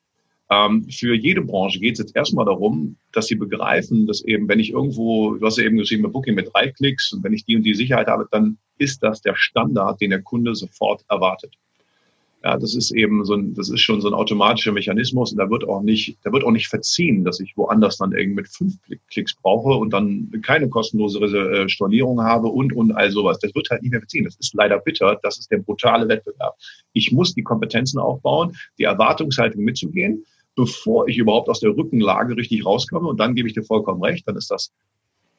ähm, 0.50 0.88
für 0.90 1.14
jede 1.14 1.42
Branche 1.42 1.80
geht 1.80 1.94
es 1.94 1.98
jetzt 1.98 2.16
erstmal 2.16 2.44
darum, 2.44 2.96
dass 3.12 3.26
sie 3.26 3.34
begreifen, 3.34 4.06
dass 4.06 4.24
eben, 4.24 4.48
wenn 4.48 4.60
ich 4.60 4.70
irgendwo, 4.70 5.34
du 5.34 5.44
hast 5.44 5.58
ja 5.58 5.64
eben 5.64 5.76
geschrieben, 5.76 6.04
bei 6.04 6.08
Booking 6.08 6.34
mit 6.34 6.50
drei 6.52 6.70
Klicks 6.70 7.12
und 7.12 7.24
wenn 7.24 7.32
ich 7.32 7.44
die 7.44 7.56
und 7.56 7.64
die 7.64 7.74
Sicherheit 7.74 8.06
habe, 8.06 8.28
dann 8.30 8.58
ist 8.78 9.02
das 9.02 9.20
der 9.22 9.34
Standard, 9.34 10.00
den 10.00 10.10
der 10.10 10.22
Kunde 10.22 10.54
sofort 10.54 11.04
erwartet. 11.08 11.54
Ja, 12.46 12.56
das 12.56 12.76
ist 12.76 12.92
eben 12.92 13.24
so 13.24 13.34
ein, 13.34 13.54
das 13.54 13.70
ist 13.70 13.80
schon 13.80 14.00
so 14.00 14.06
ein 14.06 14.14
automatischer 14.14 14.70
Mechanismus 14.70 15.32
und 15.32 15.38
da 15.38 15.50
wird 15.50 15.68
auch 15.68 15.82
nicht, 15.82 16.16
da 16.22 16.32
wird 16.32 16.44
auch 16.44 16.52
nicht 16.52 16.68
verziehen, 16.68 17.24
dass 17.24 17.40
ich 17.40 17.56
woanders 17.56 17.96
dann 17.96 18.12
irgendwie 18.12 18.42
mit 18.42 18.48
fünf 18.48 18.74
Klicks 19.10 19.34
brauche 19.34 19.70
und 19.70 19.92
dann 19.92 20.30
keine 20.42 20.68
kostenlose 20.68 21.18
äh, 21.24 21.68
Stornierung 21.68 22.22
habe 22.22 22.46
und, 22.46 22.72
und 22.72 22.92
all 22.92 23.10
sowas. 23.10 23.40
Das 23.40 23.52
wird 23.56 23.68
halt 23.70 23.82
nicht 23.82 23.90
mehr 23.90 24.00
verziehen. 24.00 24.26
Das 24.26 24.36
ist 24.36 24.54
leider 24.54 24.78
bitter. 24.78 25.18
Das 25.24 25.40
ist 25.40 25.50
der 25.50 25.58
brutale 25.58 26.08
Wettbewerb. 26.08 26.54
Ich 26.92 27.10
muss 27.10 27.34
die 27.34 27.42
Kompetenzen 27.42 27.98
aufbauen, 27.98 28.52
die 28.78 28.84
Erwartungshaltung 28.84 29.64
mitzugehen, 29.64 30.24
bevor 30.54 31.08
ich 31.08 31.18
überhaupt 31.18 31.48
aus 31.48 31.58
der 31.58 31.76
Rückenlage 31.76 32.36
richtig 32.36 32.64
rauskomme. 32.64 33.08
Und 33.08 33.18
dann 33.18 33.34
gebe 33.34 33.48
ich 33.48 33.54
dir 33.54 33.64
vollkommen 33.64 34.00
recht. 34.04 34.22
Dann 34.28 34.36
ist 34.36 34.52
das 34.52 34.70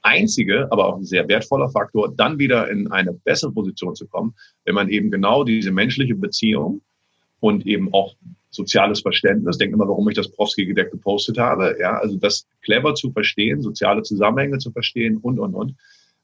einzige, 0.01 0.69
aber 0.73 0.87
auch 0.87 0.97
ein 0.97 1.05
sehr 1.05 1.25
wertvoller 1.29 1.69
Faktor, 1.69 2.13
dann 2.13 2.37
wieder 2.37 2.69
in 2.69 2.91
eine 2.91 3.13
bessere 3.13 3.53
Position 3.53 3.95
zu 3.95 4.07
kommen, 4.07 4.35
wenn 4.65 4.75
man 4.75 4.89
eben 4.89 5.09
genau 5.09 5.45
diese 5.45 5.71
menschliche 5.71 6.13
Beziehung 6.15 6.81
und 7.39 7.65
eben 7.65 7.93
auch 7.93 8.15
soziales 8.49 9.01
Verständnis. 9.01 9.57
Denkt 9.57 9.73
immer, 9.73 9.87
warum 9.87 10.07
ich 10.09 10.15
das 10.15 10.31
Profski-Gedeck 10.31 10.91
gepostet 10.91 11.37
habe. 11.37 11.75
Ja, 11.79 11.97
also 11.97 12.17
das 12.17 12.47
clever 12.63 12.95
zu 12.95 13.11
verstehen, 13.11 13.61
soziale 13.61 14.01
Zusammenhänge 14.03 14.57
zu 14.57 14.71
verstehen 14.71 15.17
und, 15.17 15.39
und, 15.39 15.53
und. 15.53 15.75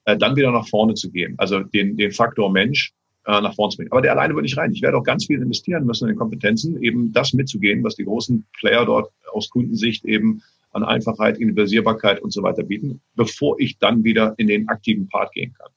Äh, 0.06 0.18
dann 0.18 0.36
wieder 0.36 0.52
nach 0.52 0.68
vorne 0.68 0.96
zu 0.96 1.12
gehen. 1.12 1.36
Also 1.38 1.60
den, 1.60 1.96
den 1.96 2.12
Faktor 2.12 2.52
Mensch 2.52 2.94
äh, 3.26 3.40
nach 3.42 3.56
vorne 3.56 3.72
zu 3.72 3.78
bringen. 3.78 3.92
Aber 3.92 4.02
der 4.02 4.12
alleine 4.12 4.34
wird 4.34 4.44
nicht 4.44 4.58
rein. 4.58 4.74
Ich 4.74 4.82
werde 4.82 4.98
auch 4.98 5.04
ganz 5.04 5.28
viel 5.28 5.42
investieren 5.42 5.86
müssen 5.86 6.06
in 6.06 6.14
den 6.14 6.20
Kompetenzen, 6.20 6.82
eben 6.84 7.14
das 7.14 7.34
mitzugehen, 7.34 7.84
was 7.84 7.96
die 7.96 8.06
großen 8.06 8.46
Player 8.60 8.86
dort 8.86 9.12
aus 9.32 9.50
Kundensicht 9.50 10.04
eben 10.06 10.42
an 10.72 10.84
Einfachheit, 10.84 11.38
Universierbarkeit 11.38 12.22
und 12.22 12.34
so 12.34 12.42
weiter 12.42 12.64
bieten, 12.64 13.00
bevor 13.16 13.60
ich 13.60 13.78
dann 13.78 14.04
wieder 14.04 14.34
in 14.38 14.48
den 14.48 14.68
aktiven 14.70 15.08
Part 15.08 15.32
gehen 15.34 15.54
kann. 15.54 15.70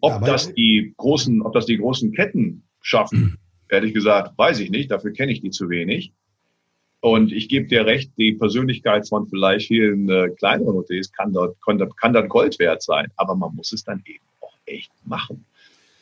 Ob 0.00 0.12
ja, 0.12 0.20
das 0.20 0.52
die 0.54 0.94
großen, 0.96 1.40
ob 1.42 1.54
das 1.54 1.66
die 1.66 1.78
großen 1.78 2.12
Ketten 2.12 2.62
schaffen, 2.82 3.38
Ehrlich 3.68 3.94
gesagt, 3.94 4.36
weiß 4.38 4.60
ich 4.60 4.70
nicht, 4.70 4.90
dafür 4.90 5.12
kenne 5.12 5.32
ich 5.32 5.40
die 5.40 5.50
zu 5.50 5.68
wenig. 5.68 6.12
Und 7.00 7.32
ich 7.32 7.48
gebe 7.48 7.66
dir 7.66 7.86
recht, 7.86 8.10
die 8.16 8.32
Persönlichkeit 8.32 9.08
von 9.08 9.28
vielleicht 9.28 9.68
vielen 9.68 10.08
äh, 10.08 10.30
kleineren 10.30 10.74
Hotels 10.74 11.12
kann 11.12 11.32
dort, 11.32 11.56
kann, 11.62 11.78
kann 11.96 12.12
dann 12.12 12.28
Gold 12.28 12.58
wert 12.58 12.82
sein, 12.82 13.06
aber 13.16 13.34
man 13.34 13.54
muss 13.54 13.72
es 13.72 13.84
dann 13.84 14.02
eben 14.06 14.24
auch 14.40 14.56
echt 14.64 14.90
machen. 15.04 15.44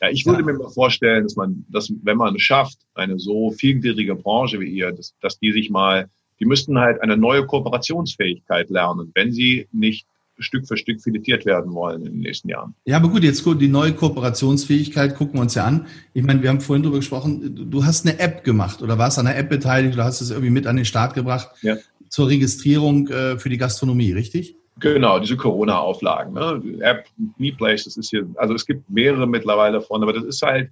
Ja, 0.01 0.09
ich 0.11 0.25
würde 0.25 0.41
ja. 0.41 0.47
mir 0.47 0.55
mal 0.55 0.71
vorstellen, 0.71 1.25
dass 1.25 1.37
man, 1.37 1.65
dass 1.69 1.93
wenn 2.03 2.17
man 2.17 2.35
es 2.37 2.43
schafft, 2.43 2.79
eine 2.95 3.19
so 3.19 3.51
vielgliedrige 3.51 4.15
Branche 4.15 4.61
wie 4.61 4.69
ihr, 4.69 4.93
dass, 4.93 5.15
dass 5.21 5.39
die 5.39 5.53
sich 5.53 5.71
mal, 5.71 6.09
die 6.41 6.47
müssten 6.47 6.79
halt 6.79 7.01
eine 7.01 7.17
neue 7.17 7.47
Kooperationsfähigkeit 7.47 8.71
lernen, 8.71 9.11
wenn 9.15 9.33
sie 9.33 9.69
nicht 9.73 10.07
Stück 10.39 10.67
für 10.67 10.77
Stück 10.77 11.01
filetiert 11.01 11.47
werden 11.47 11.73
wollen 11.75 12.05
in 12.07 12.13
den 12.13 12.21
nächsten 12.21 12.49
Jahren. 12.49 12.75
Ja, 12.85 12.97
aber 12.97 13.09
gut, 13.09 13.23
jetzt 13.23 13.45
die 13.45 13.69
neue 13.69 13.93
Kooperationsfähigkeit 13.93 15.15
gucken 15.17 15.35
wir 15.35 15.43
uns 15.43 15.55
ja 15.55 15.65
an. 15.65 15.87
Ich 16.13 16.23
meine, 16.23 16.43
wir 16.43 16.49
haben 16.49 16.61
vorhin 16.61 16.83
darüber 16.83 16.99
gesprochen, 16.99 17.71
du 17.71 17.85
hast 17.85 18.07
eine 18.07 18.19
App 18.19 18.45
gemacht 18.45 18.83
oder 18.83 18.99
warst 18.99 19.19
an 19.19 19.27
einer 19.27 19.37
App 19.37 19.49
beteiligt 19.49 19.95
oder 19.95 20.05
hast 20.05 20.21
es 20.21 20.31
irgendwie 20.31 20.51
mit 20.51 20.67
an 20.67 20.77
den 20.77 20.85
Start 20.85 21.15
gebracht 21.15 21.51
ja. 21.63 21.77
zur 22.09 22.29
Registrierung 22.29 23.09
äh, 23.09 23.39
für 23.39 23.49
die 23.49 23.59
Gastronomie, 23.59 24.13
richtig? 24.13 24.57
Genau, 24.81 25.21
diese 25.21 25.37
Corona-Auflagen. 25.37 26.33
Ne? 26.35 26.81
App, 26.81 27.07
MePlace, 27.39 27.85
das 27.85 27.97
ist 27.97 28.11
hier, 28.11 28.27
also 28.37 28.55
es 28.55 28.67
gibt 28.67 28.91
mehrere 28.91 29.27
mittlerweile 29.27 29.79
davon, 29.79 30.03
aber 30.03 30.13
das 30.13 30.25
ist 30.25 30.43
halt, 30.43 30.71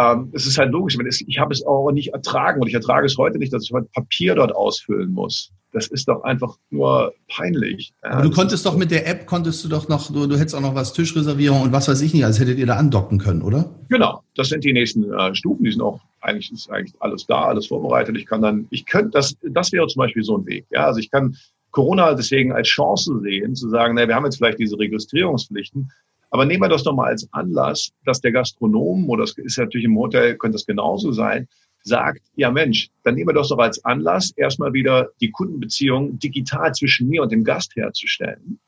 ähm, 0.00 0.30
es 0.32 0.46
ist 0.46 0.58
halt 0.58 0.70
logisch. 0.72 0.96
Ich, 1.08 1.28
ich 1.28 1.38
habe 1.38 1.52
es 1.52 1.64
auch 1.64 1.90
nicht 1.92 2.12
ertragen 2.12 2.60
und 2.60 2.68
ich 2.68 2.74
ertrage 2.74 3.06
es 3.06 3.16
heute 3.18 3.38
nicht, 3.38 3.52
dass 3.52 3.64
ich 3.64 3.72
heute 3.72 3.88
Papier 3.92 4.34
dort 4.34 4.54
ausfüllen 4.54 5.10
muss 5.10 5.52
das 5.72 5.86
ist 5.86 6.08
doch 6.08 6.22
einfach 6.24 6.56
nur 6.70 7.14
peinlich. 7.28 7.92
Aber 8.02 8.22
du 8.22 8.30
konntest 8.30 8.66
doch 8.66 8.76
mit 8.76 8.90
der 8.90 9.06
App, 9.06 9.26
konntest 9.26 9.64
du 9.64 9.68
doch 9.68 9.88
noch, 9.88 10.10
du, 10.10 10.26
du 10.26 10.36
hättest 10.36 10.54
auch 10.54 10.60
noch 10.60 10.74
was 10.74 10.92
Tischreservierung 10.92 11.62
und 11.62 11.72
was 11.72 11.88
weiß 11.88 12.00
ich 12.02 12.12
nicht, 12.12 12.24
als 12.24 12.40
hättet 12.40 12.58
ihr 12.58 12.66
da 12.66 12.76
andocken 12.76 13.18
können, 13.18 13.42
oder? 13.42 13.70
Genau, 13.88 14.22
das 14.34 14.48
sind 14.48 14.64
die 14.64 14.72
nächsten 14.72 15.12
äh, 15.12 15.34
Stufen, 15.34 15.64
die 15.64 15.72
sind 15.72 15.82
auch, 15.82 16.00
eigentlich 16.20 16.52
ist 16.52 16.70
eigentlich 16.70 16.94
alles 17.00 17.26
da, 17.26 17.44
alles 17.44 17.68
vorbereitet. 17.68 18.16
Ich 18.16 18.26
kann 18.26 18.42
dann, 18.42 18.66
ich 18.70 18.84
könnte, 18.84 19.10
das, 19.10 19.36
das 19.42 19.72
wäre 19.72 19.86
zum 19.86 20.00
Beispiel 20.00 20.22
so 20.22 20.36
ein 20.36 20.46
Weg. 20.46 20.66
Ja, 20.70 20.86
also 20.86 20.98
ich 20.98 21.10
kann 21.10 21.36
Corona 21.70 22.14
deswegen 22.14 22.52
als 22.52 22.68
Chance 22.68 23.20
sehen, 23.22 23.54
zu 23.54 23.68
sagen, 23.68 23.94
naja, 23.94 24.08
wir 24.08 24.14
haben 24.16 24.24
jetzt 24.24 24.38
vielleicht 24.38 24.58
diese 24.58 24.78
Registrierungspflichten, 24.78 25.90
aber 26.30 26.44
nehmen 26.44 26.62
wir 26.62 26.68
das 26.68 26.84
doch 26.84 26.94
mal 26.94 27.08
als 27.08 27.28
Anlass, 27.32 27.90
dass 28.04 28.20
der 28.20 28.32
Gastronom, 28.32 29.08
oder 29.08 29.24
das 29.24 29.36
ist 29.36 29.58
natürlich 29.58 29.84
im 29.84 29.98
Hotel, 29.98 30.36
könnte 30.36 30.54
das 30.54 30.66
genauso 30.66 31.12
sein, 31.12 31.48
sagt, 31.82 32.22
ja 32.36 32.50
Mensch, 32.50 32.90
dann 33.02 33.14
nehmen 33.14 33.28
wir 33.28 33.34
das 33.34 33.48
doch 33.48 33.58
als 33.58 33.84
Anlass, 33.84 34.32
erstmal 34.36 34.72
wieder 34.72 35.08
die 35.20 35.30
Kundenbeziehung 35.30 36.18
digital 36.18 36.72
zwischen 36.72 37.08
mir 37.08 37.22
und 37.22 37.32
dem 37.32 37.44
Gast 37.44 37.74
herzustellen 37.74 38.60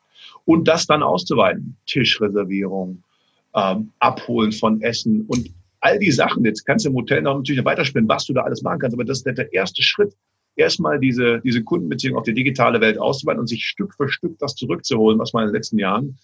und 0.44 0.66
das 0.66 0.86
dann 0.86 1.02
auszuweiten. 1.02 1.76
Tischreservierung, 1.86 3.02
ähm, 3.54 3.90
Abholen 3.98 4.52
von 4.52 4.80
Essen 4.82 5.24
und 5.28 5.50
all 5.80 5.98
die 5.98 6.10
Sachen. 6.10 6.44
Jetzt 6.44 6.64
kannst 6.64 6.84
du 6.84 6.90
im 6.90 6.96
Hotel 6.96 7.22
noch 7.22 7.36
natürlich 7.36 7.64
weiterspinnen, 7.64 8.08
was 8.08 8.24
du 8.24 8.32
da 8.32 8.42
alles 8.42 8.62
machen 8.62 8.78
kannst, 8.80 8.94
aber 8.94 9.04
das 9.04 9.18
ist 9.18 9.26
der 9.26 9.52
erste 9.52 9.82
Schritt, 9.82 10.16
erstmal 10.56 10.98
diese, 10.98 11.40
diese 11.44 11.62
Kundenbeziehung 11.62 12.16
auf 12.16 12.24
die 12.24 12.34
digitale 12.34 12.80
Welt 12.80 12.98
auszuweiten 12.98 13.40
und 13.40 13.46
sich 13.46 13.64
Stück 13.64 13.94
für 13.94 14.08
Stück 14.08 14.38
das 14.38 14.54
zurückzuholen, 14.54 15.18
was 15.18 15.32
man 15.32 15.44
in 15.44 15.48
den 15.48 15.54
letzten 15.54 15.78
Jahren 15.78 16.18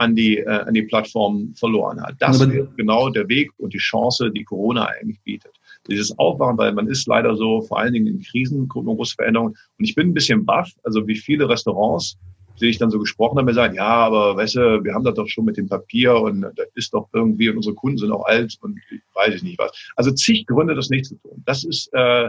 an 0.00 0.16
die, 0.16 0.38
äh, 0.38 0.48
an 0.48 0.72
die 0.72 0.82
Plattform 0.82 1.52
verloren 1.54 2.00
hat. 2.02 2.14
Das 2.18 2.40
ist 2.40 2.76
genau 2.76 3.10
der 3.10 3.28
Weg 3.28 3.50
und 3.58 3.74
die 3.74 3.78
Chance, 3.78 4.30
die 4.30 4.44
Corona 4.44 4.86
eigentlich 4.86 5.20
bietet 5.22 5.52
dieses 5.88 6.18
Aufwachen, 6.18 6.58
weil 6.58 6.72
man 6.72 6.88
ist 6.88 7.06
leider 7.06 7.36
so, 7.36 7.62
vor 7.62 7.78
allen 7.78 7.92
Dingen 7.92 8.06
in 8.06 8.22
Krisen, 8.22 8.68
große 8.68 9.14
Veränderungen. 9.14 9.54
Und 9.78 9.84
ich 9.84 9.94
bin 9.94 10.08
ein 10.08 10.14
bisschen 10.14 10.44
baff, 10.44 10.70
also 10.84 11.06
wie 11.06 11.16
viele 11.16 11.48
Restaurants, 11.48 12.16
die 12.60 12.66
ich 12.66 12.78
dann 12.78 12.90
so 12.90 12.98
gesprochen 12.98 13.38
habe, 13.38 13.46
mir 13.46 13.54
sagen, 13.54 13.74
ja, 13.74 13.88
aber 13.88 14.36
weißt 14.36 14.56
du, 14.56 14.84
wir 14.84 14.94
haben 14.94 15.04
das 15.04 15.14
doch 15.14 15.28
schon 15.28 15.44
mit 15.46 15.56
dem 15.56 15.68
Papier 15.68 16.14
und 16.14 16.42
das 16.42 16.66
ist 16.74 16.92
doch 16.92 17.08
irgendwie, 17.12 17.48
und 17.48 17.56
unsere 17.56 17.74
Kunden 17.74 17.98
sind 17.98 18.12
auch 18.12 18.24
alt 18.24 18.56
und 18.60 18.78
ich 18.90 19.00
weiß 19.14 19.34
ich 19.34 19.42
nicht 19.42 19.58
was. 19.58 19.72
Also 19.96 20.10
zig 20.12 20.46
Gründe, 20.46 20.74
das 20.74 20.90
nicht 20.90 21.06
zu 21.06 21.16
tun. 21.16 21.42
Das 21.46 21.64
ist 21.64 21.90
äh, 21.92 22.28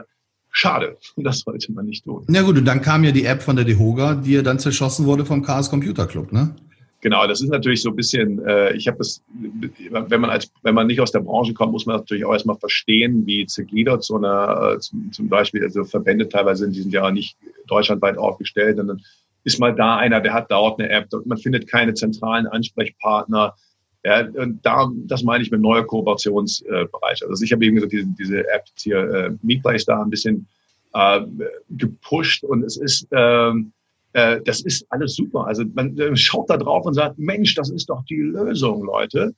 schade. 0.49 0.97
Das 1.17 1.39
sollte 1.39 1.71
man 1.73 1.85
nicht 1.85 2.03
tun. 2.03 2.23
Na 2.27 2.41
gut, 2.41 2.57
und 2.57 2.65
dann 2.65 2.81
kam 2.81 3.03
ja 3.03 3.11
die 3.11 3.25
App 3.25 3.41
von 3.41 3.55
der 3.55 3.65
Dehoga, 3.65 4.15
die 4.15 4.33
ja 4.33 4.41
dann 4.41 4.59
zerschossen 4.59 5.05
wurde 5.05 5.25
vom 5.25 5.41
Chaos 5.41 5.69
Computer 5.69 6.07
Club, 6.07 6.31
ne? 6.31 6.55
Genau, 7.01 7.25
das 7.25 7.41
ist 7.41 7.49
natürlich 7.49 7.81
so 7.81 7.89
ein 7.89 7.95
bisschen, 7.95 8.45
äh, 8.45 8.73
ich 8.73 8.87
habe 8.87 8.99
das, 8.99 9.23
wenn 9.33 10.21
man 10.21 10.29
als, 10.29 10.51
wenn 10.61 10.75
man 10.75 10.85
nicht 10.85 11.01
aus 11.01 11.11
der 11.11 11.21
Branche 11.21 11.53
kommt, 11.53 11.71
muss 11.71 11.87
man 11.87 11.97
natürlich 11.97 12.23
auch 12.23 12.33
erstmal 12.33 12.57
verstehen, 12.57 13.25
wie 13.25 13.47
zergliedert 13.47 14.03
so 14.03 14.17
eine, 14.17 14.75
äh, 14.75 14.79
zum, 14.79 15.11
zum 15.11 15.27
Beispiel, 15.27 15.63
also 15.63 15.83
Verbände 15.83 16.29
teilweise 16.29 16.63
sind, 16.63 16.75
die 16.75 16.81
sind 16.81 16.93
ja 16.93 17.09
nicht 17.09 17.35
deutschlandweit 17.65 18.19
aufgestellt, 18.19 18.77
dann 18.77 19.01
ist 19.43 19.59
mal 19.59 19.73
da 19.73 19.97
einer, 19.97 20.21
der 20.21 20.33
hat 20.33 20.51
dort 20.51 20.79
eine 20.79 20.89
App, 20.89 21.07
man 21.25 21.39
findet 21.39 21.67
keine 21.67 21.95
zentralen 21.95 22.45
Ansprechpartner. 22.45 23.55
Ja, 24.03 24.27
und 24.35 24.63
da, 24.63 24.91
das 25.05 25.23
meine 25.23 25.43
ich 25.43 25.49
mit 25.49 25.61
neuer 25.61 25.85
Kooperationsbereich. 25.85 27.27
Also 27.27 27.43
ich 27.43 27.51
habe 27.51 27.65
eben 27.65 27.75
gesagt, 27.75 27.93
diese, 27.93 28.07
diese 28.19 28.39
App 28.49 28.65
hier, 28.75 28.97
äh, 28.97 29.31
Meetplace 29.41 29.85
da 29.85 30.03
ein 30.03 30.09
bisschen 30.11 30.47
äh, 30.93 31.21
gepusht 31.69 32.43
und 32.43 32.63
es 32.63 32.77
ist, 32.77 33.07
ähm, 33.11 33.71
äh, 34.13 34.41
das 34.43 34.61
ist 34.61 34.85
alles 34.89 35.15
super. 35.15 35.47
Also 35.47 35.63
man 35.73 35.97
äh, 35.97 36.15
schaut 36.15 36.49
da 36.49 36.57
drauf 36.57 36.85
und 36.85 36.93
sagt, 36.93 37.17
Mensch, 37.17 37.55
das 37.55 37.69
ist 37.69 37.89
doch 37.89 38.03
die 38.05 38.21
Lösung, 38.21 38.83
Leute. 38.83 39.33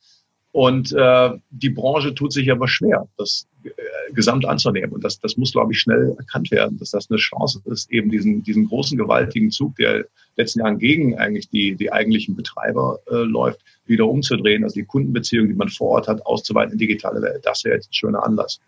Und 0.54 0.94
äh, 0.94 1.32
die 1.50 1.72
Branche 1.72 2.14
tut 2.14 2.32
sich 2.32 2.52
aber 2.52 2.68
schwer, 2.68 3.08
das 3.18 3.48
äh, 3.64 3.72
gesamt 4.14 4.46
anzunehmen. 4.46 4.92
Und 4.92 5.04
das, 5.04 5.20
das 5.20 5.36
muss, 5.36 5.52
glaube 5.52 5.74
ich, 5.74 5.80
schnell 5.80 6.14
erkannt 6.20 6.52
werden, 6.52 6.78
dass 6.78 6.92
das 6.92 7.10
eine 7.10 7.18
Chance 7.18 7.60
ist, 7.66 7.92
eben 7.92 8.12
diesen, 8.12 8.44
diesen 8.44 8.68
großen, 8.68 8.96
gewaltigen 8.96 9.50
Zug, 9.50 9.76
der 9.78 10.06
letzten 10.38 10.60
Jahren 10.60 10.78
gegen 10.78 11.18
eigentlich 11.18 11.50
die, 11.50 11.76
die 11.76 11.92
eigentlichen 11.92 12.36
Betreiber 12.36 13.00
äh, 13.10 13.16
läuft, 13.16 13.62
wieder 13.88 14.08
umzudrehen. 14.08 14.64
Also 14.64 14.76
die 14.76 14.86
Kundenbeziehungen, 14.86 15.50
die 15.50 15.56
man 15.56 15.70
vor 15.70 15.90
Ort 15.90 16.08
hat, 16.08 16.24
auszuweiten 16.24 16.74
in 16.74 16.78
digitale 16.78 17.20
Welt. 17.24 17.44
Das 17.44 17.64
wäre 17.64 17.76
jetzt 17.76 17.90
ein 17.90 17.94
schöner 17.94 18.24
Anlass. 18.24 18.60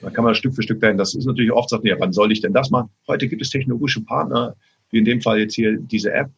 Dann 0.00 0.12
kann 0.12 0.24
man 0.24 0.34
Stück 0.34 0.56
für 0.56 0.62
Stück 0.62 0.80
dahin. 0.80 0.98
Das 0.98 1.14
ist 1.14 1.26
natürlich 1.26 1.52
oft 1.52 1.70
sagt, 1.70 1.84
ja, 1.84 1.94
wann 2.00 2.12
soll 2.12 2.32
ich 2.32 2.40
denn 2.40 2.52
das 2.52 2.70
machen? 2.70 2.90
Heute 3.06 3.28
gibt 3.28 3.42
es 3.42 3.50
technologische 3.50 4.00
Partner, 4.00 4.56
wie 4.90 4.98
in 4.98 5.04
dem 5.04 5.20
Fall 5.20 5.38
jetzt 5.38 5.54
hier 5.54 5.78
diese 5.78 6.12
App, 6.12 6.30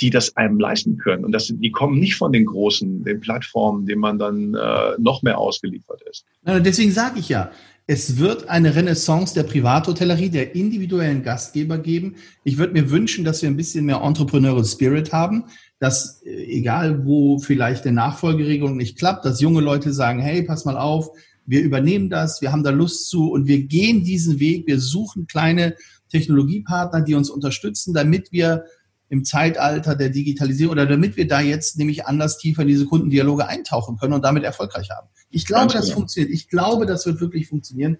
die 0.00 0.10
das 0.10 0.36
einem 0.36 0.58
leisten 0.58 0.96
können. 0.98 1.24
Und 1.24 1.32
das, 1.32 1.52
die 1.54 1.70
kommen 1.70 2.00
nicht 2.00 2.16
von 2.16 2.32
den 2.32 2.44
großen, 2.46 3.04
den 3.04 3.20
Plattformen, 3.20 3.86
denen 3.86 4.00
man 4.00 4.18
dann 4.18 4.54
äh, 4.54 4.92
noch 4.98 5.22
mehr 5.22 5.38
ausgeliefert 5.38 6.02
ist. 6.10 6.24
deswegen 6.44 6.90
sage 6.90 7.20
ich 7.20 7.28
ja, 7.28 7.52
es 7.86 8.16
wird 8.18 8.48
eine 8.48 8.74
Renaissance 8.74 9.34
der 9.34 9.42
Privathotellerie, 9.42 10.30
der 10.30 10.54
individuellen 10.54 11.22
Gastgeber 11.22 11.76
geben. 11.76 12.16
Ich 12.42 12.56
würde 12.56 12.72
mir 12.72 12.90
wünschen, 12.90 13.24
dass 13.24 13.42
wir 13.42 13.50
ein 13.50 13.58
bisschen 13.58 13.84
mehr 13.84 14.00
Entrepreneurial 14.02 14.64
Spirit 14.64 15.12
haben, 15.12 15.44
dass 15.78 16.22
äh, 16.24 16.30
egal 16.30 17.04
wo 17.04 17.38
vielleicht 17.38 17.84
eine 17.84 17.96
Nachfolgeregelung 17.96 18.76
nicht 18.76 18.98
klappt, 18.98 19.24
dass 19.24 19.40
junge 19.40 19.60
Leute 19.60 19.92
sagen, 19.92 20.20
hey, 20.20 20.42
pass 20.42 20.64
mal 20.64 20.78
auf, 20.78 21.10
wir 21.46 21.60
übernehmen 21.60 22.08
das, 22.08 22.40
wir 22.40 22.52
haben 22.52 22.64
da 22.64 22.70
Lust 22.70 23.10
zu 23.10 23.30
und 23.30 23.46
wir 23.46 23.62
gehen 23.64 24.02
diesen 24.02 24.40
Weg, 24.40 24.66
wir 24.66 24.80
suchen 24.80 25.26
kleine 25.26 25.76
Technologiepartner, 26.14 27.02
die 27.02 27.14
uns 27.14 27.28
unterstützen, 27.28 27.92
damit 27.92 28.30
wir 28.30 28.64
im 29.08 29.24
Zeitalter 29.24 29.96
der 29.96 30.08
Digitalisierung 30.08 30.72
oder 30.72 30.86
damit 30.86 31.16
wir 31.16 31.26
da 31.26 31.40
jetzt 31.40 31.76
nämlich 31.76 32.06
anders 32.06 32.38
tiefer 32.38 32.62
in 32.62 32.68
diese 32.68 32.86
Kundendialoge 32.86 33.46
eintauchen 33.46 33.96
können 33.96 34.12
und 34.12 34.24
damit 34.24 34.44
erfolgreich 34.44 34.90
haben. 34.90 35.08
Ich 35.30 35.46
glaube, 35.46 35.72
das 35.72 35.86
genau. 35.86 35.96
funktioniert. 35.96 36.32
Ich 36.32 36.48
glaube, 36.48 36.86
das 36.86 37.04
wird 37.04 37.20
wirklich 37.20 37.48
funktionieren. 37.48 37.98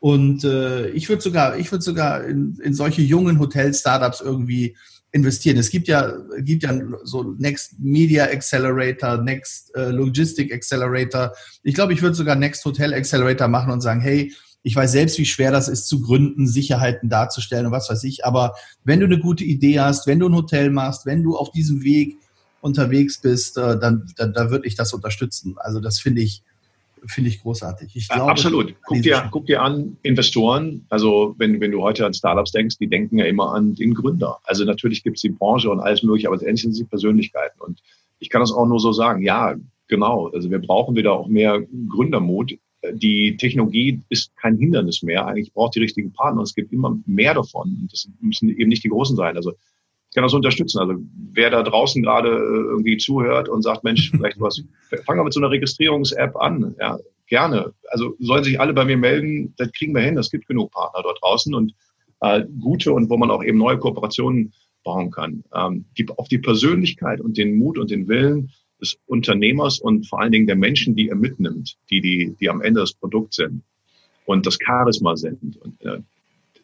Und 0.00 0.44
äh, 0.44 0.88
ich 0.90 1.08
würde 1.08 1.22
sogar, 1.22 1.58
ich 1.58 1.70
würde 1.70 1.84
sogar 1.84 2.24
in, 2.24 2.58
in 2.62 2.72
solche 2.72 3.02
jungen 3.02 3.38
Hotel-Startups 3.38 4.22
irgendwie 4.22 4.76
investieren. 5.12 5.58
Es 5.58 5.70
gibt 5.70 5.88
ja, 5.88 6.12
gibt 6.38 6.62
ja 6.62 6.72
so 7.02 7.34
Next 7.38 7.78
Media 7.78 8.24
Accelerator, 8.24 9.18
Next 9.18 9.74
äh, 9.76 9.90
Logistic 9.90 10.52
Accelerator. 10.52 11.32
Ich 11.62 11.74
glaube, 11.74 11.92
ich 11.92 12.00
würde 12.00 12.14
sogar 12.16 12.36
Next 12.36 12.64
Hotel 12.64 12.94
Accelerator 12.94 13.48
machen 13.48 13.72
und 13.72 13.82
sagen, 13.82 14.00
hey, 14.00 14.32
ich 14.62 14.76
weiß 14.76 14.92
selbst, 14.92 15.18
wie 15.18 15.24
schwer 15.24 15.50
das 15.50 15.68
ist 15.68 15.88
zu 15.88 16.02
gründen, 16.02 16.46
Sicherheiten 16.46 17.08
darzustellen 17.08 17.66
und 17.66 17.72
was 17.72 17.88
weiß 17.88 18.04
ich. 18.04 18.24
Aber 18.24 18.54
wenn 18.84 19.00
du 19.00 19.06
eine 19.06 19.18
gute 19.18 19.44
Idee 19.44 19.80
hast, 19.80 20.06
wenn 20.06 20.18
du 20.18 20.28
ein 20.28 20.34
Hotel 20.34 20.70
machst, 20.70 21.06
wenn 21.06 21.22
du 21.22 21.36
auf 21.36 21.50
diesem 21.50 21.82
Weg 21.82 22.16
unterwegs 22.60 23.18
bist, 23.20 23.56
äh, 23.56 23.78
dann, 23.78 24.06
dann, 24.16 24.32
dann 24.34 24.50
würde 24.50 24.66
ich 24.66 24.74
das 24.74 24.92
unterstützen. 24.92 25.56
Also 25.58 25.80
das 25.80 25.98
finde 25.98 26.20
ich, 26.20 26.42
finde 27.06 27.30
ich 27.30 27.40
großartig. 27.40 27.96
Ich 27.96 28.08
glaube, 28.08 28.30
Absolut. 28.30 28.74
Guck 28.84 29.00
dir, 29.00 29.28
guck 29.30 29.46
dir 29.46 29.62
an, 29.62 29.96
Investoren, 30.02 30.84
also 30.90 31.34
wenn, 31.38 31.58
wenn 31.60 31.70
du 31.70 31.82
heute 31.82 32.04
an 32.04 32.12
Startups 32.12 32.52
denkst, 32.52 32.76
die 32.76 32.88
denken 32.88 33.16
ja 33.16 33.24
immer 33.24 33.54
an 33.54 33.74
den 33.74 33.94
Gründer. 33.94 34.38
Also 34.44 34.64
natürlich 34.64 35.02
gibt 35.02 35.16
es 35.16 35.22
die 35.22 35.30
Branche 35.30 35.70
und 35.70 35.80
alles 35.80 36.02
mögliche, 36.02 36.28
aber 36.28 36.36
letztendlich 36.36 36.62
sind 36.62 36.74
sie 36.74 36.84
Persönlichkeiten. 36.84 37.58
Und 37.60 37.80
ich 38.18 38.28
kann 38.28 38.42
das 38.42 38.52
auch 38.52 38.66
nur 38.66 38.78
so 38.78 38.92
sagen, 38.92 39.22
ja, 39.22 39.54
genau. 39.88 40.28
Also 40.28 40.50
wir 40.50 40.58
brauchen 40.58 40.96
wieder 40.96 41.14
auch 41.14 41.28
mehr 41.28 41.62
Gründermut 41.88 42.58
die 42.92 43.36
Technologie 43.36 44.00
ist 44.08 44.34
kein 44.36 44.56
Hindernis 44.56 45.02
mehr. 45.02 45.26
Eigentlich 45.26 45.52
braucht 45.52 45.74
die 45.74 45.80
richtigen 45.80 46.12
Partner. 46.12 46.42
Es 46.42 46.54
gibt 46.54 46.72
immer 46.72 46.98
mehr 47.06 47.34
davon. 47.34 47.88
Das 47.90 48.08
müssen 48.20 48.48
eben 48.48 48.68
nicht 48.68 48.84
die 48.84 48.88
Großen 48.88 49.16
sein. 49.16 49.36
Also 49.36 49.52
ich 49.52 50.14
kann 50.14 50.24
das 50.24 50.34
unterstützen. 50.34 50.78
Also 50.78 50.94
wer 51.32 51.50
da 51.50 51.62
draußen 51.62 52.02
gerade 52.02 52.30
äh, 52.30 52.70
irgendwie 52.70 52.96
zuhört 52.96 53.48
und 53.48 53.62
sagt, 53.62 53.84
Mensch, 53.84 54.10
vielleicht 54.10 54.40
was, 54.40 54.62
fangen 55.06 55.20
wir 55.20 55.24
mit 55.24 55.32
so 55.32 55.40
einer 55.40 55.50
Registrierungs-App 55.50 56.36
an. 56.36 56.74
Ja, 56.80 56.98
gerne. 57.26 57.72
Also 57.90 58.16
sollen 58.18 58.44
sich 58.44 58.58
alle 58.58 58.72
bei 58.72 58.84
mir 58.84 58.96
melden. 58.96 59.54
Das 59.56 59.70
kriegen 59.72 59.94
wir 59.94 60.02
hin. 60.02 60.18
Es 60.18 60.30
gibt 60.30 60.48
genug 60.48 60.72
Partner 60.72 61.02
dort 61.02 61.20
draußen 61.22 61.54
und 61.54 61.74
äh, 62.20 62.44
gute 62.60 62.92
und 62.92 63.10
wo 63.10 63.16
man 63.16 63.30
auch 63.30 63.44
eben 63.44 63.58
neue 63.58 63.78
Kooperationen 63.78 64.52
bauen 64.84 65.10
kann. 65.10 65.44
Ähm, 65.54 65.84
die, 65.98 66.08
auf 66.16 66.28
die 66.28 66.38
Persönlichkeit 66.38 67.20
und 67.20 67.36
den 67.36 67.56
Mut 67.56 67.78
und 67.78 67.90
den 67.90 68.08
Willen 68.08 68.50
des 68.80 68.98
Unternehmers 69.06 69.78
und 69.78 70.06
vor 70.06 70.20
allen 70.20 70.32
Dingen 70.32 70.46
der 70.46 70.56
Menschen, 70.56 70.94
die 70.94 71.08
er 71.08 71.16
mitnimmt, 71.16 71.76
die, 71.90 72.00
die, 72.00 72.34
die 72.40 72.48
am 72.48 72.62
Ende 72.62 72.80
das 72.80 72.94
Produkt 72.94 73.34
sind 73.34 73.62
und 74.24 74.46
das 74.46 74.58
Charisma 74.64 75.16
sind. 75.16 75.56
Und 75.56 75.80
äh, 75.82 75.98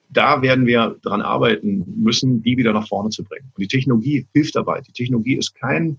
da 0.08 0.42
werden 0.42 0.66
wir 0.66 0.96
daran 1.02 1.22
arbeiten 1.22 1.84
müssen, 1.96 2.42
die 2.42 2.56
wieder 2.56 2.72
nach 2.72 2.88
vorne 2.88 3.10
zu 3.10 3.24
bringen. 3.24 3.50
Und 3.54 3.62
die 3.62 3.68
Technologie 3.68 4.26
hilft 4.32 4.56
dabei. 4.56 4.80
Die 4.80 4.92
Technologie 4.92 5.36
ist 5.36 5.54
kein 5.54 5.98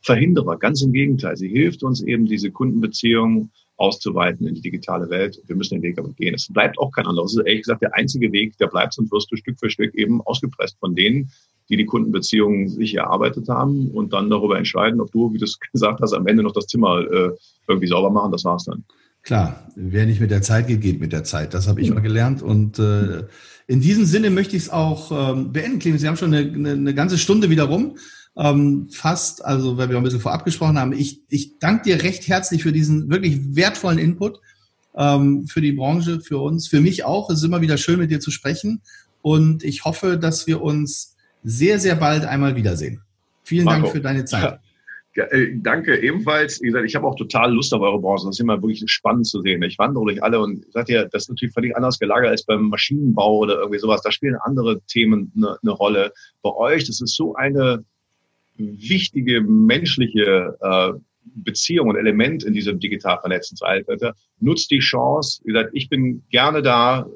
Verhinderer, 0.00 0.58
ganz 0.58 0.82
im 0.82 0.92
Gegenteil. 0.92 1.36
Sie 1.36 1.48
hilft 1.48 1.82
uns 1.82 2.02
eben, 2.02 2.26
diese 2.26 2.50
Kundenbeziehungen 2.50 3.52
auszuweiten 3.76 4.46
in 4.46 4.54
die 4.54 4.60
digitale 4.60 5.08
Welt. 5.10 5.40
Wir 5.46 5.56
müssen 5.56 5.74
den 5.76 5.82
Weg 5.82 5.98
aber 5.98 6.12
gehen. 6.12 6.34
Es 6.34 6.48
bleibt 6.48 6.78
auch 6.78 6.90
kein 6.92 7.06
anderes. 7.06 7.32
Das 7.32 7.40
ist 7.40 7.46
ehrlich 7.46 7.62
gesagt 7.62 7.82
der 7.82 7.94
einzige 7.94 8.30
Weg, 8.32 8.56
der 8.58 8.68
bleibt, 8.68 8.94
sonst 8.94 9.12
wirst 9.12 9.30
du 9.30 9.36
Stück 9.36 9.58
für 9.58 9.70
Stück 9.70 9.94
eben 9.94 10.20
ausgepresst 10.22 10.78
von 10.78 10.94
denen, 10.94 11.30
die 11.68 11.76
die 11.76 11.86
Kundenbeziehungen 11.86 12.68
sich 12.68 12.94
erarbeitet 12.94 13.48
haben 13.48 13.90
und 13.90 14.12
dann 14.12 14.30
darüber 14.30 14.58
entscheiden, 14.58 15.00
ob 15.00 15.10
du, 15.10 15.32
wie 15.32 15.38
du 15.38 15.44
es 15.44 15.58
gesagt 15.72 16.00
hast, 16.00 16.12
am 16.12 16.26
Ende 16.26 16.42
noch 16.42 16.52
das 16.52 16.66
Zimmer 16.66 17.00
äh, 17.00 17.30
irgendwie 17.66 17.88
sauber 17.88 18.10
machen. 18.10 18.32
Das 18.32 18.44
war's 18.44 18.64
dann. 18.64 18.84
Klar, 19.22 19.68
wer 19.76 20.04
nicht 20.04 20.20
mit 20.20 20.32
der 20.32 20.42
Zeit 20.42 20.66
geht, 20.66 20.80
geht 20.80 21.00
mit 21.00 21.12
der 21.12 21.22
Zeit. 21.22 21.54
Das 21.54 21.68
habe 21.68 21.80
ich 21.80 21.94
mal 21.94 22.00
gelernt. 22.00 22.42
Und 22.42 22.80
äh, 22.80 23.24
in 23.68 23.80
diesem 23.80 24.04
Sinne 24.04 24.30
möchte 24.30 24.56
ich 24.56 24.64
es 24.64 24.70
auch 24.70 25.12
ähm, 25.12 25.52
beenden, 25.52 25.78
Clemens. 25.78 26.02
Sie 26.02 26.08
haben 26.08 26.16
schon 26.16 26.34
eine, 26.34 26.52
eine, 26.52 26.72
eine 26.72 26.94
ganze 26.94 27.18
Stunde 27.18 27.48
wieder 27.48 27.64
rum. 27.64 27.96
Ähm, 28.36 28.88
fast, 28.90 29.44
also 29.44 29.76
weil 29.76 29.90
wir 29.90 29.96
ein 29.98 30.02
bisschen 30.02 30.20
vorab 30.20 30.44
gesprochen 30.44 30.78
haben. 30.78 30.92
Ich, 30.92 31.20
ich 31.28 31.58
danke 31.58 31.84
dir 31.84 32.02
recht 32.02 32.28
herzlich 32.28 32.62
für 32.62 32.72
diesen 32.72 33.10
wirklich 33.10 33.54
wertvollen 33.54 33.98
Input 33.98 34.40
ähm, 34.96 35.46
für 35.46 35.60
die 35.60 35.72
Branche, 35.72 36.20
für 36.20 36.38
uns, 36.38 36.68
für 36.68 36.80
mich 36.80 37.04
auch. 37.04 37.30
Es 37.30 37.38
ist 37.38 37.44
immer 37.44 37.60
wieder 37.60 37.76
schön, 37.76 37.98
mit 37.98 38.10
dir 38.10 38.20
zu 38.20 38.30
sprechen. 38.30 38.82
Und 39.20 39.64
ich 39.64 39.84
hoffe, 39.84 40.18
dass 40.18 40.46
wir 40.46 40.62
uns 40.62 41.16
sehr, 41.44 41.78
sehr 41.78 41.96
bald 41.96 42.24
einmal 42.24 42.56
wiedersehen. 42.56 43.02
Vielen 43.44 43.64
Marco. 43.64 43.82
Dank 43.82 43.92
für 43.92 44.00
deine 44.00 44.24
Zeit. 44.24 44.60
Ja, 45.14 45.24
äh, 45.24 45.54
danke 45.56 46.00
ebenfalls. 46.00 46.62
Wie 46.62 46.68
gesagt, 46.68 46.86
ich 46.86 46.94
habe 46.94 47.06
auch 47.06 47.16
total 47.16 47.52
Lust 47.52 47.74
auf 47.74 47.82
eure 47.82 48.00
Branche. 48.00 48.24
Das 48.26 48.36
ist 48.36 48.40
immer 48.40 48.62
wirklich 48.62 48.82
spannend 48.86 49.26
zu 49.26 49.42
sehen. 49.42 49.62
Ich 49.62 49.78
wandere 49.78 50.04
durch 50.04 50.22
alle 50.22 50.40
und 50.40 50.64
sagt 50.72 50.88
ja, 50.88 51.04
das 51.04 51.24
ist 51.24 51.28
natürlich 51.28 51.52
völlig 51.52 51.76
anders 51.76 51.98
gelagert 51.98 52.30
als 52.30 52.44
beim 52.44 52.68
Maschinenbau 52.68 53.38
oder 53.38 53.58
irgendwie 53.58 53.78
sowas. 53.78 54.00
Da 54.02 54.10
spielen 54.10 54.36
andere 54.36 54.80
Themen 54.86 55.30
eine, 55.36 55.58
eine 55.62 55.72
Rolle. 55.72 56.12
Bei 56.40 56.54
euch, 56.54 56.86
das 56.86 57.02
ist 57.02 57.14
so 57.14 57.34
eine 57.34 57.84
wichtige 58.56 59.40
menschliche 59.40 60.56
äh, 60.60 60.92
Beziehung 61.24 61.88
und 61.88 61.96
Element 61.96 62.44
in 62.44 62.52
diesem 62.52 62.80
digital 62.80 63.18
vernetzten 63.20 63.56
Zeitalter. 63.56 64.14
Nutzt 64.40 64.70
die 64.70 64.80
Chance. 64.80 65.40
Wie 65.44 65.52
gesagt, 65.52 65.70
ich 65.72 65.88
bin 65.88 66.22
gerne 66.30 66.62
da. 66.62 67.06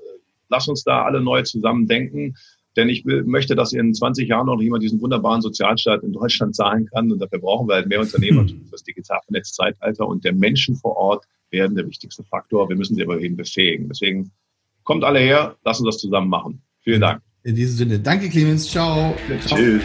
Lass 0.49 0.69
uns 0.69 0.85
da 0.85 1.05
alle 1.05 1.21
neu 1.21 1.43
zusammen 1.43 1.89
denken. 1.89 2.35
Denn 2.77 2.89
ich 2.91 3.07
will, 3.07 3.25
möchte, 3.25 3.57
dass 3.57 3.73
in 3.73 3.95
20 3.95 4.29
Jahren 4.29 4.47
noch 4.47 4.61
jemand 4.61 4.83
diesen 4.83 5.01
wunderbaren 5.01 5.41
Sozialstaat 5.41 6.03
in 6.03 6.13
Deutschland 6.13 6.55
zahlen 6.57 6.87
kann. 6.87 7.11
Und 7.11 7.19
dafür 7.21 7.39
brauchen 7.39 7.69
wir 7.69 7.77
halt 7.77 7.89
mehr 7.89 8.01
Unternehmer 8.01 8.47
für 8.47 8.55
das 8.71 8.83
digital 8.83 9.19
vernetzte 9.25 9.57
Zeitalter. 9.57 10.07
Und 10.07 10.25
der 10.25 10.35
Menschen 10.35 10.77
vor 10.77 10.97
Ort 10.97 11.25
werden 11.51 11.75
der 11.75 11.87
wichtigste 11.87 12.23
Faktor. 12.25 12.69
Wir 12.69 12.77
müssen 12.77 12.95
sie 12.95 13.03
aber 13.03 13.21
eben 13.21 13.37
befähigen. 13.37 13.89
Deswegen 13.89 14.31
kommt 14.85 15.05
alle 15.05 15.21
her, 15.21 15.57
lassen 15.65 15.87
uns 15.87 15.97
das 15.97 16.03
zusammen 16.03 16.29
machen. 16.29 16.63
Vielen 16.81 17.01
Dank. 17.01 17.23
In 17.43 17.55
diesem 17.55 17.77
Sinne, 17.77 17.99
danke 17.99 18.29
Clemens. 18.29 18.71
Ciao. 18.71 19.15
Ciao. 19.41 19.59
Tschüss. 19.59 19.83